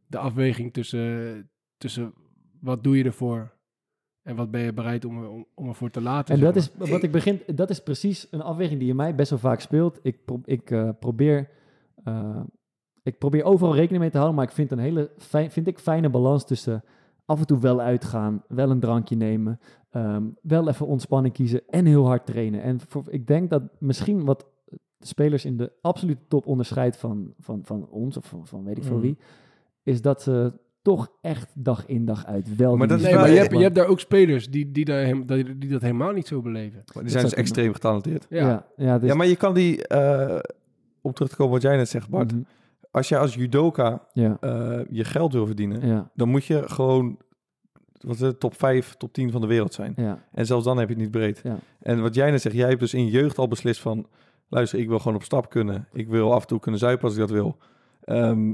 de 0.07 0.17
afweging 0.17 0.73
tussen, 0.73 1.49
tussen 1.77 2.13
wat 2.61 2.83
doe 2.83 2.97
je 2.97 3.03
ervoor 3.03 3.53
en 4.21 4.35
wat 4.35 4.51
ben 4.51 4.61
je 4.61 4.73
bereid 4.73 5.05
om, 5.05 5.25
om, 5.25 5.45
om 5.55 5.67
ervoor 5.67 5.89
te 5.89 6.01
laten. 6.01 6.35
En 6.35 6.41
dat 6.41 6.55
is 6.55 6.71
wat 6.77 7.03
ik 7.03 7.11
begin. 7.11 7.41
Dat 7.55 7.69
is 7.69 7.83
precies 7.83 8.27
een 8.31 8.41
afweging 8.41 8.79
die 8.79 8.89
in 8.89 8.95
mij 8.95 9.15
best 9.15 9.29
wel 9.29 9.39
vaak 9.39 9.59
speelt. 9.59 9.99
Ik, 10.01 10.25
pro- 10.25 10.41
ik 10.45 10.71
eh, 10.71 10.89
probeer. 10.99 11.49
eh, 12.03 12.41
ik 13.03 13.17
probeer 13.17 13.43
overal 13.43 13.75
rekening 13.75 14.01
mee 14.01 14.09
te 14.11 14.17
houden, 14.17 14.37
maar 14.39 14.47
ik 14.47 14.53
vind 14.55 14.71
een 14.71 14.79
hele 14.79 15.11
fijn, 15.17 15.51
vind 15.51 15.67
ik 15.67 15.79
fijne 15.79 16.09
balans 16.09 16.45
tussen 16.45 16.83
af 17.25 17.39
en 17.39 17.45
toe 17.45 17.59
wel 17.59 17.81
uitgaan, 17.81 18.43
wel 18.47 18.69
een 18.69 18.79
drankje 18.79 19.15
nemen, 19.15 19.59
ehm, 19.89 20.23
wel 20.41 20.67
even 20.69 20.85
ontspanning 20.87 21.33
kiezen 21.33 21.61
en 21.69 21.85
heel 21.85 22.05
hard 22.05 22.25
trainen. 22.25 22.61
En 22.61 22.79
voor, 22.87 23.03
ik 23.09 23.27
denk 23.27 23.49
dat 23.49 23.61
misschien 23.79 24.25
wat 24.25 24.45
de 24.97 25.05
spelers 25.07 25.45
in 25.45 25.57
de 25.57 25.71
absolute 25.81 26.21
top 26.27 26.45
onderscheidt 26.47 26.97
van, 26.97 27.33
van, 27.39 27.59
van 27.63 27.87
ons 27.89 28.17
of 28.17 28.25
van, 28.25 28.47
van 28.47 28.63
weet 28.63 28.77
ik 28.77 28.83
veel 28.83 28.95
Mm. 28.95 29.01
wie, 29.01 29.17
is 29.83 30.01
dat 30.01 30.21
ze 30.21 30.53
toch 30.81 31.11
echt 31.21 31.51
dag 31.53 31.85
in 31.85 32.05
dag 32.05 32.25
uit 32.25 32.55
wel. 32.55 32.77
Maar 32.77 32.87
dat 32.87 32.97
is 32.99 33.03
Nee, 33.05 33.15
maar 33.15 33.29
je 33.29 33.37
hebt, 33.37 33.51
je 33.53 33.61
hebt 33.61 33.75
daar 33.75 33.87
ook 33.87 33.99
spelers 33.99 34.49
die, 34.49 34.71
die, 34.71 34.85
daar 34.85 35.05
hem- 35.05 35.25
die, 35.25 35.57
die 35.57 35.69
dat 35.69 35.81
helemaal 35.81 36.11
niet 36.11 36.27
zo 36.27 36.41
beleven. 36.41 36.83
Maar 36.93 37.03
die 37.03 37.11
zijn 37.11 37.23
dus 37.23 37.33
extreem 37.33 37.73
getalenteerd. 37.73 38.25
Ja, 38.29 38.47
ja, 38.47 38.65
ja, 38.75 38.99
dus, 38.99 39.09
Ja, 39.09 39.15
maar 39.15 39.27
je 39.27 39.35
kan 39.35 39.53
die, 39.53 39.87
eh, 39.87 40.39
om 41.01 41.13
terug 41.13 41.29
te 41.29 41.35
komen 41.35 41.53
wat 41.53 41.61
jij 41.61 41.75
net 41.77 41.89
zegt, 41.89 42.09
Bart. 42.09 42.31
Mhm. 42.31 42.41
Als 42.95 43.09
je 43.09 43.17
als 43.17 43.33
judoka 43.35 44.07
ja, 44.13 44.37
eh, 44.39 44.79
je 44.89 45.03
geld 45.03 45.33
wil 45.33 45.45
verdienen, 45.45 45.87
ja, 45.87 46.09
dan 46.13 46.29
moet 46.29 46.45
je 46.45 46.63
gewoon 46.69 47.17
wat 47.99 48.17
het, 48.19 48.39
top 48.39 48.55
5, 48.57 48.95
top 48.97 49.13
10 49.13 49.31
van 49.31 49.41
de 49.41 49.47
wereld 49.47 49.73
zijn. 49.73 49.93
ja. 49.95 50.23
En 50.31 50.45
zelfs 50.45 50.65
dan 50.65 50.77
heb 50.77 50.87
je 50.87 50.93
het 50.93 51.03
niet 51.03 51.11
breed. 51.11 51.41
En 51.79 52.01
wat 52.01 52.15
jij 52.15 52.31
net 52.31 52.41
zegt, 52.41 52.55
jij 52.55 52.67
hebt 52.67 52.79
dus 52.79 52.93
in 52.93 53.05
je 53.05 53.11
jeugd 53.11 53.37
al 53.37 53.47
beslist 53.47 53.81
van... 53.81 54.07
luister, 54.49 54.79
ik 54.79 54.87
wil 54.87 54.99
gewoon 54.99 55.15
op 55.15 55.23
stap 55.23 55.49
kunnen. 55.49 55.87
Ik 55.93 56.07
wil 56.07 56.33
af 56.33 56.41
en 56.41 56.47
toe 56.47 56.59
kunnen 56.59 56.79
zuipen 56.79 57.03
als 57.05 57.13
ik 57.13 57.19
dat 57.19 57.29
wil. 57.29 57.57
Ehm, 58.03 58.53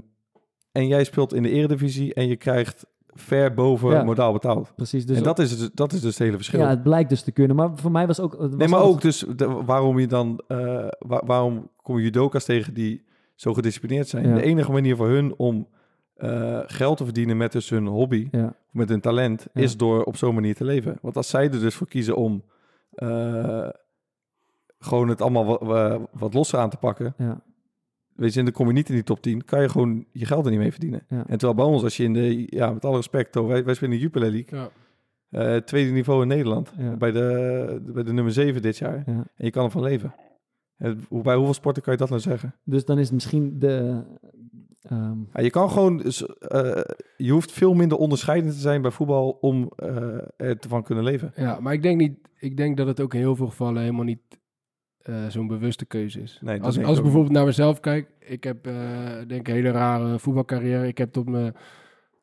en 0.71 0.87
jij 0.87 1.03
speelt 1.03 1.33
in 1.33 1.43
de 1.43 1.49
eredivisie 1.49 2.13
en 2.13 2.27
je 2.27 2.35
krijgt 2.35 2.85
ver 3.07 3.53
boven 3.53 3.89
Ja. 3.91 4.03
modaal 4.03 4.33
betaald. 4.33 4.71
Precies. 4.75 5.05
Dus 5.05 5.17
en 5.17 5.23
dat 5.23 5.39
is, 5.39 5.57
dus, 5.57 5.69
dat 5.73 5.93
is 5.93 6.01
dus 6.01 6.09
het 6.09 6.19
hele 6.23 6.35
verschil. 6.35 6.59
ja, 6.59 6.69
het 6.69 6.83
blijkt 6.83 7.09
dus 7.09 7.21
te 7.21 7.31
kunnen. 7.31 7.55
Maar 7.55 7.69
voor 7.75 7.91
mij 7.91 8.07
was 8.07 8.19
ook. 8.19 8.31
het 8.31 8.39
was 8.41 8.55
nee, 8.55 8.67
maar 8.67 8.81
ook 8.81 9.01
dus 9.01 9.25
de- 9.35 9.47
waarom 9.65 9.99
je 9.99 10.07
dan... 10.07 10.41
eh, 10.47 10.87
wa- 10.99 11.21
waarom 11.25 11.69
kom 11.81 11.97
je 11.97 12.03
judoka's 12.03 12.45
tegen 12.45 12.73
die 12.73 13.03
zo 13.41 13.53
gedisciplineerd 13.53 14.07
zijn? 14.07 14.27
Ja. 14.27 14.35
De 14.35 14.41
enige 14.41 14.71
manier 14.71 14.95
voor 14.95 15.07
hun 15.09 15.33
om 15.37 15.67
eh, 16.15 16.59
geld 16.65 16.97
te 16.97 17.03
verdienen 17.03 17.37
met 17.37 17.51
dus 17.51 17.69
hun 17.69 17.85
hobby... 17.87 18.27
Ja, 18.31 18.55
met 18.71 18.89
hun 18.89 19.01
talent, 19.01 19.47
Ja. 19.53 19.61
is 19.61 19.77
door 19.77 20.03
op 20.03 20.15
zo'n 20.17 20.33
manier 20.33 20.55
te 20.55 20.63
leven. 20.63 20.97
Want 21.01 21.15
als 21.15 21.29
zij 21.29 21.43
er 21.43 21.59
dus 21.59 21.75
voor 21.75 21.87
kiezen 21.87 22.15
om 22.15 22.43
eh, 22.91 23.69
gewoon 24.79 25.07
het 25.07 25.21
allemaal 25.21 25.45
wat, 25.45 25.61
wa- 25.61 25.99
wat 26.11 26.33
losser 26.33 26.59
aan 26.59 26.69
te 26.69 26.77
pakken, 26.77 27.13
ja, 27.17 27.41
weet 28.15 28.33
je, 28.33 28.39
en 28.39 28.45
dan 28.45 28.53
kom 28.53 28.67
je 28.67 28.73
niet 28.73 28.89
in 28.89 28.95
die 28.95 29.03
top 29.03 29.21
10, 29.21 29.45
kan 29.45 29.61
je 29.61 29.69
gewoon 29.69 30.05
je 30.11 30.25
geld 30.25 30.45
er 30.45 30.51
niet 30.51 30.59
mee 30.59 30.71
verdienen. 30.71 31.01
Ja. 31.07 31.17
En 31.17 31.37
terwijl 31.37 31.53
bij 31.53 31.65
ons, 31.65 31.83
als 31.83 31.97
je 31.97 32.03
in 32.03 32.13
de, 32.13 32.43
ja, 32.49 32.71
met 32.73 32.85
alle 32.85 32.95
respect, 32.95 33.35
hoor, 33.35 33.47
wij, 33.47 33.63
wij 33.63 33.73
spelen 33.73 33.93
in 33.93 33.99
de 33.99 34.03
Jupiler 34.05 34.31
League, 34.31 34.59
ja. 34.59 34.69
eh, 35.55 35.61
tweede 35.61 35.91
niveau 35.91 36.21
in 36.21 36.27
Nederland, 36.27 36.73
Ja. 36.77 36.95
bij, 36.95 37.11
de, 37.11 37.81
bij 37.85 38.03
de 38.03 38.13
nummer 38.13 38.33
7 38.33 38.61
dit 38.61 38.77
jaar. 38.77 39.03
ja. 39.05 39.13
En 39.13 39.45
je 39.45 39.51
kan 39.51 39.65
ervan 39.65 39.81
leven. 39.81 40.13
Bij 41.09 41.35
hoeveel 41.35 41.53
sporten 41.53 41.83
kan 41.83 41.93
je 41.93 41.99
dat 41.99 42.09
nou 42.09 42.21
zeggen? 42.21 42.55
Dus 42.63 42.85
dan 42.85 42.97
is 42.97 43.03
het 43.05 43.13
misschien 43.13 43.59
de. 43.59 44.01
ehm, 44.81 45.17
Ja, 45.33 45.41
je 45.41 45.49
kan 45.49 45.69
gewoon, 45.69 45.97
dus, 45.97 46.25
eh, 46.25 46.81
je 47.17 47.31
hoeft 47.31 47.51
veel 47.51 47.73
minder 47.73 47.97
onderscheidend 47.97 48.53
te 48.53 48.59
zijn 48.59 48.81
bij 48.81 48.91
voetbal 48.91 49.37
om 49.41 49.71
eh 49.75 50.17
er 50.37 50.59
te 50.59 50.67
van 50.67 50.83
kunnen 50.83 51.03
leven. 51.03 51.31
ja, 51.35 51.59
maar 51.59 51.73
ik 51.73 51.81
denk, 51.81 51.97
niet, 51.97 52.17
ik 52.39 52.57
denk 52.57 52.77
dat 52.77 52.87
het 52.87 52.99
ook 52.99 53.13
in 53.13 53.19
heel 53.19 53.35
veel 53.35 53.47
gevallen 53.47 53.81
helemaal 53.81 54.03
niet 54.05 54.39
eh, 55.01 55.27
zo'n 55.27 55.47
bewuste 55.47 55.85
keuze 55.85 56.21
is. 56.21 56.39
Nee, 56.41 56.57
als 56.57 56.65
als 56.65 56.77
ik 56.77 56.87
ook 56.87 57.01
bijvoorbeeld 57.03 57.33
naar 57.33 57.45
mezelf 57.45 57.79
kijk, 57.79 58.09
ik 58.19 58.43
heb 58.43 58.67
eh, 58.67 58.73
denk 59.27 59.47
een 59.47 59.53
hele 59.53 59.71
rare 59.71 60.19
voetbalcarrière. 60.19 60.87
Ik 60.87 60.97
heb 60.97 61.11
tot 61.11 61.29
mijn, 61.29 61.55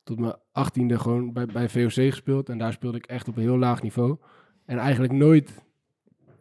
tot 0.05 0.19
mijn 0.19 0.37
achttiende 0.53 0.99
gewoon 0.99 1.33
bij, 1.33 1.47
bij 1.47 1.69
VOC 1.69 1.91
gespeeld 1.93 2.49
en 2.49 2.59
daar 2.59 2.73
speelde 2.73 2.97
ik 2.97 3.07
echt 3.07 3.29
op 3.29 3.37
een 3.37 3.43
heel 3.43 3.59
laag 3.59 3.83
niveau. 3.83 4.17
En 4.65 4.79
eigenlijk 4.79 5.13
nooit, 5.13 5.65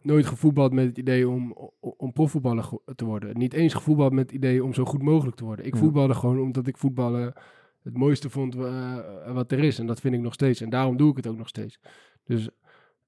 nooit 0.02 0.26
gevoetbald 0.26 0.72
met 0.72 0.86
het 0.86 0.98
idee 0.98 1.28
om, 1.28 1.70
om, 1.80 2.12
profvoetballer 2.12 2.68
te 2.96 3.04
worden. 3.04 3.38
Niet 3.38 3.52
eens 3.52 3.74
gevoetbald 3.74 4.12
met 4.12 4.26
het 4.26 4.34
idee 4.34 4.64
om 4.64 4.74
zo 4.74 4.84
goed 4.84 5.02
mogelijk 5.02 5.36
te 5.36 5.44
worden. 5.44 5.66
Ik 5.66 5.74
Ja. 5.74 5.80
voetbalde 5.80 6.14
gewoon 6.14 6.40
omdat 6.40 6.66
ik 6.66 6.76
voetballen 6.76 7.34
het 7.82 7.96
mooiste 7.96 8.30
vond 8.30 8.54
eh, 8.56 9.32
wat 9.32 9.52
er 9.52 9.58
is. 9.58 9.78
En 9.78 9.86
dat 9.86 10.00
vind 10.00 10.14
ik 10.14 10.20
nog 10.20 10.32
steeds. 10.32 10.60
En 10.60 10.70
daarom 10.70 10.96
doe 10.96 11.10
ik 11.10 11.16
het 11.16 11.26
ook 11.26 11.36
nog 11.36 11.48
steeds. 11.48 11.78
Dus 12.24 12.48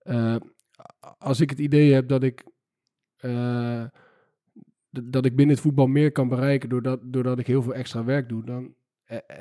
eh, 0.03 0.37
als 1.19 1.41
ik 1.41 1.51
het 1.51 1.59
idee 1.59 1.93
heb 1.93 2.09
dat 2.09 2.23
ik, 2.23 2.45
eh, 3.17 3.85
dat 4.91 5.25
ik 5.25 5.37
binnen 5.37 5.55
het 5.55 5.65
voetbal 5.65 5.87
meer 5.87 6.13
kan 6.13 6.29
bereiken 6.29 6.69
doordat, 6.69 7.01
doordat 7.03 7.39
ik 7.39 7.47
heel 7.47 7.63
veel 7.63 7.75
extra 7.75 8.05
werk 8.05 8.29
doe, 8.29 8.45
dan, 8.45 8.75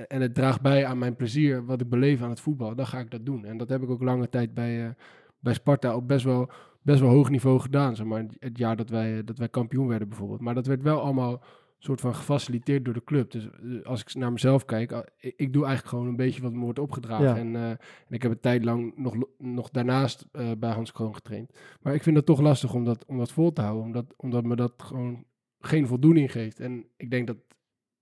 en 0.08 0.22
het 0.22 0.34
draagt 0.36 0.62
bij 0.62 0.86
aan 0.86 0.98
mijn 0.98 1.16
plezier 1.16 1.66
wat 1.66 1.82
ik 1.82 1.90
beleef 1.90 2.22
aan 2.22 2.30
het 2.30 2.40
voetbal, 2.40 2.76
dan 2.76 2.88
ga 2.88 3.00
ik 3.00 3.12
dat 3.12 3.26
doen. 3.26 3.46
En 3.46 3.58
dat 3.58 3.70
heb 3.70 3.82
ik 3.82 3.90
ook 3.90 4.04
lange 4.04 4.30
tijd 4.30 4.54
bij, 4.54 4.96
bij 5.40 5.54
Sparta 5.54 5.96
op 5.96 6.08
best 6.08 6.26
wel, 6.26 6.52
best 6.82 7.00
wel 7.00 7.10
hoog 7.10 7.30
niveau 7.30 7.60
gedaan. 7.60 7.96
Zeg 7.96 8.06
maar, 8.06 8.26
het 8.40 8.58
jaar 8.58 8.76
dat 8.76 8.90
wij, 8.90 9.24
dat 9.24 9.38
wij 9.38 9.50
kampioen 9.50 9.88
werden 9.88 10.10
bijvoorbeeld. 10.10 10.42
Maar 10.42 10.54
dat 10.54 10.68
werd 10.68 10.82
wel 10.82 11.02
allemaal 11.02 11.44
soort 11.78 12.02
van 12.02 12.16
gefaciliteerd 12.16 12.86
door 12.86 12.94
de 12.94 13.04
club. 13.04 13.32
Dus 13.32 13.50
eh, 13.50 13.86
als 13.86 14.02
ik 14.02 14.14
naar 14.14 14.32
mezelf 14.32 14.66
kijk, 14.66 14.92
ah, 14.92 15.06
ik, 15.18 15.54
doe 15.54 15.66
eigenlijk 15.66 15.88
gewoon 15.88 16.08
een 16.08 16.16
beetje 16.16 16.42
wat 16.42 16.54
me 16.54 16.60
wordt 16.60 16.80
opgedragen. 16.80 17.26
Ja. 17.26 17.38
En, 17.38 17.56
eh, 17.56 17.70
en 17.70 17.80
ik 18.10 18.22
heb 18.22 18.32
een 18.32 18.40
tijd 18.40 18.64
lang 18.64 18.94
nog, 18.96 19.16
nog 19.38 19.70
daarnaast 19.70 20.28
eh, 20.32 20.52
bij 20.58 20.72
Hans 20.72 20.92
Kroon 20.92 21.14
getraind. 21.14 21.52
Maar 21.82 21.94
ik 21.94 22.04
vind 22.04 22.16
het 22.16 22.26
toch 22.26 22.42
lastig 22.42 22.74
om 22.74 22.86
dat, 22.86 23.06
om 23.06 23.18
dat 23.18 23.32
vol 23.32 23.54
te 23.54 23.62
houden. 23.62 23.84
Omdat, 23.84 24.14
omdat 24.18 24.44
me 24.44 24.56
dat 24.56 24.74
gewoon 24.78 25.26
geen 25.60 25.88
voldoening 25.88 26.32
geeft. 26.32 26.60
En 26.60 26.86
ik 26.98 27.12
denk 27.12 27.28
dat 27.28 27.38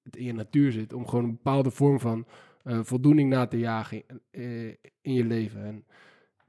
het 0.04 0.16
in 0.16 0.26
je 0.26 0.34
natuur 0.34 0.72
zit 0.72 0.94
om 0.94 1.08
gewoon 1.08 1.24
een 1.24 1.32
bepaalde 1.32 1.72
vorm 1.72 2.00
van 2.00 2.26
eh, 2.64 2.80
voldoening 2.84 3.30
na 3.30 3.48
te 3.48 3.58
jagen 3.58 4.04
in, 4.08 4.22
eh, 4.32 4.68
in 5.02 5.14
je 5.14 5.26
leven. 5.26 5.64
En 5.64 5.86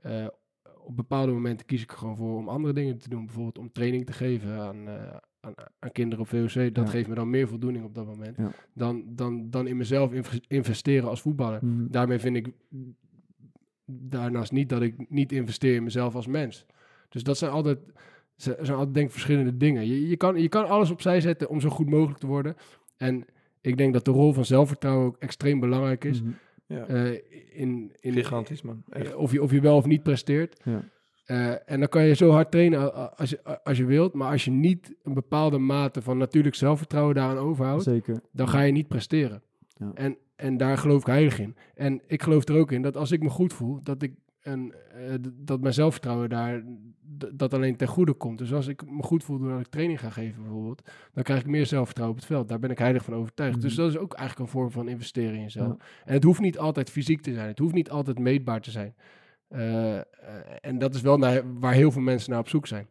eh, 0.00 0.26
op 0.88 0.96
bepaalde 0.96 1.32
momenten 1.32 1.66
kies 1.66 1.82
ik 1.82 1.90
er 1.90 1.98
gewoon 1.98 2.16
voor 2.16 2.36
om 2.36 2.48
andere 2.48 2.74
dingen 2.74 2.98
te 2.98 3.08
doen. 3.08 3.24
Bijvoorbeeld 3.24 3.58
om 3.58 3.72
training 3.72 4.06
te 4.06 4.12
geven 4.12 4.52
aan, 4.60 4.88
eh, 4.88 5.16
aan, 5.40 5.52
aan 5.78 5.92
kinderen 5.92 6.24
op 6.24 6.28
VOC. 6.28 6.74
Dat 6.74 6.84
Ja. 6.84 6.90
geeft 6.90 7.08
me 7.08 7.14
dan 7.14 7.30
meer 7.30 7.48
voldoening 7.48 7.84
op 7.84 7.94
dat 7.94 8.06
moment. 8.06 8.36
Ja. 8.36 8.50
Dan, 8.74 9.02
dan, 9.06 9.50
dan 9.50 9.66
in 9.66 9.76
mezelf 9.76 10.12
inv- 10.12 10.38
investeren 10.46 11.08
als 11.08 11.20
voetballer. 11.20 11.64
Mhm. 11.64 11.86
Daarmee 11.90 12.18
vind 12.18 12.36
ik 12.36 12.52
daarnaast 13.84 14.52
niet 14.52 14.68
dat 14.68 14.82
ik 14.82 15.10
niet 15.10 15.32
investeer 15.32 15.74
in 15.74 15.82
mezelf 15.82 16.14
als 16.14 16.26
mens. 16.26 16.66
Dus 17.08 17.22
dat 17.22 17.38
zijn 17.38 17.50
altijd, 17.50 17.78
ze- 18.36 18.58
zijn 18.60 18.76
altijd 18.76 18.94
denk 18.94 19.06
ik 19.06 19.12
verschillende 19.12 19.56
dingen. 19.56 19.86
Je, 19.86 20.08
je, 20.08 20.16
kan, 20.16 20.36
je 20.42 20.48
kan 20.48 20.68
alles 20.68 20.90
opzij 20.90 21.20
zetten 21.20 21.48
om 21.48 21.60
zo 21.60 21.68
goed 21.68 21.90
mogelijk 21.90 22.18
te 22.18 22.26
worden. 22.26 22.54
En 22.96 23.24
ik 23.60 23.76
denk 23.76 23.92
dat 23.92 24.04
de 24.04 24.10
rol 24.10 24.32
van 24.32 24.44
zelfvertrouwen 24.44 25.06
ook 25.06 25.16
extreem 25.18 25.60
belangrijk 25.60 26.04
is. 26.04 26.22
Mhm. 26.22 26.32
Ja. 26.68 26.86
eh, 26.86 27.12
in, 27.52 27.92
in, 28.00 28.12
Gigantisch, 28.12 28.62
man. 28.62 28.82
Echt. 28.90 29.10
eh, 29.10 29.18
of, 29.18 29.32
je, 29.32 29.42
of 29.42 29.50
je 29.50 29.60
wel 29.60 29.76
of 29.76 29.86
niet 29.86 30.02
presteert. 30.02 30.60
Ja. 30.64 30.84
Eh, 31.24 31.70
en 31.70 31.78
dan 31.80 31.88
kan 31.88 32.04
je 32.04 32.14
zo 32.14 32.30
hard 32.30 32.50
trainen 32.50 33.16
als 33.16 33.30
je, 33.30 33.62
als 33.64 33.78
je 33.78 33.84
wilt. 33.84 34.14
Maar 34.14 34.30
als 34.30 34.44
je 34.44 34.50
niet 34.50 34.94
een 35.02 35.14
bepaalde 35.14 35.58
mate 35.58 36.02
van 36.02 36.18
natuurlijk 36.18 36.54
zelfvertrouwen 36.54 37.14
daaraan 37.14 37.36
overhoudt, 37.38 37.82
Zeker. 37.82 38.20
dan 38.32 38.48
ga 38.48 38.60
je 38.62 38.72
niet 38.72 38.88
presteren. 38.88 39.42
Ja. 39.76 39.90
En, 39.94 40.16
en 40.36 40.56
daar 40.56 40.78
geloof 40.78 41.00
ik 41.00 41.06
heilig 41.06 41.38
in. 41.40 41.56
En 41.74 42.00
ik 42.06 42.22
geloof 42.22 42.48
er 42.48 42.56
ook 42.56 42.72
in 42.72 42.82
dat 42.82 42.96
als 42.96 43.12
ik 43.12 43.22
me 43.22 43.28
goed 43.28 43.52
voel, 43.52 43.82
dat 43.82 44.02
ik 44.02 44.12
d- 44.42 45.30
dat 45.34 45.60
mijn 45.60 45.74
zelfvertrouwen 45.74 46.28
daar 46.28 46.64
dat 47.34 47.54
alleen 47.54 47.76
ten 47.76 47.88
goede 47.88 48.12
komt. 48.12 48.38
Dus 48.38 48.52
als 48.52 48.66
ik 48.66 48.90
me 48.90 49.02
goed 49.02 49.24
voel 49.24 49.38
doordat 49.38 49.60
ik 49.60 49.66
training 49.66 50.00
ga 50.00 50.10
geven 50.10 50.42
bijvoorbeeld, 50.42 50.82
dan 51.12 51.22
krijg 51.22 51.40
ik 51.40 51.46
meer 51.46 51.66
zelfvertrouwen 51.66 52.16
op 52.16 52.22
het 52.22 52.32
veld. 52.32 52.48
Daar 52.48 52.58
ben 52.58 52.70
ik 52.70 52.78
heilig 52.78 53.04
van 53.04 53.14
overtuigd. 53.14 53.60
Dus 53.60 53.72
Mhm. 53.72 53.80
dat 53.82 53.90
is 53.90 53.98
ook 53.98 54.12
eigenlijk 54.12 54.48
een 54.48 54.58
vorm 54.58 54.70
van 54.70 54.88
investeren 54.88 55.34
in 55.34 55.42
jezelf. 55.42 55.66
Ja. 55.78 55.84
En 56.04 56.12
het 56.12 56.24
hoeft 56.24 56.40
niet 56.40 56.58
altijd 56.58 56.90
fysiek 56.90 57.20
te 57.20 57.32
zijn. 57.32 57.46
Het 57.48 57.58
hoeft 57.58 57.74
niet 57.74 57.90
altijd 57.90 58.18
meetbaar 58.18 58.60
te 58.60 58.70
zijn. 58.70 58.94
Eh, 59.48 59.96
eh, 59.96 60.04
en 60.60 60.78
dat 60.78 60.94
is 60.94 61.00
wel 61.00 61.18
naar, 61.18 61.42
waar 61.60 61.72
heel 61.72 61.90
veel 61.90 62.02
mensen 62.02 62.30
naar 62.30 62.40
op 62.40 62.48
zoek 62.48 62.66
zijn. 62.66 62.86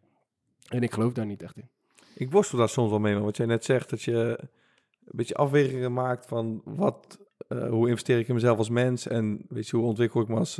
En 0.69 0.81
ik 0.83 0.93
geloof 0.93 1.13
daar 1.13 1.25
niet 1.25 1.41
echt 1.41 1.57
in. 1.57 1.69
Ik 2.15 2.31
worstel 2.31 2.57
daar 2.57 2.69
soms 2.69 2.89
wel 2.89 2.99
mee, 2.99 3.13
man. 3.13 3.23
Wat 3.23 3.37
jij 3.37 3.45
net 3.45 3.65
zegt, 3.65 3.89
dat 3.89 4.01
je 4.01 4.37
een 4.41 5.15
beetje 5.15 5.35
afwegingen 5.35 5.93
maakt 5.93 6.25
van 6.25 6.61
wat, 6.65 7.19
eh, 7.47 7.69
hoe 7.69 7.87
investeer 7.89 8.19
ik 8.19 8.27
in 8.27 8.33
mezelf 8.33 8.57
als 8.57 8.69
mens 8.69 9.07
en 9.07 9.45
weet 9.49 9.67
je, 9.67 9.77
hoe 9.77 9.85
ontwikkel 9.85 10.21
ik 10.21 10.27
me 10.27 10.35
als, 10.35 10.55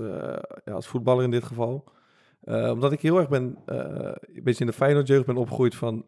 ja, 0.65 0.71
als 0.73 0.87
voetballer 0.87 1.23
in 1.23 1.31
dit 1.31 1.43
geval. 1.43 1.83
Eh, 2.47 2.69
omdat 2.71 2.91
ik 2.91 3.01
heel 3.01 3.17
erg 3.17 3.29
ben, 3.29 3.57
eh, 3.65 3.77
een 4.33 4.43
beetje 4.43 4.59
in 4.59 4.65
de 4.69 4.73
Feyenoord-jeugd 4.73 5.25
ben 5.25 5.37
opgegroeid 5.37 5.75
van 5.75 6.05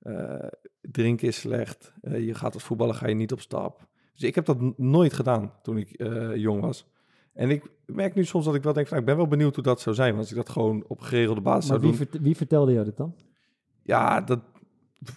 eh, 0.00 0.34
drinken 0.80 1.28
is 1.28 1.36
slecht, 1.40 1.92
je 2.02 2.34
gaat 2.34 2.54
als 2.54 2.62
voetballer 2.62 2.94
ga 2.94 3.08
je 3.08 3.14
niet 3.14 3.32
op 3.32 3.40
stap. 3.40 3.86
Dus 4.12 4.22
ik 4.22 4.34
heb 4.34 4.44
dat 4.44 4.78
nooit 4.78 5.12
gedaan 5.12 5.52
toen 5.62 5.76
ik 5.76 6.02
jong 6.34 6.60
was. 6.60 6.86
En 7.34 7.50
ik 7.50 7.62
merk 7.86 8.14
nu 8.14 8.24
soms 8.24 8.44
dat 8.44 8.54
ik 8.54 8.62
wel 8.62 8.72
denk 8.72 8.86
van, 8.88 8.96
nou, 8.96 9.08
ik 9.10 9.14
ben 9.16 9.24
wel 9.26 9.36
benieuwd 9.36 9.54
hoe 9.54 9.64
dat 9.64 9.80
zou 9.80 9.94
zijn. 9.94 10.08
Want 10.08 10.20
als 10.20 10.30
ik 10.30 10.36
dat 10.36 10.48
gewoon 10.48 10.84
op 10.88 11.00
geregelde 11.00 11.40
basis 11.40 11.70
Maar 11.70 11.80
zou 11.80 11.96
wie, 11.96 12.08
doen. 12.10 12.22
wie 12.22 12.36
vertelde 12.36 12.72
jou 12.72 12.84
dit 12.84 12.96
dan? 12.96 13.14
Ja, 13.82 14.20
dat, 14.20 14.40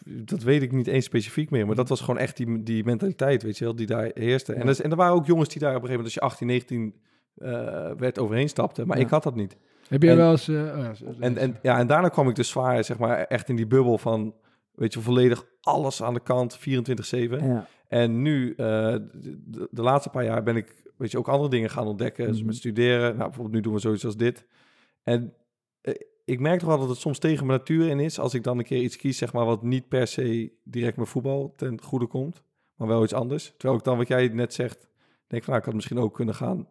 dat 0.05 0.43
weet 0.43 0.61
ik 0.61 0.71
niet 0.71 0.87
eens 0.87 1.05
specifiek 1.05 1.49
meer. 1.49 1.65
Maar 1.65 1.75
dat 1.75 1.89
was 1.89 1.99
gewoon 2.01 2.17
echt 2.19 2.37
die, 2.37 2.63
die 2.63 2.83
mentaliteit, 2.83 3.43
weet 3.43 3.57
je 3.57 3.63
wel, 3.65 3.75
die 3.75 3.87
daar 3.87 4.11
heerste. 4.13 4.53
En, 4.53 4.59
Ja. 4.59 4.65
dat 4.65 4.73
is- 4.75 4.81
en 4.81 4.91
er 4.91 4.97
waren 4.97 5.13
ook 5.15 5.25
jongens 5.25 5.49
die 5.49 5.59
daar 5.61 5.75
op 5.75 5.81
een 5.81 5.87
gegeven 5.87 6.03
moment, 6.03 6.21
als 6.23 6.29
je 6.29 6.45
18, 6.45 6.47
19 6.47 6.95
eh, 7.35 7.91
werd, 7.97 8.19
overheen 8.19 8.49
stapten. 8.49 8.87
Maar 8.87 8.97
Ja. 8.97 9.03
ik 9.03 9.09
had 9.09 9.23
dat 9.23 9.35
niet. 9.35 9.57
Heb 9.93 10.01
jij 10.03 10.11
En- 10.11 10.17
wel 10.17 10.31
eens... 10.31 10.47
eh, 10.47 10.55
oh 10.55 10.77
ja, 10.77 10.93
En, 11.19 11.37
en, 11.37 11.57
ja, 11.61 11.77
en 11.79 11.87
daarna 11.87 12.09
kwam 12.09 12.29
ik 12.29 12.35
dus 12.35 12.49
zwaar, 12.49 12.83
zeg 12.83 12.97
maar, 12.97 13.17
echt 13.17 13.49
in 13.49 13.55
die 13.55 13.67
bubbel 13.67 13.97
van, 13.97 14.35
weet 14.71 14.93
je, 14.93 14.99
volledig 15.01 15.45
alles 15.61 16.03
aan 16.03 16.13
de 16.13 16.19
kant, 16.19 16.59
24-7. 16.59 16.61
Ja. 17.43 17.67
En 17.87 18.21
nu, 18.21 18.49
eh, 18.51 18.55
de, 19.45 19.67
laatste 19.71 20.09
paar 20.09 20.23
jaar 20.23 20.43
ben 20.43 20.55
ik, 20.55 20.91
weet 20.97 21.11
je, 21.11 21.17
ook 21.17 21.27
andere 21.27 21.49
dingen 21.49 21.69
gaan 21.69 21.87
ontdekken. 21.87 22.27
Dus 22.27 22.37
Mhm. 22.37 22.45
met 22.45 22.55
studeren, 22.55 23.01
nou, 23.01 23.17
bijvoorbeeld 23.17 23.55
nu 23.55 23.61
doen 23.61 23.73
we 23.73 23.79
zoiets 23.79 24.05
als 24.05 24.17
dit. 24.17 24.45
En 25.03 25.33
eh, 25.81 25.93
ik 26.25 26.39
merk 26.39 26.59
toch 26.59 26.69
wel 26.69 26.79
dat 26.79 26.89
het 26.89 26.97
soms 26.97 27.19
tegen 27.19 27.45
mijn 27.45 27.59
natuur 27.59 27.87
in 27.89 27.99
is, 27.99 28.19
als 28.19 28.33
ik 28.33 28.43
dan 28.43 28.57
een 28.57 28.63
keer 28.65 28.81
iets 28.81 28.95
kies, 28.97 29.17
zeg 29.17 29.33
maar, 29.33 29.45
wat 29.45 29.63
niet 29.63 29.87
per 29.87 30.07
se 30.07 30.51
direct 30.63 30.95
mijn 30.95 31.07
voetbal 31.07 31.53
ten 31.55 31.81
goede 31.81 32.07
komt, 32.07 32.43
maar 32.75 32.87
wel 32.87 33.03
iets 33.03 33.13
anders. 33.13 33.53
Terwijl 33.57 33.79
ik 33.79 33.85
dan, 33.85 33.97
wat 33.97 34.07
jij 34.07 34.27
net 34.27 34.53
zegt, 34.53 34.87
denk 35.27 35.43
van, 35.43 35.49
nou, 35.53 35.57
ik 35.59 35.65
had 35.65 35.73
misschien 35.73 35.99
ook 35.99 36.13
kunnen 36.13 36.35
gaan 36.35 36.67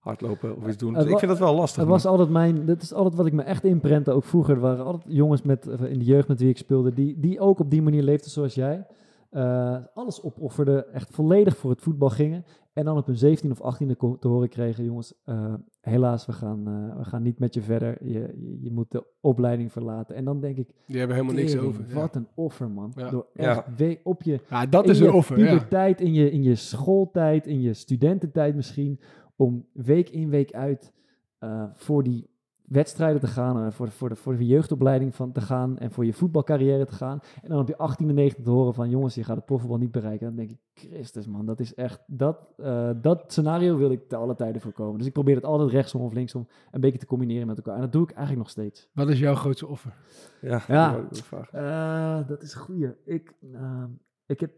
hardlopen 0.00 0.56
of 0.56 0.66
iets 0.66 0.76
doen. 0.76 0.92
Dus 0.94 1.04
ik 1.04 1.18
vind 1.18 1.30
dat 1.30 1.38
wel 1.38 1.54
lastig. 1.54 1.80
Het 1.80 1.90
was 1.90 2.06
altijd 2.06 2.28
mijn, 2.30 2.66
dat 2.66 2.82
is 2.82 2.92
altijd 2.92 3.14
wat 3.14 3.26
ik 3.26 3.32
me 3.32 3.42
echt 3.42 3.64
inprentte, 3.64 4.10
ook 4.12 4.24
vroeger. 4.24 4.54
Er 4.54 4.60
waren 4.60 4.84
altijd 4.84 5.04
jongens 5.14 5.42
met, 5.42 5.66
eh, 5.66 5.90
in 5.92 5.98
de 5.98 6.04
jeugd 6.04 6.28
met 6.28 6.40
wie 6.40 6.48
ik 6.48 6.58
speelde, 6.58 6.92
die, 6.94 7.20
die 7.20 7.40
ook 7.40 7.58
op 7.58 7.70
die 7.70 7.82
manier 7.82 8.02
leefden 8.02 8.30
zoals 8.30 8.54
jij. 8.54 8.86
Eh, 9.30 9.76
alles 9.94 10.22
opofferden, 10.22 10.92
echt 10.92 11.14
volledig 11.14 11.56
voor 11.56 11.70
het 11.70 11.80
voetbal 11.80 12.08
gingen. 12.10 12.44
En 12.72 12.84
dan 12.84 12.96
op 12.96 13.06
hun 13.06 13.16
17 13.16 13.50
of 13.50 13.60
18e 13.82 13.96
ko- 13.96 14.16
te 14.18 14.28
horen 14.28 14.48
kregen, 14.48 14.84
jongens, 14.84 15.14
eh, 15.24 15.54
helaas, 15.80 16.26
we 16.26 16.32
gaan, 16.32 16.64
we 16.98 17.04
gaan 17.04 17.22
niet 17.22 17.38
met 17.38 17.54
je 17.54 17.62
verder. 17.62 17.96
Je, 18.00 18.12
je, 18.12 18.58
je 18.62 18.70
moet 18.72 18.90
de 18.90 19.04
opleiding 19.20 19.72
verlaten. 19.72 20.14
En 20.16 20.24
dan 20.24 20.40
denk 20.40 20.56
ik, 20.56 20.68
Die 20.86 20.98
hebben 20.98 21.16
helemaal 21.16 21.36
niks 21.38 21.58
over. 21.58 21.84
ja. 21.88 21.94
wat 21.94 22.16
een 22.16 22.26
offer, 22.34 22.70
man. 22.70 22.92
Ja. 22.96 23.10
Door 23.10 23.26
Ja. 23.34 23.42
echt 23.50 23.62
we- 23.76 24.00
op 24.02 24.22
je, 24.22 24.40
Ja, 24.50 24.66
dat 24.66 24.84
in 24.84 24.90
is 24.90 24.98
je 24.98 25.06
een 25.06 25.12
offer. 25.12 25.38
Ja. 25.38 25.52
puberteit, 25.52 26.00
in, 26.00 26.12
je, 26.14 26.30
in 26.30 26.42
je 26.42 26.54
schooltijd, 26.54 27.46
in 27.46 27.60
je 27.60 27.74
studententijd 27.74 28.54
misschien, 28.54 29.00
om 29.40 29.66
week 29.72 30.08
in, 30.08 30.30
week 30.30 30.52
uit 30.52 30.92
eh, 31.38 31.64
voor 31.74 32.02
die 32.02 32.28
wedstrijden 32.62 33.20
te 33.20 33.26
gaan, 33.26 33.72
voor, 33.72 33.86
de, 33.86 33.92
voor, 33.92 34.08
de, 34.08 34.16
voor 34.16 34.36
de 34.36 34.46
jeugdopleiding 34.46 35.14
van 35.14 35.32
te 35.32 35.40
gaan 35.40 35.78
en 35.78 35.90
voor 35.90 36.04
je 36.04 36.12
voetbalcarrière 36.12 36.84
te 36.84 36.92
gaan. 36.92 37.20
En 37.42 37.48
dan 37.48 37.58
op 37.60 37.68
je 37.68 37.74
18e, 37.74 38.34
19e 38.34 38.42
te 38.42 38.50
horen 38.50 38.74
van 38.74 38.90
jongens, 38.90 39.14
je 39.14 39.24
gaat 39.24 39.36
het 39.36 39.44
profvoetbal 39.44 39.78
niet 39.78 39.90
bereiken. 39.90 40.26
Dan 40.26 40.36
denk 40.36 40.50
ik, 40.50 40.58
Christus 40.74 41.26
man, 41.26 41.46
dat 41.46 41.60
is 41.60 41.74
echt, 41.74 42.02
dat, 42.06 42.48
eh, 42.56 42.90
dat 43.00 43.24
scenario 43.26 43.76
wil 43.76 43.90
ik 43.90 44.08
te 44.08 44.16
alle 44.16 44.34
tijden 44.34 44.60
voorkomen. 44.60 44.98
Dus 44.98 45.06
ik 45.06 45.12
probeer 45.12 45.34
het 45.34 45.44
altijd 45.44 45.70
rechtsom 45.70 46.00
of 46.00 46.12
linksom 46.12 46.48
een 46.70 46.80
beetje 46.80 46.98
te 46.98 47.06
combineren 47.06 47.46
met 47.46 47.56
elkaar. 47.56 47.74
En 47.74 47.80
dat 47.80 47.92
doe 47.92 48.02
ik 48.02 48.10
eigenlijk 48.10 48.38
nog 48.38 48.50
steeds. 48.50 48.88
Wat 48.92 49.08
is 49.08 49.18
jouw 49.18 49.34
grootste 49.34 49.66
offer? 49.66 49.94
Ja, 50.40 50.62
Ja. 50.68 50.92
dat. 50.92 51.48
Eh, 51.52 52.28
dat 52.28 52.42
is 52.42 52.54
een 52.54 52.60
goeie. 52.60 52.94
Ik, 53.04 53.34
eh, 53.52 53.84
ik 54.26 54.40
heb 54.40 54.50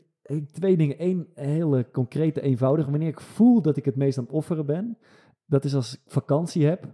twee 0.52 0.76
dingen. 0.76 0.96
Eén 0.98 1.28
hele 1.34 1.90
concrete, 1.92 2.40
eenvoudige. 2.40 2.90
Wanneer 2.90 3.08
ik 3.08 3.20
voel 3.20 3.62
dat 3.62 3.76
ik 3.76 3.84
het 3.84 3.96
meest 3.96 4.18
aan 4.18 4.24
het 4.24 4.32
offeren 4.32 4.66
ben, 4.66 4.98
dat 5.46 5.64
is 5.64 5.74
als 5.74 5.94
ik 5.94 6.00
vakantie 6.06 6.66
heb 6.66 6.88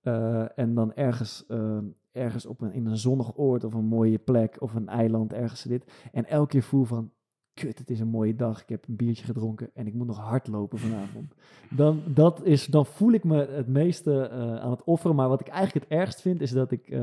eh, 0.00 0.58
en 0.58 0.74
dan 0.74 0.94
ergens, 0.94 1.46
eh, 1.46 1.78
ergens 2.12 2.46
op 2.46 2.60
een, 2.60 2.72
in 2.72 2.86
een 2.86 2.96
zonnig 2.96 3.36
oord 3.36 3.64
of 3.64 3.74
een 3.74 3.84
mooie 3.84 4.18
plek 4.18 4.56
of 4.60 4.74
een 4.74 4.88
eiland 4.88 5.32
ergens 5.32 5.60
zit 5.60 5.92
en 6.12 6.26
elke 6.26 6.48
keer 6.48 6.62
voel 6.62 6.84
van, 6.84 7.10
kut, 7.54 7.78
het 7.78 7.90
is 7.90 8.00
een 8.00 8.08
mooie 8.08 8.34
dag, 8.34 8.62
ik 8.62 8.68
heb 8.68 8.88
een 8.88 8.96
biertje 8.96 9.24
gedronken 9.24 9.70
en 9.74 9.86
ik 9.86 9.94
moet 9.94 10.06
nog 10.06 10.18
hardlopen 10.18 10.78
vanavond. 10.78 11.34
Dan, 11.76 12.02
dat 12.06 12.44
is, 12.44 12.66
dan 12.66 12.86
voel 12.86 13.12
ik 13.12 13.24
me 13.24 13.46
het 13.46 13.68
meeste 13.68 14.28
eh, 14.28 14.56
aan 14.56 14.70
het 14.70 14.84
offeren. 14.84 15.16
Maar 15.16 15.28
wat 15.28 15.40
ik 15.40 15.48
eigenlijk 15.48 15.88
het 15.88 15.98
ergst 15.98 16.20
vind, 16.20 16.40
is 16.40 16.50
dat 16.50 16.70
ik, 16.70 16.98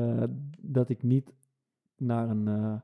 dat 0.60 0.88
ik 0.88 1.02
niet 1.02 1.32
naar 1.96 2.28
een, 2.28 2.80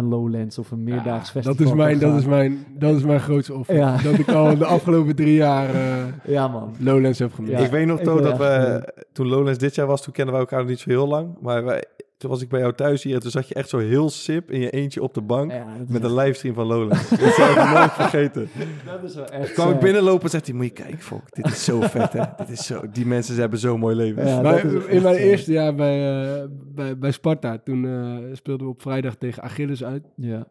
een 0.00 0.08
Lowlands 0.08 0.58
of 0.58 0.70
een 0.70 0.82
meerdaags 0.82 1.32
Ja, 1.32 1.40
festival 1.40 1.56
dat, 1.56 1.66
is 1.66 1.72
mijn, 1.72 1.98
dat, 1.98 2.18
is 2.18 2.24
mijn, 2.24 2.66
dat 2.78 2.96
is 2.96 3.02
mijn 3.02 3.20
grootste 3.20 3.54
offer. 3.54 3.74
Ja. 3.74 3.96
Dat 4.02 4.18
ik 4.18 4.28
al 4.28 4.58
de 4.58 4.64
afgelopen 4.64 5.16
drie 5.16 5.34
jaar 5.34 5.74
eh, 5.74 6.04
Ja, 6.34 6.48
man. 6.48 6.74
Lowlands 6.78 7.18
heb 7.18 7.34
gemist. 7.34 7.52
Ja, 7.52 7.64
ik 7.64 7.70
weet 7.70 7.86
nog 7.86 8.00
ben 8.00 8.22
dat 8.22 8.38
we, 8.38 8.92
toen 9.12 9.26
Lowlands 9.26 9.58
dit 9.58 9.74
jaar 9.74 9.86
was, 9.86 10.02
toen 10.02 10.12
kennen 10.12 10.32
wij 10.32 10.42
elkaar 10.42 10.58
nog 10.58 10.68
niet 10.68 10.78
zo 10.78 10.90
heel 10.90 11.08
lang. 11.08 11.28
Maar 11.40 11.64
wij, 11.64 11.84
toen 12.20 12.30
was 12.30 12.42
ik 12.42 12.48
bij 12.48 12.60
jou 12.60 12.72
thuis 12.74 13.02
hier 13.02 13.14
en 13.14 13.20
toen 13.20 13.30
zat 13.30 13.48
je 13.48 13.54
echt 13.54 13.68
zo 13.68 13.78
heel 13.78 14.10
sip 14.10 14.50
in 14.50 14.60
je 14.60 14.70
eentje 14.70 15.02
op 15.02 15.14
de 15.14 15.20
bank. 15.20 15.50
Ja, 15.52 15.64
Met 15.88 16.02
echt- 16.02 16.04
een 16.10 16.14
livestream 16.14 16.54
van 16.54 16.66
Lowlands. 16.66 17.08
dat 17.20 17.34
zou 17.34 17.50
ik 17.50 17.70
nooit 17.72 17.92
vergeten. 17.92 18.48
Dat 18.86 19.02
is 19.02 19.14
wel 19.14 19.24
echt 19.26 19.52
kwam 19.52 19.70
ik 19.72 19.78
binnenlopen 19.78 20.22
en 20.24 20.30
zegt 20.30 20.46
hij, 20.46 20.54
moet 20.54 20.64
je 20.64 20.70
kijken, 20.72 20.98
Fok, 20.98 21.34
dit 21.34 21.46
is 21.46 21.64
zo 21.64 21.80
vet, 21.80 22.12
hè. 22.12 22.22
Dit 22.36 22.48
is 22.50 22.66
zo, 22.66 22.82
die 22.92 23.06
mensen 23.06 23.34
ze 23.34 23.40
hebben 23.40 23.58
zo'n 23.58 23.78
mooi 23.80 23.96
leven. 23.96 24.26
Ja, 24.26 24.40
Maar 24.40 24.62
dat 24.62 24.64
is 24.64 24.72
in 24.72 24.78
echt 24.88 25.02
mijn 25.02 25.14
sad. 25.14 25.24
eerste 25.24 25.52
jaar 25.52 25.74
bij, 25.74 26.24
eh, 26.40 26.44
bij, 26.50 26.98
bij 26.98 27.10
Sparta, 27.10 27.58
toen 27.58 27.84
eh, 27.86 28.16
speelden 28.36 28.66
we 28.66 28.72
op 28.72 28.82
vrijdag 28.82 29.14
tegen 29.16 29.42
Achilles 29.42 29.84
uit. 29.84 30.04
Ja, 30.16 30.46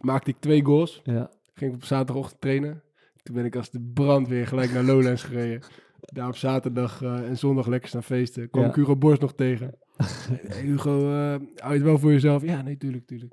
Maakte 0.00 0.30
ik 0.30 0.36
twee 0.40 0.64
goals. 0.64 1.00
ja. 1.04 1.30
Ging 1.54 1.70
ik 1.70 1.76
op 1.76 1.84
zaterdagochtend 1.84 2.40
trainen. 2.40 2.82
Toen 3.22 3.34
ben 3.34 3.44
ik 3.44 3.56
als 3.56 3.70
de 3.70 3.90
brandweer 3.94 4.46
gelijk 4.46 4.72
naar 4.72 4.82
Lowlands 4.84 5.22
gereden. 5.22 5.60
Daar 6.00 6.28
op 6.28 6.36
zaterdag 6.36 7.02
eh, 7.02 7.14
en 7.28 7.38
zondag 7.38 7.66
lekker 7.66 7.88
staan 7.88 8.02
feesten. 8.02 8.50
Kwam 8.50 8.62
Ja. 8.64 8.68
ik 8.68 8.74
Hugo 8.74 8.96
Borst 8.96 9.20
nog 9.20 9.34
tegen. 9.34 9.74
Hugo, 10.62 11.10
eh, 11.10 11.46
hou 11.56 11.72
je 11.72 11.78
het 11.78 11.82
wel 11.82 11.98
voor 11.98 12.12
jezelf? 12.12 12.42
Ja, 12.42 12.62
nee, 12.62 12.76
tuurlijk, 12.76 13.06
tuurlijk. 13.06 13.32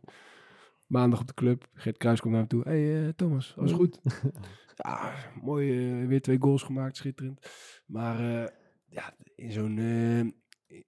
Maandag 0.87 1.19
op 1.19 1.27
de 1.27 1.33
club. 1.33 1.69
Geert 1.73 1.97
Kruis 1.97 2.21
komt 2.21 2.33
naar 2.33 2.41
me 2.41 2.47
toe. 2.47 2.61
hey, 2.63 3.05
eh, 3.05 3.09
Thomas, 3.15 3.55
alles 3.57 3.71
goed? 3.71 3.99
ja, 4.75 5.13
mooi. 5.41 6.01
eh, 6.01 6.07
weer 6.07 6.21
twee 6.21 6.37
goals 6.39 6.63
gemaakt, 6.63 6.97
schitterend. 6.97 7.49
Maar 7.85 8.51
ja, 8.89 9.13
in 9.35 9.51
zo'n... 9.51 9.77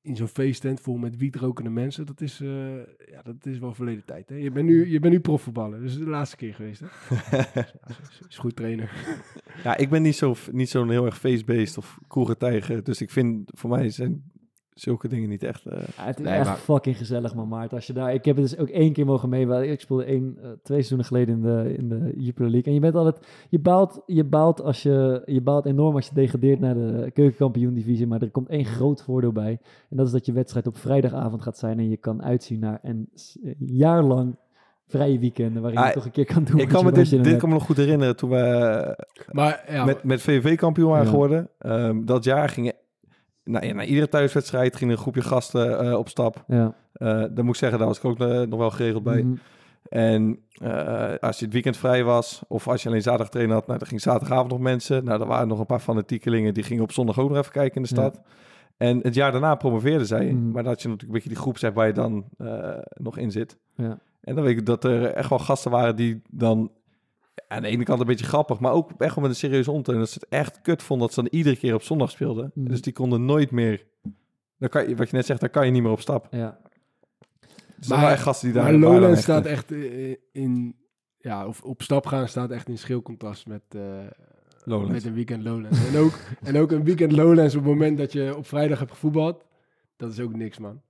in 0.02 0.16
zo'n 0.16 0.28
feesttent 0.28 0.82
vol 0.82 0.98
met 0.98 1.18
wietrokende 1.18 1.70
mensen, 1.70 2.06
dat 2.06 2.22
is, 2.22 2.38
ja, 3.12 3.22
dat 3.24 3.46
is 3.46 3.60
wel 3.60 3.74
verleden 3.74 4.06
tijd. 4.06 4.30
Hè? 4.30 4.36
Je 4.36 4.52
bent 4.52 4.66
nu, 4.66 4.90
je 4.90 5.00
bent 5.00 5.14
nu 5.14 5.20
profvoetballer, 5.20 5.80
dus 5.80 5.98
de 5.98 6.10
laatste 6.10 6.36
keer 6.36 6.54
geweest. 6.54 6.80
Hè? 6.80 6.88
ja, 7.38 7.68
is, 8.00 8.22
is 8.28 8.38
goed 8.38 8.56
trainer. 8.56 8.92
Ja, 9.64 9.78
ik 9.78 9.90
ben 9.90 10.02
niet 10.02 10.16
zo'n 10.16 10.36
niet 10.52 10.70
zo'n 10.70 10.90
heel 10.90 11.06
erg 11.06 11.18
feestbeest 11.20 11.78
of 11.78 12.00
koerentijger. 12.08 12.84
Dus 12.84 13.02
ik 13.02 13.12
vind, 13.12 13.52
voor 13.54 13.70
mij 13.70 13.90
zijn 13.90 14.24
zulke 14.80 15.08
dingen 15.08 15.30
niet 15.30 15.44
echt... 15.44 15.66
eh, 15.66 15.80
Ja, 15.98 16.04
het 16.04 16.20
is 16.20 16.26
Nee, 16.26 16.34
echt 16.34 16.46
maar- 16.48 16.56
fucking 16.58 16.98
gezellig, 16.98 17.36
man, 17.36 17.48
Maarten. 17.48 17.76
Als 17.78 17.88
je 17.88 17.94
daar, 17.94 18.14
ik 18.14 18.26
heb 18.26 18.36
het 18.36 18.50
dus 18.50 18.58
ook 18.58 18.70
één 18.70 18.94
keer 18.94 19.06
mogen 19.06 19.30
mee. 19.30 19.70
Ik 19.72 19.80
speelde 19.80 20.04
één, 20.04 20.38
eh, 20.42 20.44
twee 20.50 20.84
seizoenen 20.84 21.06
geleden 21.06 21.36
in 21.36 21.42
de, 21.42 21.74
in 21.78 21.90
de 21.90 22.14
Jupiler 22.18 22.50
League. 22.52 22.68
En 22.68 22.74
je 22.74 22.80
bent 22.80 22.96
altijd, 22.96 23.28
je 23.50 23.60
baalt, 23.60 24.02
je 24.06 24.24
baalt 24.24 24.62
als 24.62 24.84
je, 24.84 25.22
je 25.26 25.42
baalt 25.42 25.66
enorm 25.66 25.96
als 25.96 26.08
je 26.08 26.14
degradeert 26.14 26.60
naar 26.60 26.74
de 26.74 27.12
keukenkampioen 27.14 27.74
divisie. 27.74 28.08
Maar 28.08 28.22
er 28.22 28.32
komt 28.32 28.50
één 28.50 28.66
groot 28.66 29.04
voordeel 29.04 29.32
bij. 29.32 29.60
En 29.90 29.98
dat 29.98 30.06
is 30.06 30.12
dat 30.12 30.26
je 30.26 30.32
wedstrijd 30.34 30.68
op 30.68 30.78
vrijdagavond 30.78 31.42
gaat 31.42 31.58
zijn. 31.58 31.80
En 31.80 31.90
je 31.90 31.98
kan 31.98 32.24
uitzien 32.24 32.60
naar 32.60 32.80
een 32.84 33.10
jaar 33.66 34.04
lang 34.04 34.36
vrije 34.88 35.20
weekenden. 35.20 35.62
Waarin 35.62 35.80
je 35.82 35.86
Ah, 35.88 35.92
toch 35.94 36.06
een 36.06 36.12
keer 36.12 36.26
kan 36.26 36.44
doen. 36.44 36.58
ik 36.60 36.70
wat 36.72 36.82
kan 36.84 36.94
je- 36.94 36.98
me 37.04 37.10
dit, 37.10 37.24
dit 37.24 37.38
kan 37.38 37.50
me 37.50 37.56
nog 37.56 37.66
goed 37.66 37.78
herinneren 37.78 38.16
toen 38.16 38.30
we 38.30 38.36
eh, 38.38 39.06
Maar 39.32 39.64
ja, 39.70 39.86
met, 39.86 40.04
met 40.04 40.22
VVV 40.22 40.56
kampioen 40.58 40.90
waren 40.90 41.04
Ja. 41.06 41.10
geworden. 41.12 41.50
Ehm, 41.60 42.06
dat 42.06 42.24
jaar 42.24 42.50
gingen... 42.50 42.74
Nou, 43.48 43.66
ja, 43.66 43.74
na 43.74 43.84
iedere 43.84 44.10
thuiswedstrijd 44.10 44.76
ging 44.76 44.92
een 44.92 44.98
groepje 44.98 45.22
gasten 45.22 45.80
eh, 45.80 45.98
op 45.98 46.10
stap. 46.10 46.44
Ja. 46.48 46.74
Eh 46.94 47.24
dan 47.32 47.46
moet 47.46 47.54
ik 47.54 47.56
zeggen, 47.56 47.80
daar 47.80 47.88
was 47.88 47.98
ik 47.98 48.06
ook 48.06 48.20
eh, 48.20 48.42
nog 48.42 48.60
wel 48.60 48.72
geregeld 48.72 49.04
bij. 49.04 49.24
Mhm. 49.24 49.36
En 49.90 50.40
als 51.20 51.40
je 51.40 51.44
het 51.46 51.54
weekend 51.54 51.78
vrij 51.78 52.04
was, 52.04 52.42
of 52.48 52.68
als 52.68 52.84
je 52.84 52.90
alleen 52.90 53.02
zaterdag 53.02 53.30
trainen 53.30 53.56
had, 53.56 53.68
nou, 53.68 53.80
dan 53.80 53.88
ging 53.88 54.02
zaterdagavond 54.02 54.52
nog 54.52 54.60
mensen. 54.60 55.04
Nou, 55.04 55.22
er 55.22 55.28
waren 55.28 55.48
nog 55.48 55.60
een 55.60 55.66
paar 55.66 55.80
fanatiekelingen, 55.80 56.54
die 56.54 56.64
gingen 56.64 56.84
op 56.84 56.92
zondag 56.92 57.20
ook 57.20 57.30
nog 57.30 57.38
even 57.38 57.52
kijken 57.52 57.76
in 57.76 57.88
de 57.90 57.96
Ja. 57.96 58.02
stad. 58.02 58.22
En 58.78 59.00
het 59.02 59.14
jaar 59.14 59.32
daarna 59.32 59.56
promoveerden 59.56 60.08
zij. 60.08 60.32
Mhm. 60.32 60.52
Maar 60.52 60.64
dat 60.64 60.82
je 60.82 60.88
natuurlijk 60.88 61.02
een 61.02 61.14
beetje 61.14 61.30
die 61.30 61.38
groep 61.38 61.74
waar 61.74 61.88
je 61.88 61.94
dan 61.94 62.26
nog 62.94 63.18
in 63.18 63.32
zit. 63.32 63.58
Ja. 63.76 64.00
En 64.22 64.36
dan 64.36 64.44
weet 64.44 64.58
ik 64.58 64.66
dat 64.66 64.84
er 64.84 65.06
echt 65.06 65.30
wel 65.30 65.40
gasten 65.40 65.72
waren 65.72 65.96
die 65.96 66.22
dan 66.30 66.72
aan 67.48 67.62
de 67.62 67.68
ene 67.68 67.84
kant 67.84 68.00
een 68.00 68.06
beetje 68.06 68.26
grappig, 68.26 68.60
maar 68.60 68.72
ook 68.72 68.92
echt 68.98 69.16
wel 69.16 69.24
met 69.24 69.34
een 69.34 69.40
serieuze 69.40 69.70
ondertoon. 69.72 69.98
Dat 69.98 70.10
ze 70.10 70.20
het 70.20 70.30
echt 70.30 70.62
kut 70.62 70.84
vonden 70.84 71.08
dat 71.08 71.16
ze 71.16 71.22
dan 71.22 71.32
iedere 71.32 71.58
keer 71.58 71.74
op 71.74 71.82
zondag 71.82 72.12
speelden. 72.12 72.52
Mhm. 72.54 72.68
Dus 72.68 72.82
die 72.82 72.94
konden 72.94 73.26
nooit 73.26 73.52
meer... 73.52 73.86
Dan 74.60 74.70
kan 74.70 74.90
je, 74.90 74.96
wat 74.96 75.10
je 75.10 75.16
net 75.16 75.26
zegt, 75.26 75.40
daar 75.40 75.50
kan 75.50 75.66
je 75.66 75.72
niet 75.72 75.82
meer 75.82 75.92
op 75.92 76.02
stap. 76.02 76.28
ja. 76.32 76.60
Dus 77.78 77.88
waren 77.88 78.10
echt 78.10 78.22
gasten 78.22 78.48
die 78.48 78.62
daar... 78.62 78.64
maar 78.64 78.92
Lowlands 78.92 79.22
staat 79.22 79.46
eh, 79.46 79.52
echt 79.52 79.72
eh, 79.72 80.16
in, 80.32 80.76
ja, 81.18 81.48
of 81.48 81.62
op 81.62 81.82
stap 81.82 82.06
gaan 82.06 82.28
staat 82.28 82.52
echt 82.52 82.70
in 82.70 82.78
schil 82.78 83.02
contrast 83.02 83.48
met, 83.48 83.62
eh, 83.70 83.82
Lowlands. 84.64 84.94
met 84.94 85.06
een 85.06 85.14
weekend 85.14 85.44
Lowlands. 85.44 85.88
en, 85.88 85.98
ook, 86.00 86.14
en 86.42 86.58
ook 86.58 86.72
een 86.72 86.84
weekend 86.84 87.12
Lowlands 87.12 87.56
op 87.56 87.62
het 87.62 87.72
moment 87.72 87.98
dat 87.98 88.12
je 88.12 88.36
op 88.36 88.48
vrijdag 88.48 88.80
hebt 88.80 88.92
gevoetbald, 88.92 89.46
dat 89.96 90.12
is 90.12 90.20
ook 90.20 90.36
niks, 90.36 90.58
man. 90.58 90.82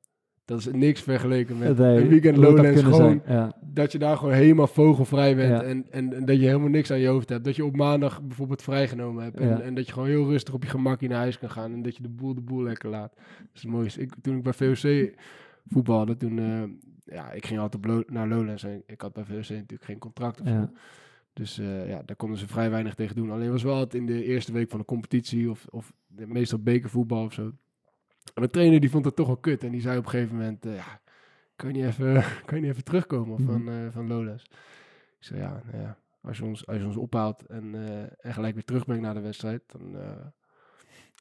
Dat 0.47 0.59
is 0.59 0.67
niks 0.71 1.01
vergeleken 1.01 1.57
met 1.57 1.77
Nee, 1.77 1.97
een 2.01 2.07
weekend 2.07 2.35
het 2.35 2.45
Lowlands. 2.45 2.73
kunnen 2.81 2.93
Gewoon. 2.93 3.21
Ja. 3.27 3.55
dat 3.73 3.91
je 3.91 3.97
daar 3.97 4.17
gewoon 4.17 4.33
helemaal 4.33 4.67
vogelvrij 4.67 5.35
bent 5.35 5.49
Ja. 5.49 5.61
en, 5.63 5.85
en, 5.91 6.13
en 6.13 6.25
dat 6.25 6.39
je 6.39 6.45
helemaal 6.45 6.69
niks 6.69 6.91
aan 6.91 6.99
je 6.99 7.07
hoofd 7.07 7.29
hebt. 7.29 7.43
Dat 7.45 7.55
je 7.55 7.65
op 7.65 7.75
maandag 7.75 8.21
bijvoorbeeld 8.23 8.61
vrijgenomen 8.61 9.23
hebt 9.23 9.37
en, 9.39 9.47
Ja. 9.47 9.59
en 9.59 9.73
dat 9.75 9.85
je 9.87 9.93
gewoon 9.93 10.07
heel 10.07 10.29
rustig 10.29 10.53
op 10.53 10.63
je 10.63 10.69
gemakje 10.69 11.07
naar 11.07 11.17
huis 11.17 11.39
kan 11.39 11.49
gaan 11.49 11.73
en 11.73 11.81
dat 11.81 11.95
je 11.95 12.01
de 12.03 12.09
boel 12.09 12.33
de 12.33 12.41
boel 12.41 12.63
lekker 12.63 12.89
laat. 12.89 13.13
Dat 13.15 13.47
is 13.53 13.61
het 13.61 13.71
mooiste. 13.71 14.01
Ik, 14.01 14.11
toen 14.21 14.37
ik 14.37 14.43
bij 14.43 14.53
VOC 14.53 15.13
voetbalde, 15.65 16.17
toen, 16.17 16.39
eh, 16.39 16.63
ja, 17.15 17.31
ik 17.31 17.45
ging 17.45 17.59
altijd 17.59 17.85
Lo- 17.85 18.03
naar 18.07 18.27
Lowlands 18.27 18.63
en 18.63 18.83
ik 18.85 19.01
had 19.01 19.13
bij 19.13 19.23
VOC 19.23 19.49
natuurlijk 19.49 19.83
geen 19.83 19.99
contract 19.99 20.41
of 20.41 20.47
zo. 20.47 20.69
Dus 21.33 21.59
eh, 21.59 21.89
ja, 21.89 22.01
daar 22.05 22.15
konden 22.15 22.37
ze 22.37 22.47
vrij 22.47 22.69
weinig 22.69 22.95
tegen 22.95 23.15
doen. 23.15 23.31
Alleen 23.31 23.51
was 23.51 23.63
wel 23.63 23.73
altijd 23.75 23.93
in 24.01 24.05
de 24.05 24.23
eerste 24.23 24.51
week 24.51 24.69
van 24.69 24.79
de 24.79 24.85
competitie 24.85 25.49
of, 25.49 25.65
of 25.69 25.93
meestal 26.07 26.59
bekervoetbal 26.59 27.23
of 27.23 27.33
zo. 27.33 27.51
De 28.33 28.49
trainer 28.49 28.79
die 28.79 28.89
vond 28.89 29.05
het 29.05 29.15
toch 29.15 29.27
wel 29.27 29.37
kut 29.37 29.63
en 29.63 29.71
die 29.71 29.81
zei 29.81 29.97
op 29.97 30.03
een 30.03 30.09
gegeven 30.09 30.35
moment, 30.35 30.65
eh, 30.65 30.75
ja, 30.75 31.01
kan 31.55 31.69
je 31.73 31.75
niet 31.75 31.85
even, 31.85 32.13
kan 32.45 32.55
je 32.57 32.61
niet 32.61 32.71
even 32.71 32.83
terugkomen 32.83 33.41
Mhm. 33.41 33.51
van, 33.51 33.69
eh 33.69 33.75
van 33.91 34.07
Lowlands? 34.07 34.43
Ik 35.19 35.23
zei, 35.25 35.39
ja, 35.39 35.61
nou 35.71 35.83
ja 35.83 35.97
als, 36.21 36.37
je 36.37 36.43
ons, 36.45 36.67
als 36.67 36.77
je 36.77 36.85
ons 36.85 36.97
ophaalt 36.97 37.45
en, 37.45 37.75
eh, 37.75 38.01
en 38.27 38.33
gelijk 38.33 38.53
weer 38.53 38.63
terugbrengt 38.63 39.03
naar 39.03 39.13
de 39.13 39.19
wedstrijd, 39.21 39.61
dan 39.67 39.95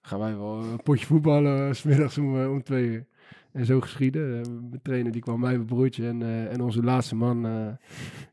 gaan 0.03 0.19
wij 0.19 0.37
wel 0.37 0.63
een 0.63 0.83
potje 0.83 1.07
voetballen, 1.07 1.75
's 1.75 1.79
smiddags 1.79 2.19
om, 2.19 2.47
om 2.47 2.63
twee 2.63 2.87
uur. 2.87 3.07
En 3.53 3.65
zo 3.65 3.81
geschieden. 3.81 4.41
Mijn 4.69 4.83
trainer 4.83 5.13
die 5.13 5.21
kwam 5.23 5.41
mij, 5.41 5.55
mijn 5.55 5.67
broertje 5.67 6.09
en, 6.09 6.23
en 6.51 6.61
onze 6.61 6.83
laatste 6.83 7.15
man 7.17 7.41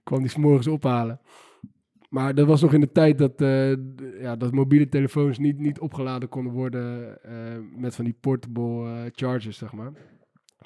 kwam 0.03 0.19
die 0.19 0.29
's 0.29 0.35
morgens 0.35 0.67
ophalen. 0.67 1.19
Maar 2.13 2.35
dat 2.35 2.47
was 2.47 2.61
nog 2.61 2.73
in 2.73 2.79
de 2.79 2.91
tijd 2.91 3.17
dat, 3.17 3.41
eh, 3.41 3.69
ja, 4.21 4.35
dat 4.35 4.51
mobiele 4.51 4.89
telefoons 4.89 5.37
niet, 5.37 5.59
niet 5.59 5.79
opgeladen 5.79 6.29
konden 6.29 6.53
worden 6.53 7.17
eh, 7.23 7.33
met 7.75 7.95
van 7.95 8.05
die 8.05 8.15
portable 8.19 8.85
eh, 8.85 9.11
chargers, 9.11 9.57
zeg 9.57 9.73
maar. 9.73 9.91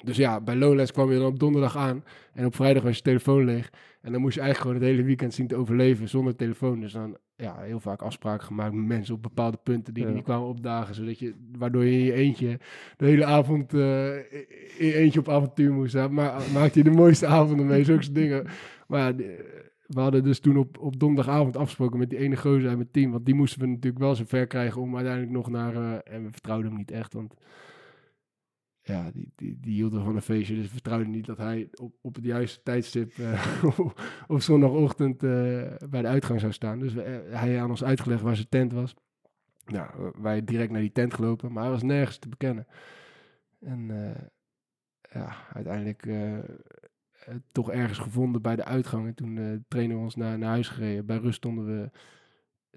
Dus 0.04 0.16
ja, 0.16 0.40
bij 0.40 0.56
Lowlands 0.56 0.92
kwam 0.92 1.10
je 1.10 1.18
dan 1.18 1.26
op 1.26 1.38
donderdag 1.38 1.76
aan 1.76 2.04
en 2.32 2.46
op 2.46 2.54
vrijdag 2.54 2.82
was 2.82 2.96
je 2.96 3.02
telefoon 3.02 3.44
leeg. 3.44 3.70
En 4.00 4.12
dan 4.12 4.20
moest 4.20 4.34
je 4.34 4.40
eigenlijk 4.40 4.70
gewoon 4.70 4.86
het 4.86 4.96
hele 4.96 5.06
weekend 5.06 5.34
zien 5.34 5.46
te 5.46 5.56
overleven 5.56 6.08
zonder 6.08 6.36
telefoon. 6.36 6.80
Dus 6.80 6.92
dan 6.92 7.16
ja, 7.36 7.56
heel 7.60 7.80
vaak 7.80 8.02
afspraken 8.02 8.46
gemaakt 8.46 8.72
met 8.74 8.86
mensen 8.86 9.14
op 9.14 9.22
bepaalde 9.22 9.58
punten 9.62 9.94
die 9.94 10.06
Ja. 10.06 10.10
niet 10.12 10.24
kwamen 10.24 10.48
opdagen. 10.48 10.94
Zodat 10.94 11.18
je, 11.18 11.34
waardoor 11.58 11.84
je 11.84 11.90
in 11.98 12.04
je 12.04 12.12
eentje 12.12 12.58
de 12.96 13.06
hele 13.06 13.24
avond 13.24 13.74
eh, 13.74 14.16
in 14.78 14.86
je 14.86 14.94
eentje 14.94 15.20
op 15.20 15.28
avontuur 15.28 15.72
moest. 15.72 15.92
Hè. 15.92 16.08
Maar 16.08 16.42
maakte 16.54 16.78
je 16.78 16.84
de 16.84 16.90
mooiste 16.90 17.26
avonden 17.26 17.66
mee, 17.66 17.84
zulke 17.84 18.12
dingen. 18.12 18.46
Maar 18.86 19.00
ja, 19.00 19.24
we 19.88 20.00
hadden 20.00 20.24
dus 20.24 20.40
toen 20.40 20.56
op, 20.56 20.78
op 20.78 21.00
donderdagavond 21.00 21.56
afgesproken 21.56 21.98
met 21.98 22.10
die 22.10 22.18
ene 22.18 22.36
gozer 22.36 22.68
uit 22.68 22.76
mijn 22.76 22.90
team. 22.90 23.10
Want 23.10 23.24
die 23.26 23.34
moesten 23.34 23.60
we 23.60 23.66
natuurlijk 23.66 23.98
wel 23.98 24.14
zo 24.14 24.24
ver 24.26 24.46
krijgen 24.46 24.80
om 24.80 24.94
uiteindelijk 24.94 25.32
nog 25.32 25.50
naar... 25.50 25.74
eh, 25.74 26.14
en 26.14 26.24
we 26.24 26.30
vertrouwden 26.30 26.68
hem 26.68 26.78
niet 26.78 26.90
echt, 26.90 27.12
want... 27.12 27.34
Ja, 28.82 29.10
die, 29.10 29.32
die, 29.36 29.58
die 29.60 29.74
hield 29.74 29.92
er 29.92 30.02
van 30.02 30.14
een 30.14 30.22
feestje, 30.22 30.54
dus 30.54 30.64
we 30.64 30.72
vertrouwden 30.72 31.10
niet 31.10 31.26
dat 31.26 31.36
hij 31.36 31.68
op, 31.74 31.94
op 32.00 32.14
het 32.14 32.24
juiste 32.24 32.62
tijdstip 32.62 33.18
eh, 33.18 33.64
op, 34.26 34.40
zondagochtend 34.40 35.22
eh, 35.22 35.30
bij 35.90 36.02
de 36.02 36.08
uitgang 36.08 36.40
zou 36.40 36.52
staan. 36.52 36.78
Dus 36.78 36.94
hij 37.30 37.60
aan 37.60 37.70
ons 37.70 37.84
uitgelegd 37.84 38.22
waar 38.22 38.36
zijn 38.36 38.48
tent 38.48 38.72
was. 38.72 38.94
Nou, 39.66 40.12
wij 40.20 40.44
direct 40.44 40.70
naar 40.70 40.80
die 40.80 40.92
tent 40.92 41.14
gelopen, 41.14 41.52
maar 41.52 41.62
hij 41.62 41.72
was 41.72 41.82
nergens 41.82 42.18
te 42.18 42.28
bekennen. 42.28 42.66
En 43.60 43.90
ja, 45.10 45.36
uiteindelijk 45.52 46.06
toch 47.52 47.70
ergens 47.70 47.98
gevonden 47.98 48.42
bij 48.42 48.56
de 48.56 48.64
uitgang. 48.64 49.06
En 49.06 49.14
toen 49.14 49.38
eh 49.38 49.44
trainen 49.68 49.96
we 49.96 50.02
ons 50.02 50.16
naar, 50.16 50.38
naar 50.38 50.48
huis 50.50 50.68
gereden. 50.68 51.06
Bij 51.06 51.16
rust 51.16 51.36
stonden 51.36 51.66
we 51.66 51.90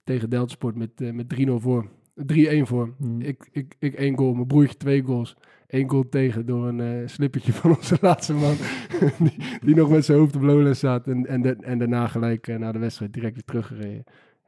tegen 0.04 0.30
Deltasport 0.30 0.76
met, 0.76 1.02
eh, 1.02 1.12
met 1.12 1.30
3-0 1.30 1.60
voor. 1.60 1.90
3-1 2.16 2.68
voor. 2.68 2.94
Mhm. 2.98 3.22
Ik, 3.22 3.50
ik, 3.52 3.76
ik 3.80 3.94
één 3.94 4.18
goal, 4.18 4.34
mijn 4.34 4.48
broertje 4.48 4.78
twee 4.78 5.04
goals. 5.04 5.36
Eén 5.68 5.90
goal 5.90 6.10
tegen 6.10 6.46
door 6.46 6.68
een 6.68 6.80
eh 6.80 7.08
slippertje 7.08 7.54
van 7.62 7.76
onze 7.76 7.98
laatste 8.02 8.34
man. 8.34 8.56
die, 9.28 9.38
die 9.62 9.76
nog 9.76 9.90
met 9.90 10.06
zijn 10.06 10.18
hoofd 10.18 10.36
op 10.36 10.42
Lowlands 10.42 10.80
zat. 10.80 11.08
En, 11.08 11.26
en, 11.28 11.42
de- 11.42 11.56
en 11.62 11.78
daarna 11.78 12.08
gelijk 12.08 12.48
eh, 12.48 12.58
na 12.58 12.72
de 12.72 12.80
wedstrijd 12.80 13.14
direct 13.14 13.34
weer 13.34 13.44
teruggereden. 13.44 14.04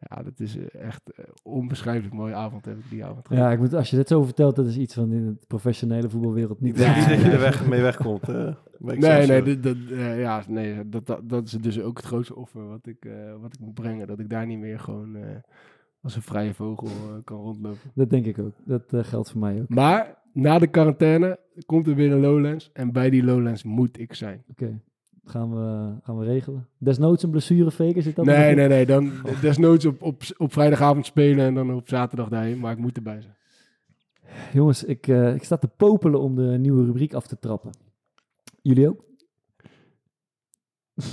Ja, 0.10 0.24
dat 0.24 0.40
is 0.40 0.58
eh, 0.58 0.82
echt 0.88 1.10
eh, 1.16 1.26
onbeschrijfelijk 1.44 2.14
mooie 2.16 2.34
avond 2.34 2.66
heb 2.66 2.78
ik 2.78 2.90
die 2.90 3.06
avond 3.06 3.28
gehad. 3.28 3.44
Ja, 3.44 3.52
ik 3.52 3.60
moet, 3.60 3.74
als 3.74 3.90
je 3.90 3.96
dit 3.96 4.08
zo 4.08 4.24
vertelt, 4.24 4.56
dat 4.56 4.66
is 4.68 4.78
iets 4.78 4.94
van 4.94 5.12
in 5.12 5.26
de 5.26 5.46
professionele 5.48 6.10
voetbalwereld 6.10 6.62
niet. 6.62 6.72
Ik 6.80 6.86
denk 6.86 6.96
niet 6.96 7.06
Nee. 7.08 7.16
dat 7.16 7.26
je 7.26 7.32
er 7.32 7.40
weg, 7.40 7.68
mee 7.68 7.82
wegkomt. 7.82 8.30
eh, 8.30 8.54
Nee, 8.78 9.28
nee, 9.28 9.44
dat, 9.44 9.64
dat, 9.64 9.76
eh, 9.92 10.20
ja, 10.20 10.44
nee 10.48 10.90
dat, 10.90 11.06
dat, 11.06 11.30
dat 11.30 11.46
is 11.46 11.52
dus 11.52 11.82
ook 11.82 11.98
het 11.98 12.06
grootste 12.06 12.36
offer 12.36 12.68
wat 12.68 12.88
ik, 12.88 13.06
eh, 13.06 13.12
wat 13.42 13.54
ik 13.54 13.60
moet 13.60 13.74
brengen. 13.74 14.08
Dat 14.08 14.20
ik 14.20 14.30
daar 14.30 14.46
niet 14.46 14.60
meer 14.60 14.80
gewoon 14.80 15.16
eh, 15.16 15.22
als 16.02 16.16
een 16.16 16.22
vrije 16.22 16.54
vogel 16.54 16.88
eh, 16.88 17.24
kan 17.24 17.38
rondlopen. 17.38 17.92
Dat 17.94 18.10
denk 18.10 18.26
ik 18.26 18.40
ook. 18.40 18.54
Dat 18.66 18.94
eh, 18.94 19.04
geldt 19.04 19.32
voor 19.32 19.40
mij 19.40 19.62
ook. 19.62 19.70
Maar 19.70 20.18
na 20.34 20.60
de 20.60 20.68
quarantaine 20.68 21.40
komt 21.66 21.88
er 21.88 21.96
weer 21.96 22.12
een 22.12 22.20
Lowlands. 22.20 22.70
En 22.74 22.92
bij 22.92 23.10
die 23.10 23.24
Lowlands 23.24 23.64
moet 23.64 24.00
ik 24.00 24.14
zijn. 24.14 24.44
Oké, 24.50 24.80
gaan, 25.26 25.50
we, 25.50 25.94
gaan 26.04 26.18
we 26.18 26.26
regelen. 26.26 26.68
Desnoods 26.78 27.24
een 27.24 27.30
blessure 27.30 27.72
faken, 27.72 28.02
zit 28.04 28.16
dat? 28.16 28.26
Nee, 28.26 28.56
nee, 28.56 28.68
nee. 28.68 28.86
Dan 28.86 29.12
desnoods 29.42 29.86
op, 29.86 30.02
op, 30.02 30.22
op 30.38 30.54
vrijdagavond 30.54 31.06
spelen 31.06 31.46
en 31.46 31.54
dan 31.54 31.74
op 31.74 31.90
zaterdag 31.90 32.30
daarheen. 32.30 32.60
Maar 32.60 32.72
ik 32.72 32.78
moet 32.78 32.96
erbij 32.96 33.22
zijn. 33.22 33.36
Jongens, 34.54 34.84
ik, 34.84 35.08
eh, 35.08 35.36
ik 35.36 35.44
sta 35.44 35.58
te 35.58 35.68
popelen 35.68 36.20
om 36.20 36.36
de 36.36 36.58
nieuwe 36.60 36.86
rubriek 36.86 37.14
af 37.14 37.28
te 37.28 37.40
trappen. 37.40 37.72
Jullie 38.62 38.90
ook? 38.90 39.04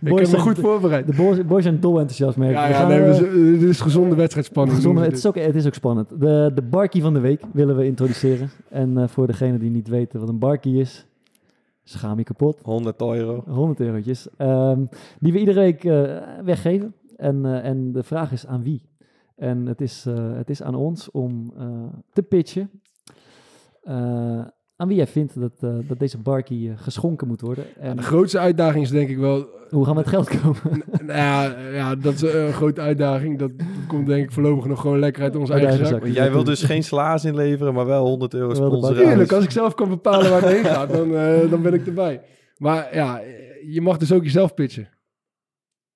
ik 0.00 0.18
heb 0.18 0.30
me 0.30 0.38
goed 0.38 0.58
voorbereid. 0.58 1.06
De 1.06 1.14
boys, 1.14 1.46
boys 1.46 1.62
zijn 1.62 1.80
dol 1.80 1.98
enthousiast, 1.98 2.36
merk. 2.36 2.52
Ja, 2.52 2.68
ja 2.68 2.86
nee, 2.86 3.00
eh, 3.00 3.60
dit 3.60 3.62
is 3.62 3.80
gezonde 3.80 4.14
wedstrijdspanning. 4.14 4.76
Gezonde, 4.76 5.00
het, 5.00 5.16
is 5.16 5.26
ook, 5.26 5.34
het 5.34 5.54
is 5.54 5.66
ook 5.66 5.74
spannend. 5.74 6.08
De, 6.08 6.50
de 6.54 6.62
barkie 6.62 7.02
van 7.02 7.14
de 7.14 7.20
week 7.20 7.42
willen 7.52 7.76
we 7.76 7.86
introduceren. 7.86 8.50
En 8.68 8.98
eh, 8.98 9.08
voor 9.08 9.26
degenen 9.26 9.60
die 9.60 9.70
niet 9.70 9.88
weten 9.88 10.20
wat 10.20 10.28
een 10.28 10.38
barkie 10.38 10.80
is, 10.80 11.06
schaam 11.88 12.18
je 12.18 12.24
kapot. 12.24 12.60
100 12.62 13.00
euro. 13.00 13.42
100 13.46 13.80
eurotjes. 13.80 14.28
ehm, 14.36 14.84
die 15.20 15.32
we 15.32 15.38
iedere 15.38 15.60
week 15.60 15.84
eh, 15.84 16.44
weggeven. 16.44 16.94
En, 17.16 17.44
eh, 17.44 17.64
en 17.64 17.92
de 17.92 18.02
vraag 18.02 18.32
is 18.32 18.46
aan 18.46 18.62
wie? 18.62 18.82
En 19.36 19.66
het 19.66 19.80
is, 19.80 20.06
eh, 20.06 20.36
het 20.36 20.50
is 20.50 20.62
aan 20.62 20.74
ons 20.74 21.10
om 21.10 21.52
te 22.12 22.22
pitchen. 22.22 22.70
Aan 24.76 24.88
wie 24.88 24.96
jij 24.96 25.06
vindt 25.06 25.40
dat, 25.40 25.52
eh, 25.60 25.70
dat 25.88 25.98
deze 25.98 26.18
barkie 26.18 26.70
eh, 26.70 26.74
geschonken 26.78 27.26
moet 27.26 27.40
worden. 27.40 27.64
En 27.80 27.96
De 27.96 28.02
grootste 28.02 28.38
uitdaging 28.38 28.84
is 28.84 28.90
denk 28.90 29.08
ik 29.08 29.18
wel... 29.18 29.46
hoe 29.70 29.84
gaan 29.84 29.94
we 29.94 30.00
het 30.00 30.08
geld 30.08 30.40
komen? 30.40 30.82
nou 31.06 31.18
ja, 31.18 31.58
ja, 31.72 31.94
dat 31.94 32.14
is 32.14 32.22
een 32.22 32.52
grote 32.52 32.80
uitdaging. 32.80 33.38
Dat, 33.38 33.50
komt 33.86 34.06
denk 34.06 34.24
ik 34.24 34.32
voorlopig 34.32 34.64
nog 34.64 34.80
gewoon 34.80 34.98
lekker 34.98 35.22
uit 35.22 35.36
onze 35.36 35.52
eigen 35.52 35.70
eigen 35.70 35.86
zak. 35.86 36.06
jij 36.06 36.32
wil 36.32 36.44
dus 36.44 36.62
geen 36.62 36.82
salaris 36.82 37.24
inleveren, 37.24 37.74
maar 37.74 37.86
wel 37.86 38.06
100 38.06 38.34
euro 38.34 38.54
sponsoren. 38.54 38.96
Tuurlijk, 38.96 39.32
als 39.32 39.44
ik 39.44 39.50
zelf 39.50 39.74
kan 39.74 39.88
bepalen 39.88 40.30
waar 40.30 40.42
het 40.42 40.52
heen 40.52 40.64
gaat, 40.64 40.92
dan, 40.92 41.16
eh, 41.16 41.50
dan 41.50 41.62
ben 41.62 41.74
ik 41.74 41.86
erbij. 41.86 42.20
Maar 42.56 42.94
ja, 42.94 43.20
je 43.66 43.80
mag 43.80 43.96
dus 43.96 44.12
ook 44.12 44.22
jezelf 44.22 44.54
pitchen. 44.54 44.88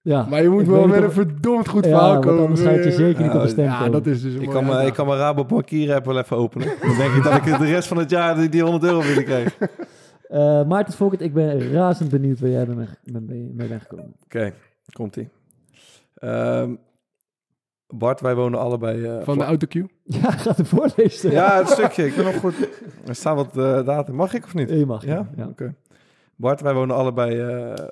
Ja, 0.02 0.26
Maar 0.28 0.42
je 0.42 0.48
moet 0.48 0.60
ik 0.62 0.66
wel 0.66 0.86
met 0.86 1.02
een 1.02 1.12
verdomd 1.12 1.68
goed 1.68 1.84
ja, 1.84 1.90
verhaal 1.90 2.20
komen. 2.20 2.42
anders 2.42 2.60
ga 2.60 2.70
je 2.70 2.92
zeker 2.92 3.22
niet 3.22 3.30
op 3.30 3.36
Ja, 3.36 3.42
een 3.42 3.48
stem 3.48 3.64
Ja, 3.64 3.88
dat 3.88 4.06
is 4.06 4.22
dus 4.22 4.34
Ik 4.34 4.48
kan, 4.48 4.64
me, 4.64 4.86
ik 4.86 4.92
kan 4.92 5.06
mijn 5.06 5.20
app 5.90 6.04
wel 6.04 6.18
even 6.18 6.36
openen. 6.36 6.68
Dan 6.82 6.96
denk 6.96 7.12
ik 7.14 7.22
dat 7.22 7.34
ik 7.34 7.58
de 7.58 7.64
rest 7.64 7.88
van 7.88 7.96
het 7.96 8.10
jaar 8.10 8.34
die, 8.36 8.48
die 8.48 8.62
100 8.62 8.84
euro 8.84 9.02
willen 9.02 9.24
krijgen. 9.24 9.52
Eh, 10.30 10.64
Maarten 10.66 10.94
Volkert, 10.94 11.20
ik 11.20 11.34
ben 11.34 11.70
razend 11.72 12.10
benieuwd 12.10 12.40
waar 12.40 12.50
jij 12.50 12.66
mee, 12.66 12.86
mee, 13.04 13.50
mee 13.54 13.68
bent 13.68 13.80
gekomen. 13.82 14.14
Oké, 14.24 14.52
komt-ie. 14.92 15.28
Ehm, 16.14 16.74
Bart, 17.86 18.20
wij 18.20 18.34
wonen 18.34 18.58
allebei... 18.60 19.04
eh, 19.04 19.24
Van 19.24 19.38
de 19.38 19.44
autocue. 19.44 19.86
Ja, 20.22 20.30
gaat 20.30 20.56
het 20.56 20.68
voorlezen. 20.68 21.30
Ja, 21.30 21.58
het 21.58 21.68
stukje. 21.68 22.06
Ik 22.06 22.16
ben 22.16 22.24
nog 22.24 22.36
goed. 22.36 22.54
Er 23.06 23.14
staat 23.14 23.36
wat 23.36 23.56
eh 23.56 23.86
data. 23.86 24.12
Mag 24.12 24.34
ik 24.34 24.44
of 24.44 24.54
niet? 24.54 24.70
Je 24.70 24.86
mag. 24.86 25.04
Ja? 25.04 25.28
ja. 25.36 25.46
Oké. 25.46 25.74
Bart, 26.36 26.60
wij 26.60 26.74
wonen 26.74 26.96
allebei 26.96 27.40
eh 27.40 27.86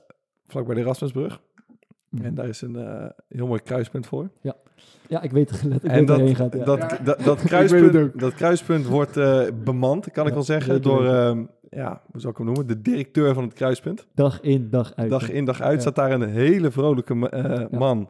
vlakbij 0.47 0.75
de 0.75 0.81
Erasmusbrug. 0.81 1.41
Mhm. 2.09 2.25
En 2.25 2.35
daar 2.35 2.49
is 2.49 2.61
een 2.61 2.77
eh, 2.77 3.07
heel 3.29 3.47
mooi 3.47 3.61
kruispunt 3.63 4.07
voor. 4.07 4.31
Ja, 5.09 5.23
ik 5.23 5.31
weet, 5.31 5.51
ik 5.65 5.83
en 5.83 5.91
weet 5.91 6.07
dat, 6.07 6.19
heen 6.19 6.35
gaat. 6.35 6.53
Ja. 6.55 6.65
dat, 6.65 6.79
Ja. 6.79 6.87
dat, 6.89 7.05
dat, 7.05 7.17
weet 7.25 7.27
het 7.27 7.43
kruispunt, 7.45 8.21
dat 8.21 8.35
kruispunt 8.35 8.87
wordt 8.87 9.17
eh, 9.17 9.43
bemand, 9.65 10.11
kan 10.11 10.23
ik 10.23 10.29
Ja, 10.29 10.35
wel 10.35 10.45
zeggen, 10.45 10.83
door, 10.83 11.07
ehm, 11.07 11.45
ja, 11.71 12.03
hoe 12.11 12.21
zou 12.21 12.33
ik 12.33 12.39
hem 12.39 12.47
noemen? 12.47 12.67
De 12.67 12.83
directeur 12.83 13.35
van 13.35 13.45
het 13.45 13.53
kruispunt. 13.53 14.07
Dag 14.15 14.41
in, 14.41 14.71
dag 14.71 14.93
uit. 14.97 15.11
Dag 15.11 15.31
in, 15.31 15.45
dag 15.45 15.61
uit 15.61 15.75
Ja. 15.75 15.81
staat 15.81 15.95
daar 15.95 16.11
een 16.11 16.29
hele 16.29 16.71
vrolijke 16.71 17.29
eh, 17.31 17.43
Ja. 17.71 17.79
man. 17.79 18.09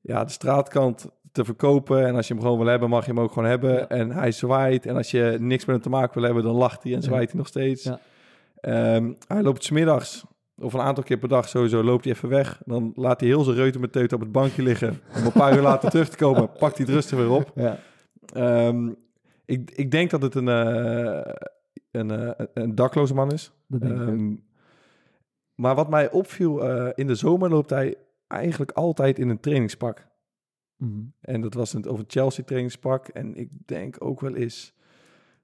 Ja, 0.00 0.24
de 0.24 0.30
straatkant 0.30 1.08
te 1.32 1.44
verkopen. 1.44 2.06
En 2.06 2.14
als 2.14 2.28
je 2.28 2.34
hem 2.34 2.42
gewoon 2.42 2.58
wil 2.58 2.66
hebben, 2.66 2.88
mag 2.88 3.06
je 3.06 3.12
hem 3.12 3.20
ook 3.20 3.32
gewoon 3.32 3.48
hebben. 3.48 3.72
Ja. 3.74 3.88
En 3.88 4.10
hij 4.10 4.32
zwaait. 4.32 4.86
En 4.86 4.96
als 4.96 5.10
je 5.10 5.36
niks 5.40 5.64
met 5.64 5.74
hem 5.74 5.84
te 5.84 5.90
maken 5.90 6.14
wil 6.14 6.24
hebben, 6.24 6.42
dan 6.42 6.54
lacht 6.54 6.82
hij 6.82 6.92
en 6.92 6.98
Ja. 7.00 7.04
zwaait 7.04 7.28
hij 7.28 7.38
nog 7.38 7.46
steeds. 7.46 7.84
Ja. 7.84 7.98
Ehm, 8.60 9.12
hij 9.26 9.42
loopt 9.42 9.64
smiddags, 9.64 10.24
of 10.60 10.72
een 10.72 10.80
aantal 10.80 11.04
keer 11.04 11.18
per 11.18 11.28
dag 11.28 11.48
sowieso, 11.48 11.82
loopt 11.82 12.04
hij 12.04 12.12
even 12.12 12.28
weg. 12.28 12.62
Dan 12.64 12.92
laat 12.96 13.20
hij 13.20 13.28
heel 13.28 13.42
zijn 13.42 13.56
reuten 13.56 13.80
met 13.80 13.92
teut 13.92 14.12
op 14.12 14.20
het 14.20 14.32
bankje 14.32 14.62
liggen. 14.62 15.00
Om 15.16 15.24
een 15.24 15.32
paar 15.32 15.56
uur 15.56 15.62
later 15.62 15.90
terug 15.90 16.08
te 16.08 16.16
komen, 16.16 16.52
pakt 16.58 16.76
hij 16.76 16.86
het 16.86 16.94
rustig 16.94 17.18
weer 17.18 17.30
op. 17.30 17.52
Ja. 17.54 17.78
Ehm, 18.32 18.92
ik, 19.44 19.70
ik 19.70 19.90
denk 19.90 20.10
dat 20.10 20.22
het 20.22 20.34
een, 20.34 20.48
eh, 20.48 21.34
een, 21.90 22.10
eh, 22.10 22.46
een 22.54 22.74
dakloze 22.74 23.14
man 23.14 23.32
is. 23.32 23.52
Dat 23.66 23.80
denk 23.80 23.94
ik 23.94 24.00
ook. 24.00 24.08
Ehm, 24.08 24.36
maar 25.54 25.74
wat 25.74 25.90
mij 25.90 26.10
opviel, 26.10 26.64
eh, 26.64 26.88
in 26.94 27.06
de 27.06 27.14
zomer 27.14 27.50
loopt 27.50 27.70
hij 27.70 27.96
eigenlijk 28.26 28.70
altijd 28.70 29.18
in 29.18 29.28
een 29.28 29.40
trainingspak. 29.40 30.08
Mhm. 30.76 31.00
En 31.20 31.40
dat 31.40 31.54
was 31.54 31.74
of 31.74 31.98
een 31.98 32.04
Chelsea 32.06 32.44
trainingspak. 32.44 33.08
En 33.08 33.34
ik 33.34 33.50
denk 33.66 33.96
ook 33.98 34.20
wel 34.20 34.34
eens 34.34 34.74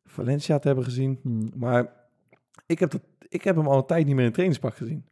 Valencia 0.05 0.59
te 0.59 0.67
hebben 0.67 0.85
gezien. 0.85 1.21
Mhm. 1.23 1.59
Maar 1.59 1.93
ik 2.67 2.79
heb, 2.79 2.91
dat, 2.91 3.03
ik 3.29 3.45
heb 3.45 3.57
hem 3.57 3.67
al 3.67 3.79
een 3.79 3.87
tijd 3.87 4.05
niet 4.07 4.15
meer 4.15 4.21
in 4.21 4.27
een 4.27 4.33
trainingspak 4.33 4.77
gezien. 4.77 5.05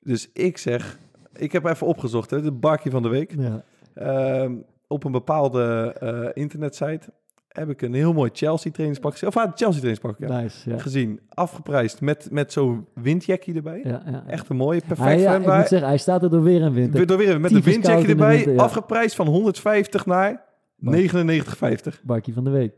Dus 0.00 0.30
ik 0.32 0.58
zeg, 0.58 0.98
ik 1.32 1.52
heb 1.52 1.64
even 1.64 1.86
opgezocht, 1.86 2.30
hè, 2.30 2.42
de 2.42 2.52
barkie 2.52 2.90
van 2.90 3.02
de 3.02 3.08
week. 3.08 3.34
Ja. 3.38 3.64
Ehm, 3.94 4.54
op 4.86 5.04
een 5.04 5.12
bepaalde 5.12 5.94
eh, 6.00 6.42
internetsite 6.42 7.12
heb 7.48 7.68
ik 7.70 7.82
een 7.82 7.94
heel 7.94 8.12
mooi 8.12 8.30
Chelsea 8.32 8.70
trainingspak 8.70 9.12
gezien. 9.12 9.28
Of 9.28 9.36
ah, 9.36 9.42
Chelsea 9.44 9.80
trainingspak, 9.80 10.18
ja. 10.18 10.40
Nice, 10.40 10.70
ja. 10.70 10.78
Gezien, 10.78 11.20
afgeprijsd 11.28 12.00
met, 12.00 12.28
met 12.30 12.52
zo'n 12.52 12.86
windjackie 12.94 13.54
erbij. 13.54 13.80
Ja. 13.84 14.24
Echt 14.26 14.48
een 14.48 14.56
mooie, 14.56 14.80
perfect 14.80 15.10
voor 15.10 15.20
ja, 15.20 15.60
ik 15.60 15.66
zeggen, 15.66 15.88
hij 15.88 15.98
staat 15.98 16.22
er 16.22 16.30
door 16.30 16.42
weer 16.42 16.62
en 16.62 16.72
wind. 16.72 17.08
Door 17.08 17.18
weer 17.18 17.40
met 17.40 17.52
een 17.52 17.62
windjackie 17.62 18.04
de 18.06 18.10
erbij. 18.10 18.36
winter. 18.44 18.64
Afgeprijsd 18.64 19.16
van 19.16 19.26
150 19.26 20.06
naar 20.06 20.44
Maar- 20.76 20.94
99,50. 20.94 22.02
Barkie 22.02 22.34
van 22.34 22.44
de 22.44 22.50
week. 22.50 22.74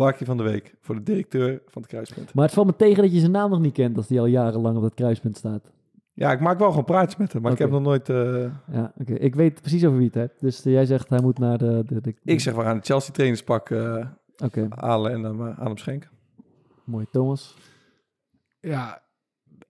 Barkie 0.00 0.26
van 0.26 0.36
de 0.36 0.42
week 0.42 0.74
voor 0.80 0.94
de 0.94 1.02
directeur 1.02 1.62
van 1.66 1.82
het 1.82 1.90
kruispunt. 1.90 2.34
Maar 2.34 2.44
het 2.44 2.54
valt 2.54 2.66
me 2.66 2.76
tegen 2.76 3.02
dat 3.02 3.12
je 3.12 3.18
zijn 3.18 3.30
naam 3.30 3.50
nog 3.50 3.60
niet 3.60 3.72
kent 3.72 3.96
als 3.96 4.06
die 4.06 4.18
al 4.20 4.26
jarenlang 4.26 4.76
op 4.76 4.82
dat 4.82 4.94
kruispunt 4.94 5.36
staat. 5.36 5.70
Ja, 6.12 6.32
ik 6.32 6.40
maak 6.40 6.58
wel 6.58 6.68
gewoon 6.68 6.84
praatjes 6.84 7.16
met 7.16 7.32
hem, 7.32 7.42
maar 7.42 7.52
ik 7.52 7.58
heb 7.58 7.70
nog 7.70 7.82
nooit... 7.82 8.08
eh, 8.08 8.44
Ja, 8.72 8.92
oké. 9.00 9.12
Ik 9.14 9.34
weet 9.34 9.60
precies 9.60 9.84
over 9.84 9.96
wie 9.98 10.06
het 10.06 10.14
hebt. 10.14 10.40
Dus 10.40 10.64
eh, 10.64 10.72
jij 10.72 10.84
zegt 10.86 11.08
hij 11.08 11.20
moet 11.22 11.38
naar 11.38 11.58
de... 11.58 11.82
de, 11.86 12.00
de 12.00 12.14
ik 12.24 12.40
zeg, 12.40 12.54
we 12.54 12.62
gaan 12.62 12.76
het 12.76 12.86
Chelsea 12.86 13.12
trainingspak 13.12 13.70
eh, 13.70 14.06
Oké, 14.44 14.66
halen 14.70 15.12
en 15.12 15.22
dan 15.22 15.42
aan 15.42 15.66
hem 15.66 15.76
schenken. 15.76 16.10
mooi. 16.84 17.06
Thomas. 17.10 17.56
Ja, 18.60 19.02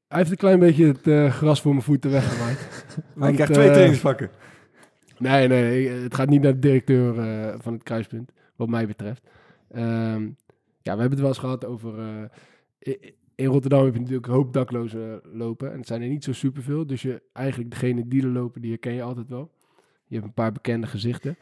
hij 0.08 0.18
heeft 0.18 0.30
een 0.30 0.36
klein 0.36 0.58
beetje 0.58 0.86
het 0.86 1.06
eh, 1.06 1.30
gras 1.32 1.60
voor 1.60 1.72
mijn 1.72 1.84
voeten 1.84 2.10
weggemaakt. 2.10 2.60
Hij 2.94 3.02
Want, 3.14 3.34
krijgt 3.34 3.52
twee 3.52 3.70
trainingspakken. 3.70 4.30
Nee, 5.18 5.48
nee, 5.48 5.62
nee, 5.62 5.88
het 6.02 6.14
gaat 6.14 6.28
niet 6.28 6.42
naar 6.42 6.52
de 6.52 6.58
directeur 6.58 7.14
van 7.60 7.72
het 7.72 7.82
kruispunt, 7.82 8.32
wat 8.56 8.68
mij 8.68 8.86
betreft. 8.86 9.28
Ehm, 9.70 10.22
ja, 10.82 10.94
we 10.94 11.00
hebben 11.00 11.10
het 11.10 11.18
wel 11.18 11.28
eens 11.28 11.38
gehad 11.38 11.64
over... 11.64 11.98
eh, 12.78 12.92
in 13.40 13.46
Rotterdam 13.46 13.84
heb 13.84 13.94
je 13.94 14.00
natuurlijk 14.00 14.26
een 14.26 14.32
hoop 14.32 14.52
daklozen 14.52 15.20
lopen. 15.32 15.72
En 15.72 15.78
het 15.78 15.86
zijn 15.86 16.02
er 16.02 16.08
niet 16.08 16.24
zo 16.24 16.32
superveel. 16.32 16.86
Dus 16.86 17.02
je, 17.02 17.22
eigenlijk 17.32 17.70
degene 17.70 18.08
die 18.08 18.22
er 18.22 18.28
lopen, 18.28 18.60
die 18.60 18.70
herken 18.70 18.92
je 18.92 19.02
altijd 19.02 19.28
wel. 19.28 19.50
Je 20.06 20.14
hebt 20.14 20.26
een 20.26 20.34
paar 20.34 20.52
bekende 20.52 20.86
gezichten. 20.86 21.36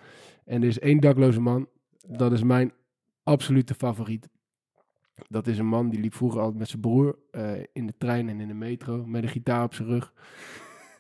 En 0.45 0.63
er 0.63 0.69
is 0.69 0.79
één 0.79 1.01
dakloze 1.01 1.41
man. 1.41 1.69
Dat 2.07 2.33
is 2.33 2.43
mijn 2.43 2.73
absolute 3.23 3.75
favoriet. 3.75 4.29
Dat 5.29 5.47
is 5.47 5.59
een 5.59 5.67
man 5.67 5.89
die 5.89 6.01
liep 6.01 6.15
vroeger 6.15 6.41
altijd 6.41 6.59
met 6.59 6.69
zijn 6.69 6.81
broer 6.81 7.19
eh, 7.31 7.51
in 7.73 7.87
de 7.87 7.95
trein 7.99 8.29
en 8.29 8.41
in 8.41 8.49
de 8.49 8.55
metro. 8.55 9.07
Met 9.07 9.23
een 9.23 9.29
gitaar 9.29 9.65
op 9.65 9.75
zijn 9.75 9.89
rug. 9.89 10.13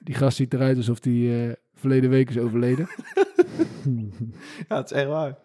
Die 0.01 0.14
gast 0.14 0.37
ziet 0.37 0.55
eruit 0.55 0.76
alsof 0.76 1.05
hij 1.05 1.49
eh, 1.49 1.55
verleden 1.74 2.11
week 2.11 2.31
is 2.31 2.39
overleden. 2.39 2.89
Ja, 4.68 4.76
het 4.76 4.91
is 4.91 4.97
echt 4.97 5.09
waar. 5.09 5.39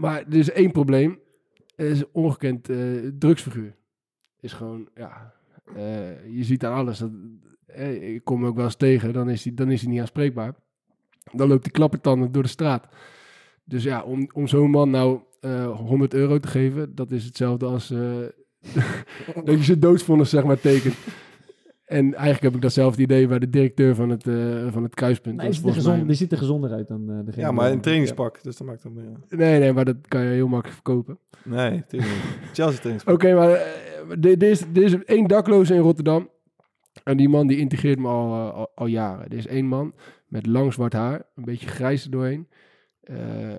Maar 0.00 0.24
er 0.26 0.36
is 0.36 0.50
één 0.50 0.70
probleem. 0.70 1.18
Is 1.76 2.02
ongekend 2.12 2.68
eh, 2.68 2.78
drugsfiguur. 3.18 3.76
Is 4.40 4.52
gewoon, 4.52 4.88
ja... 4.94 5.34
eh, 5.74 6.34
je 6.36 6.44
ziet 6.44 6.64
aan 6.64 6.74
alles. 6.74 6.98
Dat, 6.98 7.10
eh, 7.66 8.14
ik 8.14 8.24
kom 8.24 8.46
ook 8.46 8.56
wel 8.56 8.64
eens 8.64 8.76
tegen. 8.76 9.12
Dan 9.12 9.30
is 9.30 9.44
hij, 9.44 9.54
dan 9.54 9.70
is 9.70 9.80
hij 9.80 9.90
niet 9.90 10.00
aanspreekbaar. 10.00 10.54
Dan 11.32 11.48
loopt 11.48 11.62
hij 11.62 11.72
klappertanden 11.72 12.32
door 12.32 12.42
de 12.42 12.48
straat. 12.48 12.86
Dus 13.64 13.82
ja, 13.82 14.02
om, 14.02 14.28
om 14.32 14.48
zo'n 14.48 14.70
man 14.70 14.90
nou 14.90 15.20
eh 15.40 15.78
100 15.78 16.14
euro 16.14 16.38
te 16.38 16.48
geven... 16.48 16.94
dat 16.94 17.10
is 17.10 17.24
hetzelfde 17.24 17.66
als... 17.66 17.88
dat 19.44 19.56
je 19.56 19.62
zijn 19.62 19.80
doodsvonnis, 19.80 20.30
zeg 20.30 20.44
maar, 20.44 20.60
tekent. 20.60 20.94
En 21.90 22.04
eigenlijk 22.14 22.42
heb 22.42 22.54
ik 22.54 22.60
datzelfde 22.60 23.02
idee 23.02 23.26
bij 23.26 23.38
de 23.38 23.50
directeur 23.50 23.94
van 23.94 24.08
het, 24.10 24.26
eh, 24.26 24.66
van 24.72 24.82
het 24.82 24.94
kruispunt. 24.94 25.36
Nee, 25.36 25.48
is 25.48 25.62
er 25.62 25.72
gezond, 25.72 25.96
mij- 25.96 26.06
die 26.06 26.14
ziet 26.16 26.32
er 26.32 26.38
gezonder 26.38 26.72
uit 26.72 26.88
dan 26.88 27.10
eh, 27.10 27.18
degene. 27.24 27.42
Ja, 27.46 27.52
maar 27.52 27.70
een 27.70 27.80
trainingspak, 27.80 28.42
dus 28.42 28.56
dat 28.56 28.66
maakt 28.66 28.82
dan 28.82 28.92
meer. 28.92 29.12
Nee, 29.28 29.58
nee, 29.60 29.72
maar 29.72 29.84
dat 29.84 29.96
kan 30.08 30.20
je 30.22 30.28
heel 30.30 30.48
makkelijk 30.48 30.74
verkopen. 30.74 31.18
Nee. 31.44 31.84
Chelsea 32.52 32.78
trainingspak. 32.78 33.14
Oké, 33.14 33.34
maar 33.34 33.50
eh, 33.50 34.24
er 34.24 34.42
is, 34.42 34.60
er 34.60 34.82
is 34.82 35.04
één 35.04 35.26
dakloze 35.26 35.74
in 35.74 35.80
Rotterdam. 35.80 36.28
En 37.04 37.16
die 37.16 37.28
man 37.28 37.46
die 37.46 37.58
integreert 37.58 37.98
me 37.98 38.08
al, 38.08 38.50
al, 38.52 38.68
al 38.74 38.86
jaren. 38.86 39.28
Er 39.28 39.36
is 39.36 39.46
één 39.46 39.66
man 39.66 39.94
met 40.26 40.46
lang 40.46 40.72
zwart 40.72 40.92
haar, 40.92 41.22
een 41.36 41.44
beetje 41.44 41.66
grijs 41.68 42.04
er 42.04 42.10
doorheen. 42.10 42.48
eh, 43.00 43.16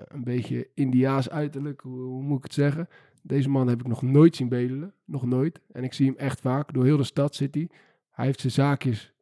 een 0.08 0.24
beetje 0.24 0.68
Indiaas 0.74 1.30
uiterlijk, 1.30 1.80
hoe, 1.80 2.00
hoe 2.00 2.22
moet 2.22 2.36
ik 2.38 2.42
het 2.44 2.54
zeggen? 2.54 2.88
Deze 3.22 3.48
man 3.48 3.68
heb 3.68 3.80
ik 3.80 3.86
nog 3.88 4.02
nooit 4.02 4.36
zien 4.36 4.48
bedelen. 4.48 4.94
Nog 5.04 5.26
nooit. 5.26 5.60
En 5.72 5.84
ik 5.84 5.92
zie 5.92 6.06
hem 6.06 6.16
echt 6.16 6.40
vaak. 6.40 6.72
Door 6.74 6.84
heel 6.84 6.96
de 6.96 7.04
stad 7.04 7.34
zit 7.34 7.54
hij. 7.54 7.68
Hij 8.12 8.24
heeft 8.26 8.40
zijn 8.40 8.52
zaakjes 8.52 9.12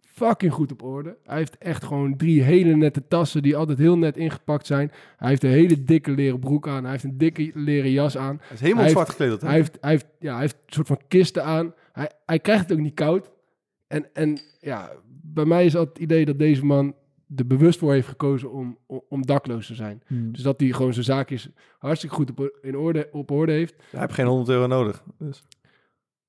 fucking 0.00 0.52
goed 0.52 0.72
op 0.72 0.82
orde. 0.82 1.16
Hij 1.24 1.36
heeft 1.36 1.58
echt 1.58 1.84
gewoon 1.84 2.16
drie 2.16 2.42
hele 2.42 2.76
nette 2.76 3.08
tassen 3.08 3.42
die 3.42 3.56
altijd 3.56 3.78
heel 3.78 3.98
net 3.98 4.16
ingepakt 4.16 4.66
zijn. 4.66 4.92
Hij 5.16 5.28
heeft 5.28 5.42
een 5.42 5.50
hele 5.50 5.84
dikke 5.84 6.10
leren 6.10 6.38
broek 6.40 6.68
aan. 6.68 6.82
Hij 6.82 6.92
heeft 6.92 7.04
een 7.04 7.18
dikke 7.18 7.50
leren 7.54 7.90
jas 7.90 8.16
aan. 8.16 8.36
Hij 8.42 8.54
is 8.54 8.60
helemaal 8.60 8.82
Hij 8.82 8.92
zwart 8.92 9.08
gekleed. 9.10 9.40
hè? 9.40 9.46
Hij 9.46 9.56
heeft, 9.56 9.78
hij, 9.80 9.90
heeft, 9.90 10.06
ja, 10.18 10.32
hij 10.32 10.40
heeft 10.40 10.54
een 10.66 10.72
soort 10.72 10.86
van 10.86 11.00
kisten 11.08 11.44
aan. 11.44 11.74
Hij, 11.92 12.10
hij 12.26 12.38
krijgt 12.38 12.62
het 12.62 12.72
ook 12.72 12.84
niet 12.84 12.94
koud. 12.94 13.30
En, 13.86 14.06
en 14.12 14.38
ja, 14.60 14.90
bij 15.22 15.44
mij 15.44 15.64
is 15.64 15.76
altijd 15.76 15.96
het 15.96 16.04
idee 16.04 16.24
dat 16.24 16.38
deze 16.38 16.64
man 16.64 16.94
er 17.36 17.46
bewust 17.46 17.78
voor 17.78 17.92
heeft 17.92 18.08
gekozen 18.08 18.52
om, 18.52 18.78
om, 18.86 19.02
om 19.08 19.26
dakloos 19.26 19.66
te 19.66 19.74
zijn. 19.74 20.02
Hmm. 20.06 20.32
Dus 20.32 20.42
dat 20.42 20.60
hij 20.60 20.68
gewoon 20.68 20.92
zijn 20.92 21.04
zaakjes 21.04 21.48
hartstikke 21.78 22.14
goed 22.14 22.30
op, 22.30 22.58
in 22.62 22.76
orde, 22.76 23.08
op 23.12 23.30
orde 23.30 23.52
heeft. 23.52 23.74
Hij 23.90 24.00
heeft 24.00 24.12
geen 24.14 24.26
100 24.26 24.48
euro 24.48 24.66
nodig. 24.66 25.04
Dus. 25.18 25.42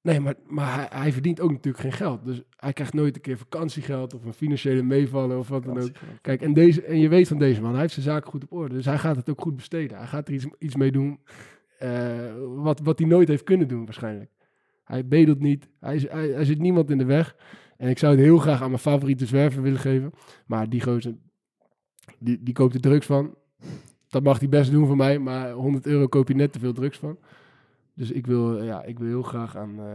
Nee, 0.05 0.19
maar, 0.19 0.35
maar 0.47 0.73
hij, 0.75 0.87
hij 1.01 1.11
verdient 1.11 1.39
ook 1.39 1.51
natuurlijk 1.51 1.83
geen 1.83 1.91
geld. 1.91 2.25
Dus 2.25 2.41
hij 2.57 2.73
krijgt 2.73 2.93
nooit 2.93 3.15
een 3.15 3.21
keer 3.21 3.37
vakantiegeld 3.37 4.13
of 4.13 4.25
een 4.25 4.33
financiële 4.33 4.81
meevallen 4.83 5.37
of 5.37 5.47
wat 5.47 5.63
dan 5.63 5.77
ook. 5.83 5.89
Kijk, 6.21 6.41
en, 6.41 6.53
deze, 6.53 6.81
en 6.83 6.99
je 6.99 7.09
weet 7.09 7.27
van 7.27 7.37
deze 7.39 7.61
man, 7.61 7.71
hij 7.71 7.81
heeft 7.81 7.93
zijn 7.93 8.05
zaken 8.05 8.29
goed 8.29 8.43
op 8.43 8.51
orde. 8.51 8.75
Dus 8.75 8.85
hij 8.85 8.97
gaat 8.97 9.15
het 9.15 9.29
ook 9.29 9.41
goed 9.41 9.55
besteden. 9.55 9.97
Hij 9.97 10.07
gaat 10.07 10.27
er 10.27 10.33
iets, 10.33 10.45
iets 10.59 10.75
mee 10.75 10.91
doen 10.91 11.19
eh, 11.79 11.89
wat, 12.55 12.79
wat 12.79 12.99
hij 12.99 13.07
nooit 13.07 13.27
heeft 13.27 13.43
kunnen 13.43 13.67
doen 13.67 13.85
waarschijnlijk. 13.85 14.31
Hij 14.83 15.07
bedelt 15.07 15.39
niet, 15.39 15.69
hij, 15.79 15.95
is- 15.95 16.09
hij, 16.09 16.27
hij 16.29 16.45
zit 16.45 16.59
niemand 16.59 16.89
in 16.89 16.97
de 16.97 17.05
weg. 17.05 17.35
En 17.77 17.89
ik 17.89 17.97
zou 17.97 18.15
het 18.15 18.23
heel 18.23 18.37
graag 18.37 18.61
aan 18.61 18.69
mijn 18.69 18.81
favoriete 18.81 19.25
zwerver 19.25 19.61
willen 19.61 19.79
geven. 19.79 20.11
Maar 20.45 20.69
die 20.69 20.81
gozer, 20.81 21.15
die, 22.19 22.43
die 22.43 22.53
koopt 22.53 22.73
er 22.73 22.81
drugs 22.81 23.05
van. 23.05 23.35
Dat 24.07 24.23
mag 24.23 24.39
hij 24.39 24.49
best 24.49 24.71
doen 24.71 24.85
voor 24.87 24.95
mij, 24.95 25.19
maar 25.19 25.51
100 25.51 25.85
euro 25.85 26.07
koop 26.07 26.27
je 26.27 26.35
net 26.35 26.51
te 26.51 26.59
veel 26.59 26.73
drugs 26.73 26.97
van. 26.97 27.17
Dus 27.95 28.11
ik 28.11 28.27
wil, 28.27 28.63
ja, 28.63 28.83
ik 28.83 28.99
wil 28.99 29.07
heel 29.07 29.23
graag 29.23 29.57
aan. 29.57 29.75
eh, 29.79 29.85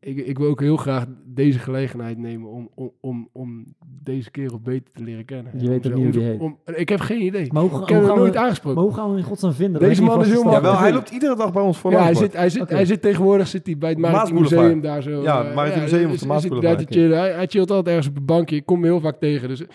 ik, 0.00 0.26
ik 0.26 0.38
wil 0.38 0.48
ook 0.48 0.60
heel 0.60 0.76
graag 0.76 1.04
deze 1.26 1.58
gelegenheid 1.58 2.18
nemen 2.18 2.48
om, 2.50 2.70
om, 2.74 2.92
om, 3.00 3.28
om 3.32 3.64
deze 4.02 4.30
kerel 4.30 4.60
beter 4.60 4.92
te 4.92 5.02
leren 5.04 5.24
kennen. 5.24 5.52
Je 5.60 5.68
weet 5.68 5.86
ook 5.86 5.94
niet 5.94 6.02
hoe 6.02 6.12
die 6.12 6.22
heet. 6.22 6.40
om- 6.40 6.58
ik 6.74 6.88
heb 6.88 7.00
geen 7.00 7.22
idee. 7.22 7.52
Maar 7.52 7.62
hoe, 7.62 7.82
ik 7.82 7.88
heb 7.88 8.02
hem 8.02 8.16
nooit 8.16 8.32
we, 8.32 8.38
aangesproken. 8.38 8.74
maar 8.80 8.84
hoe 8.88 8.94
gaan 8.94 9.04
we 9.04 9.10
hem 9.10 9.18
in 9.18 9.24
godsnaam 9.24 9.52
vinden? 9.52 9.80
Deze 9.80 10.02
man 10.02 10.20
is 10.20 10.28
heel 10.28 10.42
te 10.42 10.48
Ja, 10.48 10.60
wel, 10.60 10.78
hij 10.78 10.92
loopt 10.92 11.10
iedere 11.10 11.36
dag 11.36 11.52
bij 11.52 11.62
ons 11.62 11.78
voor 11.78 11.90
Ja, 11.90 12.02
hij 12.02 12.14
zit, 12.14 12.32
hij, 12.32 12.48
zit, 12.48 12.70
hij 12.70 12.84
zit 12.84 13.02
tegenwoordig 13.02 13.46
zit 13.48 13.66
hij 13.66 13.78
bij 13.78 13.90
het 13.90 13.98
Maritiem. 13.98 14.40
Museum 14.40 14.80
daar 14.80 15.02
zo. 15.02 15.22
Ja, 15.22 15.44
eh, 15.44 15.54
Maritiem 15.54 15.82
Museum 15.82 16.10
of 16.10 16.16
de 16.18 16.26
Maasboulevard, 16.26 16.78
zit 16.80 16.94
hij. 16.94 17.32
Hij, 17.34 17.46
chillt 17.46 17.70
altijd 17.70 17.88
ergens 17.96 18.08
op 18.08 18.16
een 18.16 18.24
bankje. 18.24 18.56
Ik 18.56 18.66
kom 18.66 18.80
me 18.80 18.86
heel 18.86 19.00
vaak 19.00 19.16
tegen. 19.18 19.48
Dus 19.48 19.60
eh, 19.60 19.66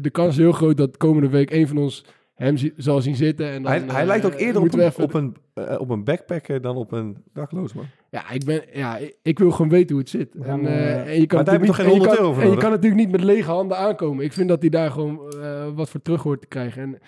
de 0.00 0.08
kans 0.12 0.28
is 0.28 0.36
heel 0.36 0.52
groot 0.52 0.76
dat 0.76 0.96
komende 0.96 1.28
week 1.28 1.50
een 1.50 1.68
van 1.68 1.76
ons 1.78 2.04
hem 2.42 2.56
zie- 2.56 2.72
zal 2.76 3.00
zien 3.00 3.16
zitten. 3.16 3.46
En 3.50 3.62
dan, 3.62 3.72
Hij, 3.72 3.82
hij 3.86 4.00
eh, 4.00 4.06
lijkt 4.06 4.24
ook 4.24 4.34
eerder 4.34 4.62
op 4.62 4.72
een, 4.72 4.80
even- 4.80 5.04
op, 5.04 5.14
een, 5.14 5.36
eh, 5.54 5.80
op 5.80 5.88
een 5.90 6.04
backpacker 6.04 6.60
dan 6.60 6.76
op 6.76 6.92
een 6.92 7.16
dakloos 7.32 7.72
man. 7.72 7.84
Ja, 8.10 8.30
ik, 8.30 8.44
ben, 8.44 8.62
ja, 8.72 8.96
ik, 8.96 9.16
ik 9.22 9.38
wil 9.38 9.50
gewoon 9.50 9.70
weten 9.70 9.90
hoe 9.90 9.98
het 9.98 10.08
zit. 10.08 10.34
En, 10.34 10.66
eh, 10.66 10.92
eh, 10.92 11.08
en 11.08 11.20
je 11.20 11.26
kan 11.26 11.36
maar 11.36 11.44
daar 11.44 11.54
heb 11.54 11.62
je 11.64 11.68
natuurlijk 11.68 11.68
toch 11.68 11.76
geen 11.76 11.86
niet- 11.86 11.86
en 11.86 11.90
100 11.90 12.10
kan- 12.16 12.18
euro 12.18 12.32
voor 12.32 12.42
En 12.42 12.50
je 12.50 12.56
kan 12.56 12.70
natuurlijk 12.70 13.00
niet 13.02 13.10
met 13.10 13.22
lege 13.22 13.50
handen 13.50 13.76
aankomen. 13.78 14.24
Ik 14.24 14.32
vind 14.32 14.48
dat 14.48 14.60
hij 14.60 14.70
daar 14.70 14.90
gewoon 14.90 15.20
eh, 15.42 15.66
wat 15.74 15.90
voor 15.90 16.02
terug 16.02 16.22
hoort 16.22 16.40
te 16.40 16.46
krijgen. 16.46 16.82
En, 16.82 16.98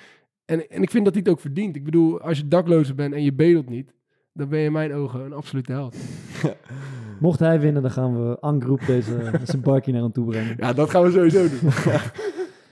en, 0.45 0.69
en 0.71 0.83
ik 0.83 0.91
vind 0.91 1.05
dat 1.05 1.15
hij 1.15 1.23
het 1.25 1.33
ook 1.33 1.41
verdient. 1.41 1.77
Ik 1.77 1.85
bedoel, 1.85 2.21
als 2.21 2.39
je 2.39 2.49
daklozer 2.49 2.95
bent 2.95 3.15
en 3.15 3.23
je 3.23 3.33
bedelt 3.33 3.69
niet, 3.69 3.93
dan 4.33 4.49
ben 4.49 4.59
je 4.59 4.65
in 4.67 4.73
mijn 4.73 4.95
ogen 4.95 5.21
een 5.25 5.33
absolute 5.33 5.73
held. 5.73 5.97
Mocht 7.21 7.39
hij 7.39 7.61
winnen, 7.61 7.83
dan 7.83 7.91
gaan 7.91 8.29
we 8.29 8.37
Angroep 8.41 8.81
deze 8.87 9.31
zijn 9.43 9.63
barkie 9.63 9.93
naar 9.93 10.03
hem 10.03 10.13
toe 10.13 10.25
brengen. 10.27 10.55
Ja, 10.59 10.73
dat 10.73 10.91
gaan 10.91 11.03
we 11.03 11.11
sowieso 11.11 11.49
doen. 11.49 11.59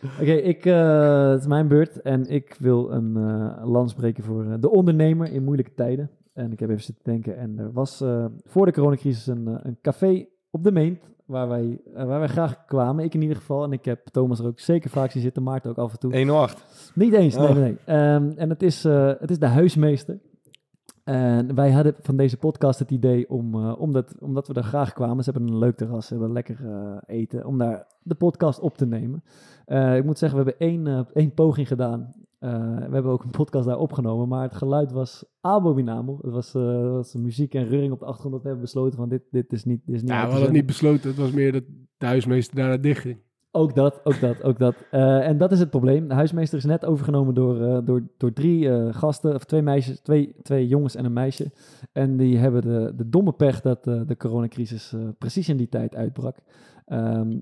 Oké, 0.04 0.32
ik, 0.32 0.64
eh, 0.64 1.30
het 1.30 1.40
is 1.40 1.46
mijn 1.46 1.68
beurt 1.68 2.00
en 2.00 2.26
ik 2.26 2.56
wil 2.58 2.92
een 2.92 3.16
eh 3.16 3.64
lans 3.64 3.90
spreken 3.90 4.24
voor 4.24 4.44
eh, 4.44 4.54
de 4.60 4.70
ondernemer 4.70 5.32
in 5.32 5.44
moeilijke 5.44 5.74
tijden. 5.74 6.10
En 6.32 6.52
ik 6.52 6.60
heb 6.60 6.70
even 6.70 6.82
zitten 6.82 7.04
denken 7.04 7.36
en 7.36 7.58
er 7.58 7.72
was 7.72 8.04
voor 8.44 8.66
de 8.66 8.72
coronacrisis 8.72 9.26
een, 9.26 9.58
een 9.62 9.78
café 9.82 10.26
op 10.50 10.64
de 10.64 10.72
Meent 10.72 11.10
waar 11.26 11.48
wij, 11.48 11.80
waar 11.94 12.18
wij 12.18 12.28
graag 12.28 12.64
kwamen. 12.64 13.04
Ik 13.04 13.14
in 13.14 13.22
ieder 13.22 13.36
geval 13.36 13.64
en 13.64 13.72
ik 13.72 13.84
heb 13.84 14.08
Thomas 14.08 14.38
er 14.38 14.46
ook 14.46 14.60
zeker 14.60 14.90
vaak 14.90 15.10
zien 15.10 15.22
zitten, 15.22 15.42
Maarten 15.42 15.70
ook 15.70 15.78
af 15.78 15.92
en 15.92 15.98
toe. 15.98 16.16
108. 16.16 16.92
Niet 16.94 17.12
eens, 17.12 17.36
nee, 17.36 17.48
Oh. 17.48 17.54
nee. 17.54 17.62
nee. 17.62 17.76
Ehm, 17.84 18.30
en 18.36 18.48
het 18.50 18.62
is, 18.62 18.82
het 18.82 19.30
is 19.30 19.38
de 19.38 19.46
huismeester. 19.46 20.18
En 21.12 21.54
wij 21.54 21.70
hadden 21.70 21.94
van 22.00 22.16
deze 22.16 22.36
podcast 22.36 22.78
het 22.78 22.90
idee 22.90 23.30
om, 23.30 23.54
eh, 23.54 23.80
omdat, 23.80 24.14
omdat 24.20 24.48
we 24.48 24.54
er 24.54 24.62
graag 24.62 24.92
kwamen, 24.92 25.24
ze 25.24 25.30
hebben 25.30 25.48
een 25.48 25.58
leuk 25.58 25.76
terras, 25.76 26.06
ze 26.06 26.12
hebben 26.12 26.32
lekker 26.32 26.58
eh, 26.66 26.96
eten, 27.06 27.46
om 27.46 27.58
daar 27.58 27.86
de 28.02 28.14
podcast 28.14 28.60
op 28.60 28.76
te 28.76 28.86
nemen. 28.86 29.22
Eh, 29.64 29.96
ik 29.96 30.04
moet 30.04 30.18
zeggen, 30.18 30.44
we 30.44 30.44
hebben 30.44 30.68
één, 30.68 31.06
één 31.12 31.34
poging 31.34 31.68
gedaan. 31.68 32.14
We 32.38 32.88
hebben 32.90 33.12
ook 33.12 33.24
een 33.24 33.30
podcast 33.30 33.66
daar 33.66 33.78
opgenomen, 33.78 34.28
maar 34.28 34.42
het 34.42 34.54
geluid 34.54 34.92
was 34.92 35.24
abominabel. 35.40 36.18
Het 36.22 36.32
was, 36.32 36.52
was 36.92 37.14
muziek 37.14 37.54
en 37.54 37.68
reuring 37.68 37.92
op 37.92 37.98
de 37.98 38.04
achtergrond. 38.04 38.34
Dat 38.34 38.42
we 38.42 38.48
hebben 38.48 38.66
besloten 38.66 38.98
van 38.98 39.08
dit, 39.08 39.22
dit 39.30 39.52
is 39.52 39.64
niet, 39.64 39.80
dit 39.86 39.94
is 39.94 40.00
niet 40.00 40.10
Ja, 40.10 40.16
we 40.16 40.22
hadden 40.22 40.42
het 40.42 40.52
niet 40.52 40.66
besloten. 40.66 41.08
Het 41.08 41.18
was 41.18 41.32
meer 41.32 41.52
dat 41.52 41.64
de 41.96 42.06
huismeester 42.06 42.56
daarna 42.56 42.76
dicht 42.76 43.00
ging. 43.00 43.18
Ook 43.54 43.74
dat, 43.74 44.00
ook 44.04 44.20
dat, 44.20 44.42
ook 44.42 44.58
dat. 44.58 44.74
Eh, 44.90 45.28
en 45.28 45.38
dat 45.38 45.52
is 45.52 45.58
het 45.58 45.70
probleem. 45.70 46.08
De 46.08 46.14
huismeester 46.14 46.58
is 46.58 46.64
net 46.64 46.84
overgenomen 46.84 47.34
door, 47.34 47.60
eh, 47.62 47.78
door, 47.84 48.02
door 48.16 48.32
drie 48.32 48.70
eh, 48.70 48.94
gasten, 48.94 49.34
of 49.34 49.44
twee 49.44 49.62
meisjes, 49.62 50.00
twee, 50.00 50.34
twee 50.42 50.68
jongens 50.68 50.94
en 50.96 51.04
een 51.04 51.12
meisje. 51.12 51.50
En 51.92 52.16
die 52.16 52.38
hebben 52.38 52.62
de, 52.62 52.92
de 52.96 53.08
domme 53.08 53.32
pech 53.32 53.60
dat 53.60 53.86
eh, 53.86 54.00
de 54.06 54.16
coronacrisis 54.16 54.92
eh, 54.92 55.00
precies 55.18 55.48
in 55.48 55.56
die 55.56 55.68
tijd 55.68 55.94
uitbrak. 55.94 56.36
Ehm, 56.86 57.36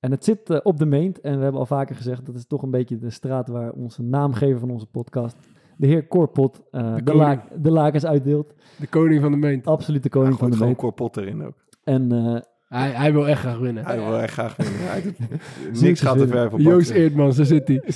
en 0.00 0.10
het 0.10 0.24
zit 0.24 0.62
op 0.62 0.78
de 0.78 0.86
meent. 0.86 1.20
En 1.20 1.36
we 1.36 1.42
hebben 1.42 1.60
al 1.60 1.66
vaker 1.66 1.96
gezegd, 1.96 2.26
dat 2.26 2.34
is 2.34 2.46
toch 2.46 2.62
een 2.62 2.70
beetje 2.70 2.98
de 2.98 3.10
straat 3.10 3.48
waar 3.48 3.72
onze 3.72 4.02
naamgever 4.02 4.58
van 4.60 4.70
onze 4.70 4.86
podcast, 4.86 5.36
de 5.76 5.86
heer 5.86 6.06
Korpot, 6.06 6.62
eh, 6.70 6.94
De 6.94 7.02
de, 7.02 7.14
laak, 7.14 7.62
de 7.62 7.70
lakens 7.70 8.06
uitdeelt. 8.06 8.54
De 8.78 8.86
koning 8.86 9.20
van 9.22 9.30
de 9.30 9.38
meent. 9.38 9.66
Absoluut 9.66 10.02
de 10.02 10.08
koning 10.08 10.32
Ja, 10.32 10.38
van 10.38 10.46
de 10.50 10.56
gewoon 10.56 10.68
meent. 10.68 10.80
korpot 10.82 11.16
erin 11.16 11.42
ook. 11.44 11.54
En 11.84 12.12
eh, 12.12 12.40
Hij, 12.68 12.90
hij 12.90 13.12
wil 13.12 13.28
echt 13.28 13.40
graag 13.40 13.58
winnen. 13.58 13.84
Hij 13.84 13.96
wil 13.98 14.18
echt 14.20 14.32
graag 14.32 14.56
winnen. 14.56 14.78
Hij 14.80 15.02
doet- 15.02 15.16
Zie 15.72 15.86
Niks 15.86 16.00
ik 16.00 16.06
gaat 16.06 16.18
te 16.18 16.26
ver 16.28 16.50
voor 16.50 16.60
Joost. 16.60 16.90
Eerdmans, 16.90 17.36
daar 17.36 17.46
zit 17.46 17.68
hij. 17.68 17.82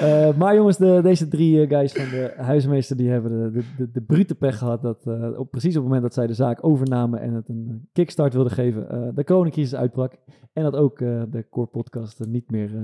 Eh, 0.00 0.36
maar 0.36 0.54
jongens, 0.54 0.76
de, 0.76 1.00
deze 1.02 1.28
drie 1.28 1.62
eh, 1.62 1.68
guys 1.68 1.92
van 1.92 2.04
de 2.08 2.32
huismeester 2.36 2.96
die 2.96 3.10
hebben 3.10 3.30
de, 3.30 3.50
de, 3.58 3.64
de, 3.76 3.90
de 3.90 4.00
brute 4.00 4.34
pech 4.34 4.58
gehad 4.58 4.82
dat 4.82 5.06
eh, 5.06 5.38
op, 5.38 5.50
precies 5.50 5.70
op 5.76 5.82
het 5.82 5.84
moment 5.84 6.02
dat 6.02 6.14
zij 6.14 6.26
de 6.26 6.34
zaak 6.34 6.64
overnamen 6.64 7.20
en 7.20 7.32
het 7.34 7.48
een 7.48 7.88
kickstart 7.92 8.34
wilden 8.34 8.52
geven, 8.52 8.88
eh, 8.90 9.08
de 9.14 9.24
coronacrisis 9.24 9.74
uitbrak 9.74 10.12
en 10.52 10.62
dat 10.62 10.76
ook 10.76 11.00
eh, 11.00 11.22
de 11.30 11.46
core 11.50 11.66
podcast 11.66 12.20
eh, 12.20 12.26
niet 12.26 12.50
meer, 12.50 12.76
eh, 12.76 12.82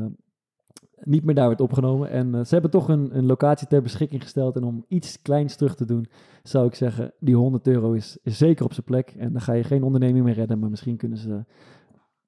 niet 1.04 1.24
meer 1.24 1.34
daar 1.34 1.48
werd 1.48 1.60
opgenomen. 1.60 2.10
En 2.10 2.34
eh, 2.34 2.44
ze 2.44 2.52
hebben 2.52 2.70
toch 2.70 2.88
een, 2.88 3.16
een 3.16 3.26
locatie 3.26 3.66
ter 3.66 3.82
beschikking 3.82 4.22
gesteld 4.22 4.56
en 4.56 4.64
om 4.64 4.84
iets 4.88 5.22
kleins 5.22 5.56
terug 5.56 5.74
te 5.74 5.84
doen, 5.84 6.06
zou 6.42 6.66
ik 6.66 6.74
zeggen, 6.74 7.12
die 7.20 7.34
100 7.36 7.66
euro 7.66 7.92
is, 7.92 8.18
is 8.22 8.38
zeker 8.38 8.64
op 8.64 8.72
zijn 8.72 8.86
plek 8.86 9.14
en 9.18 9.32
dan 9.32 9.40
ga 9.40 9.52
je 9.52 9.64
geen 9.64 9.82
onderneming 9.82 10.24
meer 10.24 10.34
redden, 10.34 10.58
maar 10.58 10.70
misschien 10.70 10.96
kunnen 10.96 11.18
ze 11.18 11.44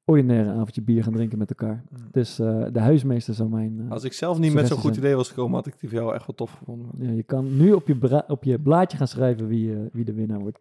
ordinaire 0.04 0.50
avondje 0.52 0.82
bier 0.82 1.02
gaan 1.02 1.12
drinken 1.12 1.38
met 1.38 1.48
elkaar. 1.50 1.84
Dus 2.10 2.38
eh, 2.38 2.64
de 2.72 2.80
huismeester 2.80 3.34
zou 3.34 3.48
mijn... 3.48 3.80
eh, 3.84 3.90
Als 3.90 4.04
ik 4.04 4.12
zelf 4.12 4.38
niet 4.38 4.52
met 4.54 4.66
zo'n 4.66 4.78
goed 4.78 4.96
idee 4.96 5.14
was 5.16 5.28
gekomen, 5.28 5.54
had 5.54 5.66
ik 5.66 5.80
die 5.80 5.88
voor 5.88 5.98
jou 5.98 6.14
echt 6.14 6.26
wel 6.26 6.36
tof 6.36 6.50
gevonden. 6.52 6.88
Ja, 7.06 7.10
je 7.10 7.22
kan 7.22 7.56
nu 7.56 7.72
op 7.72 7.86
je, 7.86 8.24
op 8.28 8.44
je 8.44 8.58
blaadje 8.58 8.96
gaan 8.96 9.08
schrijven 9.08 9.46
wie, 9.46 9.74
wie 9.92 10.04
de 10.04 10.12
winnaar 10.12 10.38
wordt. 10.40 10.58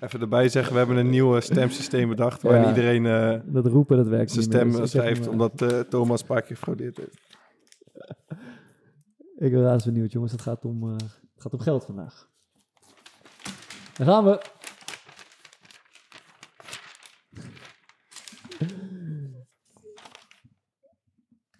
Even 0.00 0.20
erbij 0.20 0.48
zeggen, 0.48 0.72
we 0.72 0.78
hebben 0.78 0.96
een 0.96 1.10
nieuw 1.10 1.40
stemsysteem 1.40 2.08
bedacht. 2.08 2.42
Waarin 2.42 2.62
Ja. 2.62 2.68
iedereen 2.68 3.06
eh, 3.06 3.40
Dat 3.44 3.66
roepen, 3.66 3.96
dat 3.96 4.06
werkt 4.08 4.30
zijn 4.30 4.44
stem 4.44 4.72
Dus 4.72 4.90
schrijft, 4.90 5.24
eh, 5.26 5.32
omdat 5.32 5.62
eh, 5.62 5.80
Thomas 5.80 6.20
een 6.20 6.26
paar 6.26 6.42
keer 6.42 6.56
gefraudeerd 6.56 6.96
heeft. 6.96 7.20
Ik 9.36 9.50
ben 9.52 9.62
razend 9.62 9.92
benieuwd, 9.94 10.12
jongens. 10.12 10.32
Het 10.32 10.40
gaat 10.40 10.64
om, 10.64 10.82
eh, 10.90 10.96
het 10.96 11.42
gaat 11.42 11.52
om 11.52 11.58
geld 11.60 11.84
vandaag. 11.84 12.28
Daar 13.96 14.06
gaan 14.06 14.24
we. 14.24 14.42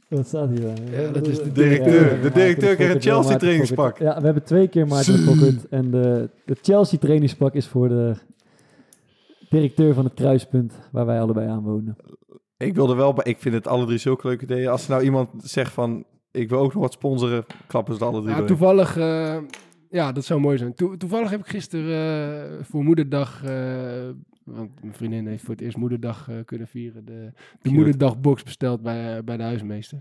Wat 0.09 0.26
staat 0.26 0.48
hier? 0.48 0.61
dan? 0.61 0.74
Ja, 0.90 1.11
dat 1.11 1.26
is 1.26 1.42
de 1.42 1.52
directeur. 1.52 2.22
De 2.22 2.30
directeur 2.30 2.74
kreeg 2.74 2.78
een 2.94 3.02
Fokker, 3.02 3.12
Chelsea 3.12 3.36
trainingspak. 3.36 3.98
Ja, 3.98 4.18
we 4.18 4.24
hebben 4.24 4.44
twee 4.44 4.68
keer 4.68 4.86
Maarten 4.86 5.18
Fokker. 5.18 5.55
En 5.70 5.90
de, 5.90 6.30
de 6.44 6.57
Chelsea 6.62 6.98
trainingspak 6.98 7.55
is 7.55 7.66
voor 7.66 7.88
de 7.88 8.14
directeur 9.50 9.94
van 9.94 10.05
het 10.05 10.14
kruispunt 10.14 10.72
waar 10.92 11.07
wij 11.07 11.20
allebei 11.20 11.48
aan 11.48 11.62
wonen. 11.62 11.96
Ik 12.57 12.74
wilde 12.74 12.94
wel, 12.94 13.12
bij, 13.12 13.24
ik 13.24 13.38
vind 13.38 13.55
het 13.55 13.66
alle 13.68 13.86
drie 13.86 13.98
zulke 13.98 14.26
leuke 14.26 14.44
ideeën. 14.44 14.68
Als 14.68 14.84
er 14.84 14.90
nou 14.90 15.02
iemand 15.02 15.28
zegt 15.36 15.72
van, 15.72 16.05
ik 16.30 16.48
wil 16.48 16.59
ook 16.59 16.72
nog 16.74 16.82
wat 16.82 16.92
sponsoren, 16.92 17.44
klappen 17.66 17.94
ze 17.94 18.05
het 18.05 18.12
alle 18.12 18.22
drie 18.22 18.34
Ja, 18.36 18.44
toevallig, 18.44 18.96
eh, 18.96 19.36
ja, 19.90 20.12
dat 20.12 20.24
zou 20.24 20.40
mooi 20.40 20.59
zijn. 20.59 20.74
Toe- 20.74 20.96
toevallig 20.96 21.30
heb 21.30 21.40
ik 21.40 21.46
gisteren 21.46 22.59
eh, 22.59 22.64
voor 22.64 22.84
moederdag, 22.84 23.44
eh, 23.44 23.52
want 24.45 24.80
mijn 24.82 24.95
vriendin 24.95 25.26
heeft 25.26 25.45
voor 25.45 25.55
het 25.55 25.62
eerst 25.62 25.76
moederdag 25.76 26.28
eh, 26.28 26.36
kunnen 26.45 26.66
vieren, 26.68 27.05
de, 27.05 27.32
de 27.62 27.70
moederdagbox 27.70 28.42
besteld 28.42 28.82
bij, 28.82 29.16
eh, 29.16 29.22
bij 29.24 29.36
de 29.36 29.42
huismeester. 29.42 29.99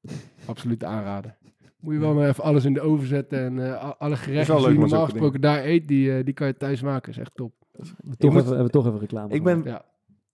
Absoluut 0.46 0.84
aanraden. 0.84 1.36
Moet 1.80 1.94
je 1.94 2.00
wel 2.00 2.14
maar 2.14 2.28
even 2.28 2.44
alles 2.44 2.64
in 2.64 2.72
de 2.74 2.80
oven 2.80 3.06
zetten 3.06 3.38
en 3.38 3.66
eh, 3.72 3.92
alle 3.98 4.16
gerechten 4.16 4.56
die 4.56 4.68
je 4.68 4.78
normaal 4.78 5.04
gesproken 5.04 5.40
daar 5.40 5.64
eet, 5.64 5.88
die, 5.88 6.24
die 6.24 6.34
kan 6.34 6.46
je 6.46 6.56
thuis 6.56 6.82
maken. 6.82 7.12
is 7.12 7.18
echt 7.18 7.34
top. 7.34 7.52
We 7.72 8.16
toch 8.16 8.32
moet- 8.32 8.40
even, 8.40 8.46
hebben 8.46 8.64
we 8.66 8.70
toch 8.72 8.86
even 8.86 8.98
reclame 8.98 9.34
Ik 9.34 9.42
ben, 9.42 9.62
Ja. 9.64 9.84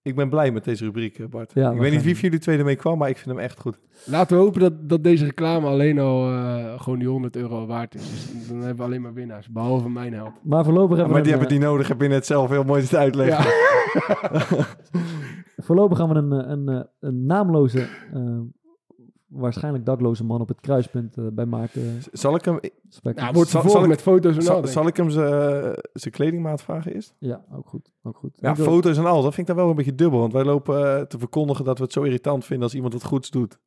Ik 0.03 0.15
ben 0.15 0.29
blij 0.29 0.51
met 0.51 0.65
deze 0.65 0.85
rubriek, 0.85 1.19
eh, 1.19 1.27
Bart. 1.27 1.53
Ja, 1.55 1.71
ik 1.71 1.77
we 1.77 1.83
weet 1.83 1.93
niet 1.93 2.03
wie 2.03 2.15
van 2.15 2.23
jullie 2.23 2.39
twee 2.39 2.59
ermee 2.59 2.77
kwam, 2.77 2.99
maar 2.99 3.09
ik 3.09 3.17
vind 3.17 3.29
hem 3.29 3.45
echt 3.45 3.61
goed. 3.61 3.79
Laten 4.05 4.37
we 4.37 4.43
hopen 4.43 4.61
dat, 4.61 4.89
dat 4.89 5.05
deze 5.05 5.25
reclame 5.25 5.67
alleen 5.67 5.99
al 5.99 6.31
eh, 6.31 6.81
gewoon 6.81 6.99
die 6.99 7.09
100 7.09 7.37
euro 7.37 7.67
waard 7.67 7.95
is. 7.95 8.03
Dus 8.33 8.49
dan 8.49 8.57
hebben 8.57 8.77
we 8.77 8.83
alleen 8.83 9.03
maar 9.03 9.15
winnaars, 9.15 9.49
behalve 9.49 9.89
mijn 9.89 10.13
held. 10.13 10.33
Maar 10.43 10.65
voorlopig 10.65 10.97
hebben 10.97 11.15
maar 11.15 11.23
we 11.23 11.29
die 11.29 11.33
een, 11.33 11.39
hebben 11.39 11.59
die 11.59 11.69
nodig, 11.69 11.89
heb 11.89 12.01
je 12.01 12.09
net 12.09 12.27
zelf 12.27 12.51
heel 12.51 12.65
mooi 12.65 12.81
zitten 12.81 12.99
uitleggen. 12.99 13.45
Ja. 13.45 14.47
Voorlopig 15.57 15.99
gaan 15.99 16.09
we 16.09 16.15
een, 16.15 16.33
eh, 16.33 16.51
een, 16.51 16.69
een, 16.69 16.87
een 17.01 17.27
naamloze, 17.27 17.81
eh, 18.13 18.41
waarschijnlijk 19.33 19.85
dakloze 19.87 20.25
man 20.25 20.41
op 20.41 20.49
het 20.49 20.61
kruispunt 20.61 21.17
eh, 21.17 21.25
bij 21.33 21.47
Maarten 21.47 22.01
Zal 22.13 22.35
ik 22.35 22.45
hem. 22.45 22.59
Ja, 22.61 23.33
wordt 23.33 23.51
Zal- 23.51 23.61
vervolgd 23.61 23.71
zal 23.71 23.83
ik- 23.83 23.89
met 23.89 24.03
foto's 24.03 24.33
en 24.33 24.39
al. 24.39 24.45
zal, 24.45 24.67
zal 24.67 24.87
ik 24.87 24.97
hem 24.97 25.11
zijn 25.11 25.75
zijn 25.93 26.15
kledingmaat 26.15 26.63
vragen 26.63 26.95
eerst? 26.95 27.15
Ja, 27.19 27.45
ook 27.53 27.69
goed. 27.69 27.93
Ook 28.03 28.17
goed. 28.17 28.39
Ja, 28.41 28.51
Ik 28.51 28.57
wil- 28.57 28.65
foto's 28.67 28.97
en 28.99 29.05
al, 29.07 29.23
dat 29.23 29.35
vind 29.35 29.49
ik 29.49 29.55
dan 29.55 29.57
wel 29.63 29.71
een 29.71 29.77
beetje 29.77 29.95
dubbel. 29.95 30.19
Want 30.21 30.33
wij 30.33 30.45
lopen 30.45 30.97
eh, 30.97 31.01
te 31.03 31.19
verkondigen 31.19 31.65
dat 31.65 31.79
we 31.79 31.85
het 31.85 31.93
zo 31.93 32.03
irritant 32.03 32.45
vinden 32.45 32.65
als 32.65 32.75
iemand 32.75 32.93
het 32.93 33.05
goeds 33.05 33.31
doet. 33.31 33.59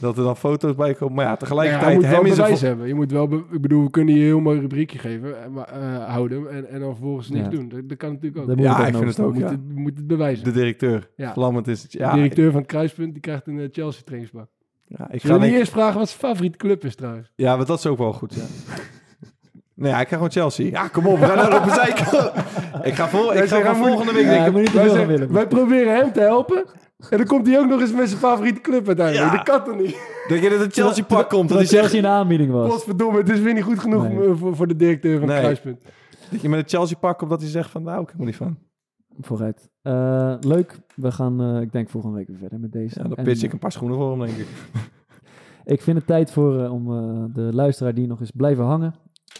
Dat 0.00 0.18
er 0.18 0.24
dan 0.24 0.36
foto's 0.36 0.74
bij 0.74 0.94
komen. 0.94 1.14
Maar 1.14 1.24
ja, 1.24 1.30
Ja, 1.30 1.36
tegelijkertijd... 1.36 1.88
je 1.92 1.94
moet 1.98 2.06
wel 2.08 2.14
hem 2.16 2.26
is 2.26 2.36
bewijs 2.36 2.60
hebben. 2.60 2.86
Je 2.86 2.94
moet 2.94 3.10
wel, 3.12 3.28
be- 3.28 3.44
ik 3.52 3.60
bedoel, 3.60 3.82
we 3.84 3.90
kunnen 3.90 4.14
hier 4.14 4.22
een 4.22 4.28
heel 4.28 4.40
mooi 4.40 4.60
rubriekje 4.60 4.98
geven, 4.98 5.42
eh, 5.42 5.48
maar, 5.50 5.64
eh, 5.68 6.04
houden 6.12 6.50
en, 6.50 6.68
en 6.68 6.80
dan 6.80 6.90
vervolgens 6.94 7.28
niks 7.28 7.44
Ja. 7.44 7.50
doen. 7.50 7.68
Dat, 7.68 7.88
dat 7.88 7.98
kan 7.98 8.12
natuurlijk 8.12 8.42
ook. 8.42 8.46
Moet 8.48 8.58
Ja, 8.64 8.78
het 8.78 8.88
ik 8.88 8.94
vind 8.94 9.08
het 9.16 9.20
ook, 9.20 9.32
moeten, 9.32 9.50
ja. 9.50 9.74
we 9.74 9.80
moeten 9.80 9.98
het 9.98 10.06
bewijzen. 10.06 10.44
de 10.44 10.52
directeur. 10.52 11.10
ja. 11.16 11.32
Vlammend 11.32 11.68
is 11.68 11.82
het. 11.82 11.92
Ja, 11.92 12.10
de 12.10 12.16
directeur 12.16 12.50
van 12.50 12.60
het 12.60 12.68
kruispunt 12.70 13.12
die 13.12 13.20
krijgt 13.22 13.46
een 13.46 13.58
eh, 13.60 13.68
Chelsea 13.72 14.02
trainingsbak. 14.04 14.48
Ja, 14.86 15.08
ik 15.10 15.20
ga 15.22 15.28
ga 15.28 15.32
niet 15.34 15.42
denk- 15.42 15.54
eerst 15.56 15.72
vragen 15.72 15.98
wat 15.98 16.08
zijn 16.08 16.20
favoriete 16.20 16.58
club 16.58 16.84
is 16.84 16.94
trouwens. 16.94 17.32
Ja, 17.36 17.56
maar 17.56 17.66
dat 17.66 17.78
is 17.78 17.86
ook 17.86 17.98
wel 17.98 18.12
goed, 18.12 18.34
ja. 18.34 18.42
Nee, 19.74 19.90
ja, 19.90 20.00
ik 20.00 20.06
krijg 20.06 20.22
gewoon 20.22 20.30
Chelsea. 20.30 20.66
Ja, 20.70 20.88
kom 20.88 21.06
op, 21.06 21.18
we 21.18 21.26
gaan 21.26 21.36
naar 21.36 21.60
op 21.60 21.66
een 21.66 21.74
zijkant. 21.74 22.32
Ik 22.86 22.94
ga, 22.94 23.08
vol, 23.08 23.34
ik 23.34 23.44
ga 23.48 23.62
van 23.74 23.76
volgende 23.76 24.12
week... 24.12 24.26
Denk 24.26 24.54
niet 24.54 24.64
te 24.66 24.72
Wij, 24.72 24.72
veel 24.72 24.82
zeggen- 24.82 24.98
gaan 24.98 25.06
willen. 25.06 25.32
wij 25.32 25.46
proberen 25.46 25.94
hem 25.96 26.12
te 26.12 26.20
helpen. 26.20 26.64
En 27.10 27.16
dan 27.18 27.26
komt 27.26 27.46
hij 27.46 27.58
ook 27.58 27.68
nog 27.68 27.80
eens 27.80 27.92
met 27.92 28.08
zijn 28.08 28.20
favoriete 28.20 28.60
club 28.60 28.86
uiteindelijk. 28.86 29.30
Ja. 29.30 29.36
Dat 29.36 29.44
kan 29.44 29.64
toch 29.64 29.76
niet? 29.82 29.96
Dat 30.28 30.42
je 30.42 30.48
dat 30.50 30.60
een 30.60 30.70
Chelsea-pak 30.72 31.28
komt. 31.28 31.48
Dat, 31.48 31.58
Dat 31.58 31.68
Chelsea 31.68 31.96
in 31.96 32.02
de 32.02 32.08
aanbieding 32.08 32.50
was. 32.50 32.70
Godverdomme, 32.70 33.18
het 33.18 33.28
is 33.28 33.40
weer 33.40 33.54
niet 33.54 33.62
goed 33.62 33.78
genoeg 33.78 34.08
Nee. 34.08 34.26
eh, 34.28 34.32
voor, 34.36 34.56
voor 34.56 34.66
de 34.66 34.76
directeur 34.76 35.18
van 35.18 35.26
Nee. 35.28 35.36
het 35.36 35.44
kruispunt. 35.44 35.82
dat 36.30 36.40
je 36.40 36.48
met 36.48 36.58
een 36.58 36.68
Chelsea-pak 36.68 37.18
komt 37.18 37.30
dat 37.30 37.40
hij 37.40 37.50
zegt 37.50 37.70
van... 37.70 37.82
Nou, 37.82 38.02
ik 38.02 38.08
heb 38.08 38.18
er 38.18 38.24
niet 38.26 38.36
van. 38.36 38.58
Vooruit. 39.20 39.68
Eh, 39.86 40.36
leuk. 40.40 40.78
We 40.96 41.12
gaan, 41.12 41.40
eh, 41.40 41.60
ik 41.60 41.72
denk, 41.72 41.88
volgende 41.88 42.16
week 42.16 42.26
weer 42.28 42.38
verder 42.38 42.60
met 42.60 42.72
deze. 42.72 43.02
Ja, 43.02 43.08
dan 43.08 43.24
pitch 43.24 43.42
ik 43.42 43.52
een 43.52 43.58
paar 43.58 43.72
schoenen 43.72 43.96
voor 43.96 44.10
hem, 44.10 44.18
denk 44.26 44.38
ik. 44.38 44.46
Ik 45.64 45.82
vind 45.82 45.96
het 45.96 46.06
tijd 46.06 46.30
voor 46.30 46.62
eh, 46.64 46.72
om 46.72 46.92
eh, 46.92 47.24
de 47.34 47.40
luisteraar 47.54 47.94
die 47.94 48.06
nog 48.06 48.20
eens 48.20 48.30
blijven 48.30 48.64
hangen 48.64 48.94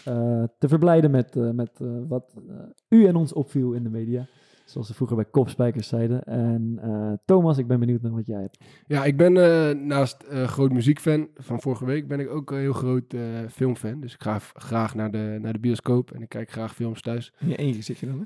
eh, 0.05 0.43
te 0.59 0.67
verblijden 0.67 1.11
met, 1.11 1.35
eh, 1.35 1.49
met 1.51 1.71
eh, 1.81 1.87
wat 2.07 2.33
eh, 2.49 2.55
u 2.89 3.05
en 3.05 3.15
ons 3.15 3.33
opviel 3.33 3.71
in 3.73 3.83
de 3.83 3.89
media. 3.89 4.25
Zoals 4.65 4.87
ze 4.87 4.93
vroeger 4.93 5.15
bij 5.15 5.25
Kopspijkers 5.25 5.87
zeiden. 5.87 6.23
En 6.23 6.79
eh, 6.81 7.11
Thomas, 7.25 7.57
ik 7.57 7.67
ben 7.67 7.79
benieuwd 7.79 8.01
naar 8.01 8.11
wat 8.11 8.25
jij 8.25 8.41
hebt. 8.41 8.57
Ja, 8.87 9.03
ik 9.05 9.17
ben 9.17 9.37
eh, 9.37 9.75
naast 9.85 10.21
eh, 10.23 10.43
groot 10.43 10.71
muziekfan 10.71 11.27
van 11.35 11.61
vorige 11.61 11.85
week, 11.85 12.07
ben 12.07 12.19
ik 12.19 12.29
ook 12.29 12.51
een 12.51 12.57
heel 12.59 12.73
groot 12.73 13.13
eh, 13.13 13.21
filmfan. 13.49 13.99
Dus 14.01 14.13
ik 14.13 14.21
ga 14.23 14.39
graag 14.53 14.95
naar 14.95 15.11
de, 15.11 15.37
naar 15.41 15.53
de 15.53 15.59
bioscoop 15.59 16.11
en 16.11 16.21
ik 16.21 16.29
kijk 16.29 16.51
graag 16.51 16.75
films 16.75 17.01
thuis. 17.01 17.33
In 17.39 17.47
je 17.49 17.55
eentje 17.55 17.81
zit 17.81 17.97
je 17.97 18.05
dan, 18.05 18.19
hè? 18.19 18.25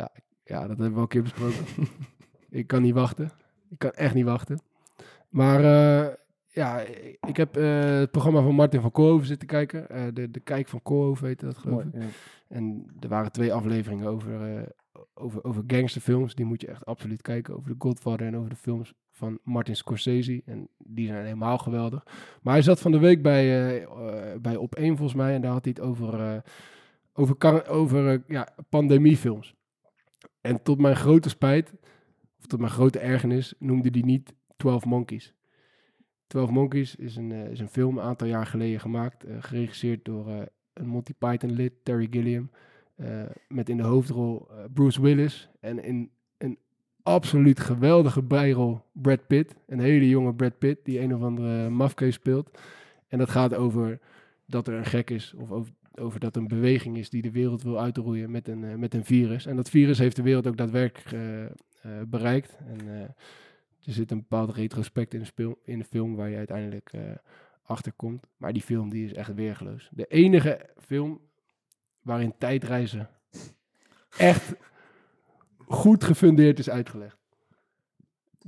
Ja, 0.00 0.10
dat 0.46 0.68
hebben 0.68 0.90
we 0.90 0.94
al 0.94 1.00
een 1.00 1.08
keer 1.08 1.22
besproken. 1.22 1.64
ik 2.50 2.66
kan 2.66 2.82
niet 2.82 2.94
wachten. 2.94 3.30
Ik 3.70 3.78
kan 3.78 3.90
echt 3.90 4.14
niet 4.14 4.24
wachten. 4.24 4.60
Maar 5.28 5.64
eh, 5.64 6.14
ja, 6.48 6.80
ik 7.26 7.36
heb 7.36 7.56
eh, 7.56 7.98
het 7.98 8.10
programma 8.10 8.42
van 8.42 8.54
Martin 8.54 8.80
van 8.80 8.90
Koolhoven 8.90 9.26
zitten 9.26 9.48
kijken. 9.48 9.90
Eh, 9.90 10.02
de, 10.12 10.30
de 10.30 10.40
Kijk 10.40 10.68
van 10.68 10.82
Koolhoven 10.82 11.26
heette 11.26 11.44
dat, 11.44 11.58
geloof 11.58 11.82
ik. 11.82 11.94
ja. 11.94 12.06
En 12.48 12.86
er 13.00 13.08
waren 13.08 13.32
twee 13.32 13.52
afleveringen 13.52 14.06
over, 14.06 14.64
over, 15.14 15.44
over 15.44 15.62
gangsterfilms. 15.66 16.34
Die 16.34 16.44
moet 16.44 16.60
je 16.60 16.66
echt 16.66 16.86
absoluut 16.86 17.22
kijken. 17.22 17.56
Over 17.56 17.70
de 17.70 17.76
Godfather 17.78 18.26
en 18.26 18.36
over 18.36 18.50
de 18.50 18.56
films 18.56 18.92
van 19.10 19.38
Martin 19.42 19.76
Scorsese. 19.76 20.42
En 20.44 20.68
die 20.78 21.06
zijn 21.06 21.24
helemaal 21.24 21.58
geweldig. 21.58 22.04
Maar 22.42 22.52
hij 22.52 22.62
zat 22.62 22.80
van 22.80 22.92
de 22.92 22.98
week 22.98 23.22
bij, 23.22 23.88
bij 24.40 24.56
Op 24.56 24.74
1 24.74 24.96
volgens 24.96 25.18
mij. 25.18 25.34
En 25.34 25.40
daar 25.40 25.52
had 25.52 25.64
hij 25.64 25.74
het 25.76 25.86
over, 25.86 26.42
over, 27.12 27.68
over 27.68 28.22
ja, 28.26 28.48
pandemiefilms. 28.68 29.55
En 30.46 30.62
tot 30.62 30.78
mijn 30.80 30.96
grote 30.96 31.28
spijt, 31.28 31.72
of 32.38 32.46
tot 32.46 32.60
mijn 32.60 32.72
grote 32.72 32.98
ergernis, 32.98 33.54
noemde 33.58 33.88
hij 33.92 34.00
niet 34.00 34.34
12 34.56 34.84
Monkeys. 34.84 35.34
12 36.26 36.50
Monkeys 36.50 36.96
is 36.96 37.16
een, 37.16 37.32
eh, 37.32 37.50
is 37.50 37.60
een 37.60 37.68
film 37.68 37.98
een 37.98 38.04
aantal 38.04 38.26
jaar 38.26 38.46
geleden 38.46 38.80
gemaakt. 38.80 39.24
eh, 39.24 39.36
geregisseerd 39.40 40.04
door 40.04 40.28
eh, 40.28 40.40
een 40.72 40.86
Monty 40.86 41.12
Python 41.18 41.52
lid, 41.52 41.72
Terry 41.82 42.08
Gilliam. 42.10 42.50
met 43.48 43.68
in 43.68 43.76
de 43.76 43.82
hoofdrol 43.82 44.48
Bruce 44.72 45.00
Willis. 45.00 45.48
En 45.60 45.84
in 45.84 46.10
een 46.38 46.58
absoluut 47.02 47.60
geweldige 47.60 48.22
bijrol 48.22 48.80
Brad 48.92 49.26
Pitt. 49.26 49.54
Een 49.66 49.80
hele 49.80 50.08
jonge 50.08 50.34
Brad 50.34 50.58
Pitt 50.58 50.84
die 50.84 51.00
een 51.00 51.14
of 51.14 51.22
andere 51.22 51.68
mafkees 51.70 52.14
speelt. 52.14 52.58
En 53.08 53.18
dat 53.18 53.30
gaat 53.30 53.54
over 53.54 53.98
dat 54.46 54.68
er 54.68 54.74
een 54.74 54.84
gek 54.84 55.10
is. 55.10 55.34
Of 55.36 55.50
over, 55.50 55.72
over 55.98 56.20
dat 56.20 56.36
een 56.36 56.48
beweging 56.48 56.96
is 56.96 57.10
die 57.10 57.22
de 57.22 57.30
wereld 57.30 57.62
wil 57.62 57.80
uitroeien 57.80 58.30
met 58.30 58.48
een, 58.48 58.64
eh, 58.64 58.74
met 58.74 58.94
een 58.94 59.04
virus. 59.04 59.46
En 59.46 59.56
dat 59.56 59.70
virus 59.70 59.98
heeft 59.98 60.16
de 60.16 60.22
wereld 60.22 60.46
ook 60.46 60.56
daadwerkelijk 60.56 61.12
eh, 61.12 61.44
eh, 61.44 61.50
bereikt. 62.06 62.56
En 62.66 62.88
er 62.88 63.92
zit 63.92 64.10
een 64.10 64.18
bepaald 64.18 64.54
retrospect 64.54 65.14
in 65.14 65.22
de, 65.34 65.56
in 65.64 65.78
de 65.78 65.84
film 65.84 66.16
waar 66.16 66.28
je 66.28 66.36
uiteindelijk 66.36 66.90
achter 67.62 67.92
komt. 67.92 68.26
Maar 68.36 68.52
die 68.52 68.62
film 68.62 68.90
die 68.90 69.04
is 69.04 69.12
echt 69.12 69.34
weergeloos. 69.34 69.88
De 69.92 70.06
enige 70.06 70.70
film 70.76 71.20
waarin 72.00 72.34
tijdreizen 72.38 73.08
echt 74.16 74.54
goed 75.66 76.04
gefundeerd 76.04 76.58
is 76.58 76.70
uitgelegd. 76.70 77.25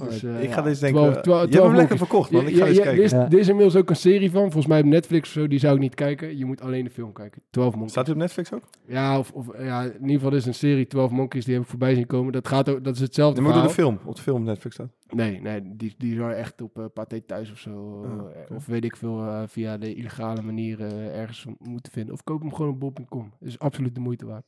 Dus, 0.05 0.22
eh, 0.22 0.42
ik 0.42 0.51
ga 0.51 0.57
ja, 0.57 0.62
deze 0.62 0.80
denken... 0.80 1.01
12 1.03 1.14
je 1.14 1.20
12 1.22 1.40
hebt 1.51 1.62
hem 1.64 1.74
lekker 1.74 1.96
verkocht, 1.99 2.30
man. 2.30 2.46
Ik 2.46 2.49
Ja, 2.55 2.57
ga 2.59 2.66
eens 2.66 2.76
ja, 2.76 2.82
kijken. 2.82 2.99
Er 2.99 3.05
is, 3.05 3.11
Ja. 3.11 3.24
er 3.30 3.38
is 3.38 3.49
inmiddels 3.49 3.76
ook 3.76 3.90
een 3.90 3.96
serie 3.96 4.30
van, 4.30 4.40
volgens 4.42 4.66
mij 4.66 4.80
op 4.80 4.84
Netflix 4.86 5.28
of 5.28 5.32
zo, 5.34 5.49
die 5.49 5.59
zou 5.59 5.74
ik 5.74 5.80
niet 5.80 5.94
kijken. 5.94 6.38
Je 6.38 6.44
moet 6.44 6.61
alleen 6.61 6.84
de 6.84 6.90
film 6.90 7.12
kijken. 7.12 7.42
12 7.51 7.70
Monkeys. 7.72 7.90
Staat 7.90 8.07
hij 8.07 8.14
op 8.14 8.20
Netflix 8.20 8.53
ook? 8.53 8.62
Ja, 8.86 9.18
of, 9.18 9.32
of 9.32 9.46
ja, 9.59 9.82
in 9.82 9.92
ieder 10.01 10.14
geval 10.14 10.34
is 10.34 10.46
een 10.46 10.55
serie 10.55 10.86
12 10.86 11.11
Monkeys, 11.11 11.44
die 11.44 11.55
heb 11.55 11.62
ik 11.62 11.68
voorbij 11.68 11.94
zien 11.94 12.07
komen. 12.07 12.32
Dat, 12.32 12.49
gaat 12.49 12.68
ook, 12.68 12.84
dat 12.84 12.94
is 12.94 13.01
hetzelfde 13.01 13.34
Dan 13.34 13.44
moet 13.44 13.55
door 13.55 13.62
de 13.62 13.70
film. 13.74 13.99
Op 14.05 14.16
de 14.16 14.22
film 14.22 14.36
op 14.40 14.44
Netflix 14.46 14.74
staat. 14.74 14.90
Nee, 15.09 15.40
nee 15.40 15.61
die, 15.76 15.94
die 15.99 16.14
zou 16.16 16.32
echt 16.32 16.62
op 16.62 16.78
uh, 16.78 16.84
Pathé 16.94 17.20
Thuis 17.20 17.51
of 17.53 17.59
zo, 17.59 18.03
Ah, 18.05 18.11
eh, 18.51 18.57
of 18.57 18.66
weet 18.66 18.84
ik 18.84 18.96
veel, 18.96 19.18
eh, 19.20 19.42
via 19.46 19.76
de 19.78 19.94
illegale 19.94 20.42
manier 20.42 20.80
eh, 20.80 21.18
ergens 21.20 21.46
moeten 21.59 21.92
vinden. 21.92 22.14
Of 22.14 22.24
koop 22.24 22.40
hem 22.40 22.55
gewoon 22.55 22.70
op 22.72 22.80
bol.com. 22.80 23.32
is 23.40 23.59
absoluut 23.59 23.94
de 23.94 24.01
moeite 24.01 24.26
waard. 24.26 24.44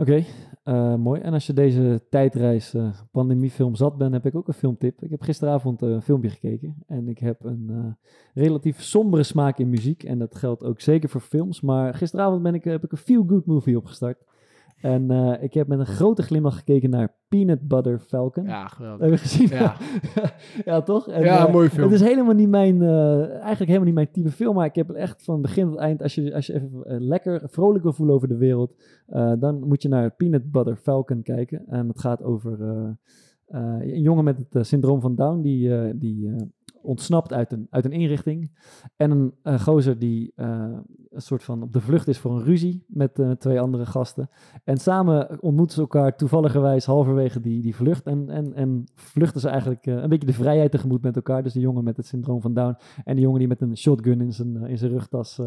Oké, 0.00 0.24
eh, 0.62 0.94
mooi. 0.94 1.20
En 1.20 1.32
als 1.32 1.46
je 1.46 1.52
deze 1.52 2.02
tijdreis 2.10 2.74
eh, 2.74 2.90
pandemiefilm 3.10 3.74
zat 3.74 3.96
bent, 3.96 4.12
heb 4.12 4.26
ik 4.26 4.34
ook 4.34 4.48
een 4.48 4.54
filmtip. 4.54 5.02
Ik 5.02 5.10
heb 5.10 5.22
gisteravond 5.22 5.82
eh, 5.82 5.88
een 5.88 6.02
filmpje 6.02 6.30
gekeken 6.30 6.76
en 6.86 7.08
ik 7.08 7.18
heb 7.18 7.44
een 7.44 7.96
relatief 8.34 8.82
sombere 8.82 9.22
smaak 9.22 9.58
in 9.58 9.68
muziek. 9.68 10.02
En 10.02 10.18
dat 10.18 10.34
geldt 10.36 10.64
ook 10.64 10.80
zeker 10.80 11.08
voor 11.08 11.20
films. 11.20 11.60
Maar 11.60 11.94
gisteravond 11.94 12.42
ben 12.42 12.54
ik, 12.54 12.64
heb 12.64 12.84
ik 12.84 12.92
een 12.92 12.98
feel-good 12.98 13.46
movie 13.46 13.76
opgestart. 13.76 14.24
En 14.80 15.10
eh, 15.10 15.42
ik 15.42 15.54
heb 15.54 15.66
met 15.66 15.78
een 15.78 15.86
grote 15.86 16.22
glimlach 16.22 16.56
gekeken 16.56 16.90
naar 16.90 17.14
Peanut 17.28 17.68
Butter 17.68 17.98
Falcon. 17.98 18.44
Ja, 18.44 18.66
geweldig. 18.66 19.00
Heb 19.00 19.10
je 19.10 19.18
gezien? 19.18 19.48
Ja. 19.48 19.76
ja, 20.64 20.82
toch? 20.82 21.08
En, 21.08 21.22
Ja, 21.22 21.46
eh, 21.46 21.52
mooie 21.52 21.70
film. 21.70 21.90
Het 21.90 22.00
is 22.00 22.06
helemaal 22.06 22.34
niet 22.34 22.48
mijn, 22.48 22.82
eh, 22.82 23.30
eigenlijk 23.30 23.58
helemaal 23.58 23.84
niet 23.84 23.94
mijn 23.94 24.10
type 24.10 24.30
film, 24.30 24.54
maar 24.54 24.66
ik 24.66 24.74
heb 24.74 24.90
echt 24.90 25.24
van 25.24 25.42
begin 25.42 25.68
tot 25.68 25.78
eind, 25.78 26.02
als 26.02 26.14
je, 26.14 26.34
als 26.34 26.46
je 26.46 26.54
even 26.54 27.04
lekker 27.04 27.42
vrolijk 27.44 27.82
wil 27.82 27.92
voelen 27.92 28.14
over 28.14 28.28
de 28.28 28.36
wereld, 28.36 28.74
dan 29.38 29.68
moet 29.68 29.82
je 29.82 29.88
naar 29.88 30.10
Peanut 30.10 30.50
Butter 30.50 30.76
Falcon 30.76 31.22
kijken. 31.22 31.66
En 31.66 31.88
het 31.88 32.00
gaat 32.00 32.22
over 32.22 32.60
een 33.46 34.00
jongen 34.00 34.24
met 34.24 34.38
het 34.50 34.66
syndroom 34.66 35.00
van 35.00 35.14
Down, 35.14 35.40
die, 35.40 35.98
die 35.98 36.34
ontsnapt 36.82 37.32
uit 37.32 37.52
een, 37.52 37.66
uit 37.70 37.84
een 37.84 37.92
inrichting. 37.92 38.50
En 38.96 39.32
een 39.42 39.60
gozer 39.60 39.98
die 39.98 40.32
een 41.10 41.22
soort 41.22 41.42
van 41.42 41.62
op 41.62 41.72
de 41.72 41.80
vlucht 41.80 42.08
is 42.08 42.18
voor 42.18 42.30
een 42.30 42.44
ruzie 42.44 42.84
met 42.86 43.18
eh, 43.18 43.30
twee 43.30 43.60
andere 43.60 43.86
gasten. 43.86 44.30
En 44.64 44.76
samen 44.76 45.42
ontmoeten 45.42 45.74
ze 45.74 45.80
elkaar 45.80 46.16
toevalligerwijs 46.16 46.84
halverwege 46.84 47.40
die, 47.40 47.62
die 47.62 47.76
vlucht. 47.76 48.06
En, 48.06 48.30
en, 48.30 48.54
en 48.54 48.84
vluchten 48.94 49.40
ze 49.40 49.48
eigenlijk 49.48 49.86
eh, 49.86 49.94
een 49.94 50.08
beetje 50.08 50.26
de 50.26 50.32
vrijheid 50.32 50.70
tegemoet 50.70 51.02
met 51.02 51.16
elkaar. 51.16 51.42
Dus 51.42 51.52
de 51.52 51.60
jongen 51.60 51.84
met 51.84 51.96
het 51.96 52.06
syndroom 52.06 52.40
van 52.40 52.54
Down 52.54 52.76
en 53.04 53.14
de 53.14 53.22
jongen 53.22 53.38
die 53.38 53.48
met 53.48 53.60
een 53.60 53.76
shotgun 53.76 54.20
in 54.20 54.32
zijn, 54.32 54.56
eh, 54.56 54.70
in 54.70 54.78
zijn 54.78 54.90
rugtas 54.90 55.40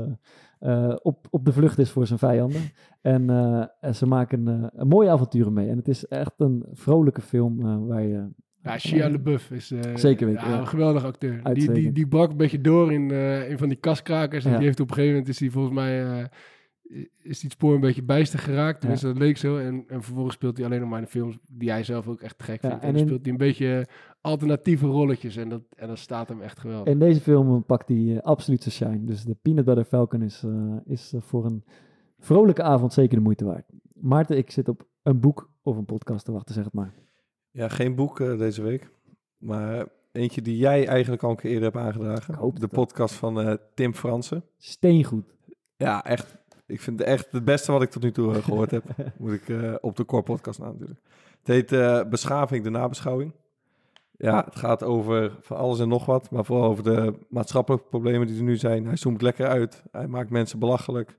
op, 1.02 1.28
op 1.30 1.46
de 1.46 1.54
vlucht 1.54 1.80
is 1.80 1.92
voor 1.92 2.08
zijn 2.08 2.20
vijanden. 2.20 2.62
En, 3.02 3.30
en 3.80 3.96
ze 3.96 4.06
maken 4.06 4.48
een 4.76 4.88
mooie 4.88 5.10
avonturen 5.10 5.54
mee. 5.54 5.70
En 5.70 5.78
het 5.78 5.88
is 5.88 6.08
echt 6.08 6.34
een 6.38 6.66
vrolijke 6.72 7.22
film 7.22 7.88
waar 7.88 8.04
je... 8.04 8.28
Ja, 8.64 8.78
Shia 8.78 9.10
LaBeouf 9.10 9.52
is 9.52 9.72
eh, 9.72 9.96
Zeker 9.96 10.28
weten, 10.28 10.44
ja, 10.48 10.50
ja. 10.54 10.60
een 10.60 10.68
geweldig 10.68 11.04
acteur. 11.04 11.54
Die, 11.54 11.72
die, 11.72 11.92
die 11.92 12.08
brak 12.08 12.32
een 12.32 12.38
beetje 12.38 12.62
door 12.62 12.94
in, 12.94 13.12
eh 13.12 13.50
in 13.50 13.58
van 13.58 13.68
die 13.70 13.78
kaskrakers. 13.78 14.46
En 14.46 14.56
die 14.58 14.66
heeft 14.66 14.80
op 14.80 14.88
een 14.88 14.94
gegeven 14.94 15.14
moment 15.16 15.34
is 15.34 15.38
die 15.38 15.52
volgens 15.52 15.74
mij 15.76 16.20
eh, 16.22 16.26
is 17.22 17.40
die 17.40 17.50
spoor 17.52 17.74
een 17.74 17.80
beetje 17.80 18.04
bijster 18.04 18.40
geraakt. 18.40 18.80
Tenminste, 18.80 19.08
dat 19.08 19.18
leek 19.18 19.38
zo. 19.38 19.58
En, 19.58 19.84
en 19.88 20.04
vervolgens 20.04 20.36
speelt 20.36 20.58
hij 20.58 20.66
alleen 20.66 20.80
nog 20.80 20.90
maar 20.90 20.98
in 21.00 21.04
de 21.04 21.10
films 21.12 21.38
die 21.52 21.70
hij 21.70 21.84
zelf 21.84 22.08
ook 22.08 22.22
echt 22.22 22.44
gek 22.44 22.60
vindt. 22.60 22.76
en 22.76 22.82
En 22.82 22.92
dan 22.92 23.02
in- 23.02 23.08
speelt 23.08 23.22
hij 23.24 23.32
een 23.32 23.38
beetje 23.38 23.88
alternatieve 24.22 24.86
rolletjes. 24.86 25.36
En 25.36 25.50
dat, 25.50 25.62
en 25.76 25.88
dat 25.88 25.98
staat 26.00 26.28
hem 26.30 26.42
echt 26.42 26.60
geweldig. 26.60 26.94
In 26.94 27.00
deze 27.00 27.22
film 27.22 27.66
pakt 27.66 27.90
hij 27.90 28.22
absoluut 28.22 28.64
zijn 28.64 28.92
shine. 28.92 29.06
Dus 29.06 29.24
de 29.24 29.36
Peanut 29.42 29.66
Butter 29.66 29.86
Falcon 29.86 30.22
is, 30.22 30.44
is 30.86 31.14
voor 31.18 31.46
een 31.46 31.64
vrolijke 32.20 32.64
avond 32.64 32.94
zeker 32.94 33.18
de 33.18 33.24
moeite 33.24 33.46
waard. 33.46 33.66
Maarten, 33.94 34.38
ik 34.38 34.52
zit 34.52 34.68
op 34.70 34.88
een 35.04 35.20
boek 35.20 35.50
of 35.62 35.78
een 35.78 35.86
podcast 35.86 36.26
te 36.26 36.32
wachten, 36.32 36.56
zeg 36.56 36.64
het 36.64 36.74
maar. 36.74 36.94
Ja, 37.52 37.68
geen 37.68 37.96
boek 37.96 38.20
eh, 38.20 38.38
deze 38.38 38.62
week. 38.62 38.90
Maar 39.38 39.88
eentje 40.12 40.42
die 40.42 40.58
jij 40.58 40.88
eigenlijk 40.88 41.24
al 41.24 41.30
een 41.30 41.36
keer 41.36 41.52
eerder 41.52 41.72
hebt 41.72 41.86
aangedragen. 41.86 42.34
Ik 42.34 42.40
hoop 42.40 42.60
de 42.60 42.68
podcast 42.68 43.16
van 43.16 43.42
eh, 43.42 43.54
Tim 43.74 43.94
Fransen. 43.94 44.44
Steengoed. 44.58 45.36
Ja, 45.76 46.06
echt. 46.06 46.38
Ik 46.66 46.82
vind 46.82 47.00
het 47.00 47.08
echt 47.08 47.32
het 47.32 47.46
beste 47.46 47.72
wat 47.72 47.82
ik 47.82 47.90
tot 47.90 48.02
nu 48.02 48.12
toe 48.12 48.36
eh, 48.36 48.44
gehoord 48.44 48.72
heb. 48.72 48.84
Moet 49.18 49.34
ik 49.34 49.78
op 49.82 49.96
de 49.96 50.06
Core 50.06 50.24
Podcast 50.24 50.60
na 50.60 50.66
natuurlijk. 50.66 51.00
Het 51.44 51.70
heet 51.70 52.10
Beschaving, 52.10 52.64
de 52.64 52.70
nabeschouwing. 52.70 53.34
Ja, 54.18 54.44
het 54.46 54.56
gaat 54.56 54.84
over 54.84 55.38
van 55.42 55.58
alles 55.58 55.80
en 55.80 55.88
nog 55.88 56.06
wat. 56.06 56.32
Maar 56.32 56.46
vooral 56.46 56.70
over 56.70 56.84
de 56.84 57.14
maatschappelijke 57.30 57.88
problemen 57.88 58.28
die 58.28 58.38
er 58.38 58.44
nu 58.44 58.58
zijn. 58.58 58.86
Hij 58.86 58.96
zoomt 58.96 59.22
lekker 59.22 59.48
uit. 59.48 59.84
Hij 59.92 60.08
maakt 60.08 60.30
mensen 60.30 60.60
belachelijk. 60.60 61.18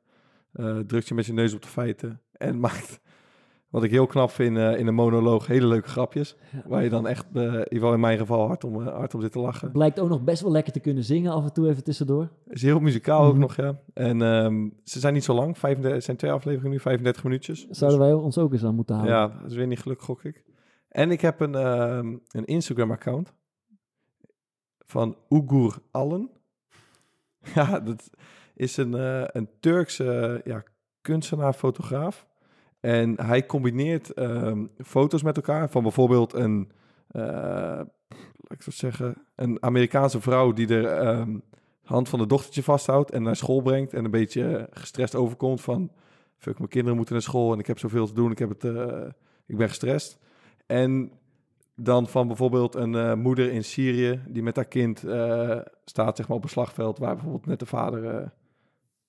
drukt 0.86 1.08
je 1.08 1.14
met 1.14 1.26
je 1.26 1.32
neus 1.32 1.54
op 1.54 1.62
de 1.62 1.68
feiten. 1.68 2.20
En 2.32 2.60
maakt, 2.66 3.00
wat 3.72 3.82
ik 3.82 3.90
heel 3.90 4.06
knap 4.06 4.30
vind, 4.30 4.56
eh, 4.56 4.78
in 4.78 4.86
een 4.86 4.94
monoloog 4.94 5.46
hele 5.46 5.66
leuke 5.66 5.88
grapjes. 5.88 6.36
Ja. 6.52 6.62
Waar 6.66 6.82
je 6.82 6.88
dan 6.88 7.06
echt, 7.06 7.26
eh, 7.32 7.42
in 7.42 7.48
ieder 7.52 7.66
geval 7.68 7.92
in 7.92 8.00
mijn 8.00 8.18
geval, 8.18 8.46
hard 8.46 8.64
om, 8.64 8.80
eh, 8.86 8.94
hard 8.94 9.14
om 9.14 9.20
zit 9.20 9.32
te 9.32 9.38
lachen. 9.38 9.72
Blijkt 9.72 10.00
ook 10.00 10.08
nog 10.08 10.22
best 10.24 10.42
wel 10.42 10.50
lekker 10.52 10.72
te 10.72 10.80
kunnen 10.80 11.04
zingen 11.04 11.32
af 11.32 11.44
en 11.44 11.52
toe 11.52 11.68
even 11.68 11.84
tussendoor. 11.84 12.28
is 12.46 12.62
heel 12.62 12.80
muzikaal 12.80 13.24
ook 13.24 13.32
Mhm. 13.32 13.40
nog, 13.40 13.56
ja. 13.56 13.80
En 13.94 14.22
ehm, 14.22 14.68
ze 14.84 15.00
zijn 15.00 15.14
niet 15.14 15.24
zo 15.24 15.34
lang. 15.34 15.58
35, 15.58 15.94
het 15.96 16.04
zijn 16.04 16.16
twee 16.16 16.32
afleveringen 16.32 16.70
nu, 16.70 16.80
35 16.80 17.24
minuutjes. 17.24 17.66
Zouden 17.70 18.00
wij 18.00 18.12
ons 18.12 18.38
ook 18.38 18.52
eens 18.52 18.64
aan 18.64 18.74
moeten 18.74 18.98
Dus- 19.00 19.08
houden. 19.08 19.30
ja, 19.34 19.40
dat 19.42 19.50
is 19.50 19.56
weer 19.56 19.66
niet 19.66 19.80
gelukkig, 19.80 20.06
gok 20.06 20.24
ik. 20.24 20.44
En 20.88 21.10
ik 21.10 21.20
heb 21.20 21.40
een, 21.40 21.54
ehm, 21.54 22.16
een 22.28 22.44
Instagram-account 22.44 23.32
van 24.78 25.16
Ugur 25.28 25.74
Allen. 25.90 26.30
ja, 27.54 27.80
dat 27.80 28.10
is 28.54 28.76
een, 28.76 28.92
een 29.38 29.48
Turkse 29.60 30.40
ja, 30.44 30.62
kunstenaar, 31.00 31.52
fotograaf. 31.52 32.26
En 32.82 33.20
hij 33.20 33.46
combineert 33.46 34.10
ehm, 34.10 34.64
foto's 34.84 35.22
met 35.22 35.36
elkaar 35.36 35.70
van 35.70 35.82
bijvoorbeeld 35.82 36.32
een, 36.34 36.72
eh, 37.08 37.22
laat 37.22 38.48
ik 38.48 38.62
zo 38.62 38.70
zeggen, 38.70 39.14
een 39.34 39.62
Amerikaanse 39.62 40.20
vrouw 40.20 40.52
die 40.52 40.66
de 40.66 40.88
ehm, 40.88 41.38
hand 41.82 42.08
van 42.08 42.18
de 42.18 42.26
dochtertje 42.26 42.62
vasthoudt 42.62 43.10
en 43.10 43.22
naar 43.22 43.36
school 43.36 43.60
brengt 43.60 43.92
en 43.92 44.04
een 44.04 44.10
beetje 44.10 44.68
gestrest 44.70 45.14
overkomt 45.14 45.60
van, 45.60 45.90
fuck, 46.38 46.58
mijn 46.58 46.70
kinderen 46.70 46.96
moeten 46.96 47.14
naar 47.14 47.24
school 47.24 47.52
en 47.52 47.58
ik 47.58 47.66
heb 47.66 47.78
zoveel 47.78 48.06
te 48.06 48.14
doen, 48.14 48.30
ik, 48.30 48.38
heb 48.38 48.48
het, 48.48 48.64
eh, 48.64 49.08
ik 49.46 49.56
ben 49.56 49.68
gestrest. 49.68 50.18
En 50.66 51.12
dan 51.74 52.06
van 52.06 52.26
bijvoorbeeld 52.26 52.74
een 52.74 52.94
eh, 52.94 53.14
moeder 53.14 53.50
in 53.52 53.64
Syrië 53.64 54.20
die 54.28 54.42
met 54.42 54.56
haar 54.56 54.64
kind 54.64 54.98
staat 55.84 56.16
zeg 56.16 56.28
maar, 56.28 56.36
op 56.36 56.42
een 56.42 56.48
slagveld 56.48 56.98
waar 56.98 57.14
bijvoorbeeld 57.14 57.46
net 57.46 57.58
de 57.58 57.66
vader 57.66 58.32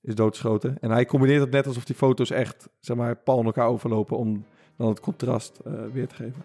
is 0.04 0.16
doodgeschoten. 0.16 0.78
En 0.80 0.91
hij 0.91 1.06
combineert 1.06 1.41
het 1.41 1.51
net 1.51 1.68
alsof 1.68 1.86
die 1.86 1.95
foto's 1.95 2.32
echt 2.32 2.70
zeg 2.80 2.97
maar, 2.97 3.16
pal 3.16 3.39
in 3.39 3.45
elkaar 3.45 3.68
overlopen 3.68 4.18
om 4.18 4.45
dan 4.78 4.88
het 4.88 4.99
contrast 4.99 5.60
eh, 5.66 5.74
weer 5.93 6.08
te 6.08 6.16
geven. 6.16 6.43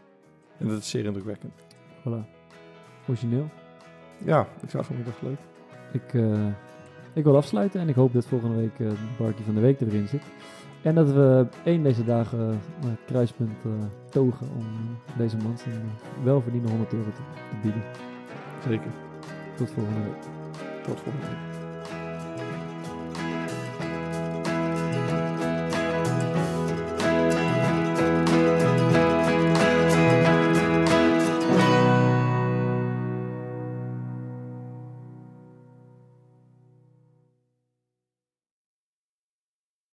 En 0.59 0.68
dat 0.68 0.78
is 0.78 0.90
zeer 0.90 1.04
indrukwekkend. 1.04 1.52
Voilà. 2.00 2.36
Origineel. 3.09 3.48
Ja, 4.24 4.48
ik 4.62 4.70
zag 4.70 4.88
hem, 4.88 5.04
dacht 5.04 5.22
leuk. 5.22 5.38
Ik, 5.92 6.14
eh, 6.14 6.46
ik 7.12 7.24
wil 7.24 7.36
afsluiten 7.36 7.80
en 7.80 7.88
ik 7.88 7.94
hoop 7.94 8.12
dat 8.12 8.26
volgende 8.26 8.56
week 8.56 8.78
uh, 8.78 8.90
Barkie 9.18 9.44
van 9.44 9.54
de 9.54 9.61
Week 9.61 9.80
er 9.80 9.86
weer 9.86 10.00
in 10.00 10.09
zit. 10.09 10.22
En 10.82 10.94
dat 10.94 11.11
we 11.11 11.46
één 11.64 11.82
deze 11.82 12.04
dagen 12.04 12.48
uh, 12.48 12.90
het 12.90 13.04
kruispunt 13.06 13.52
togen 14.11 14.48
om 14.56 14.66
deze 15.16 15.36
man 15.36 15.59
zijn 15.59 15.90
welverdiende 16.24 16.68
100 16.68 16.92
euro 16.92 17.11
te, 17.11 17.22
te 17.50 17.56
bieden. 17.62 17.82
Zeker. 18.68 18.90
Tot 19.56 19.70
volgende 19.70 20.00
week. 20.00 20.22
Tot 20.82 21.00
volgende 21.00 21.26
week. 21.26 21.47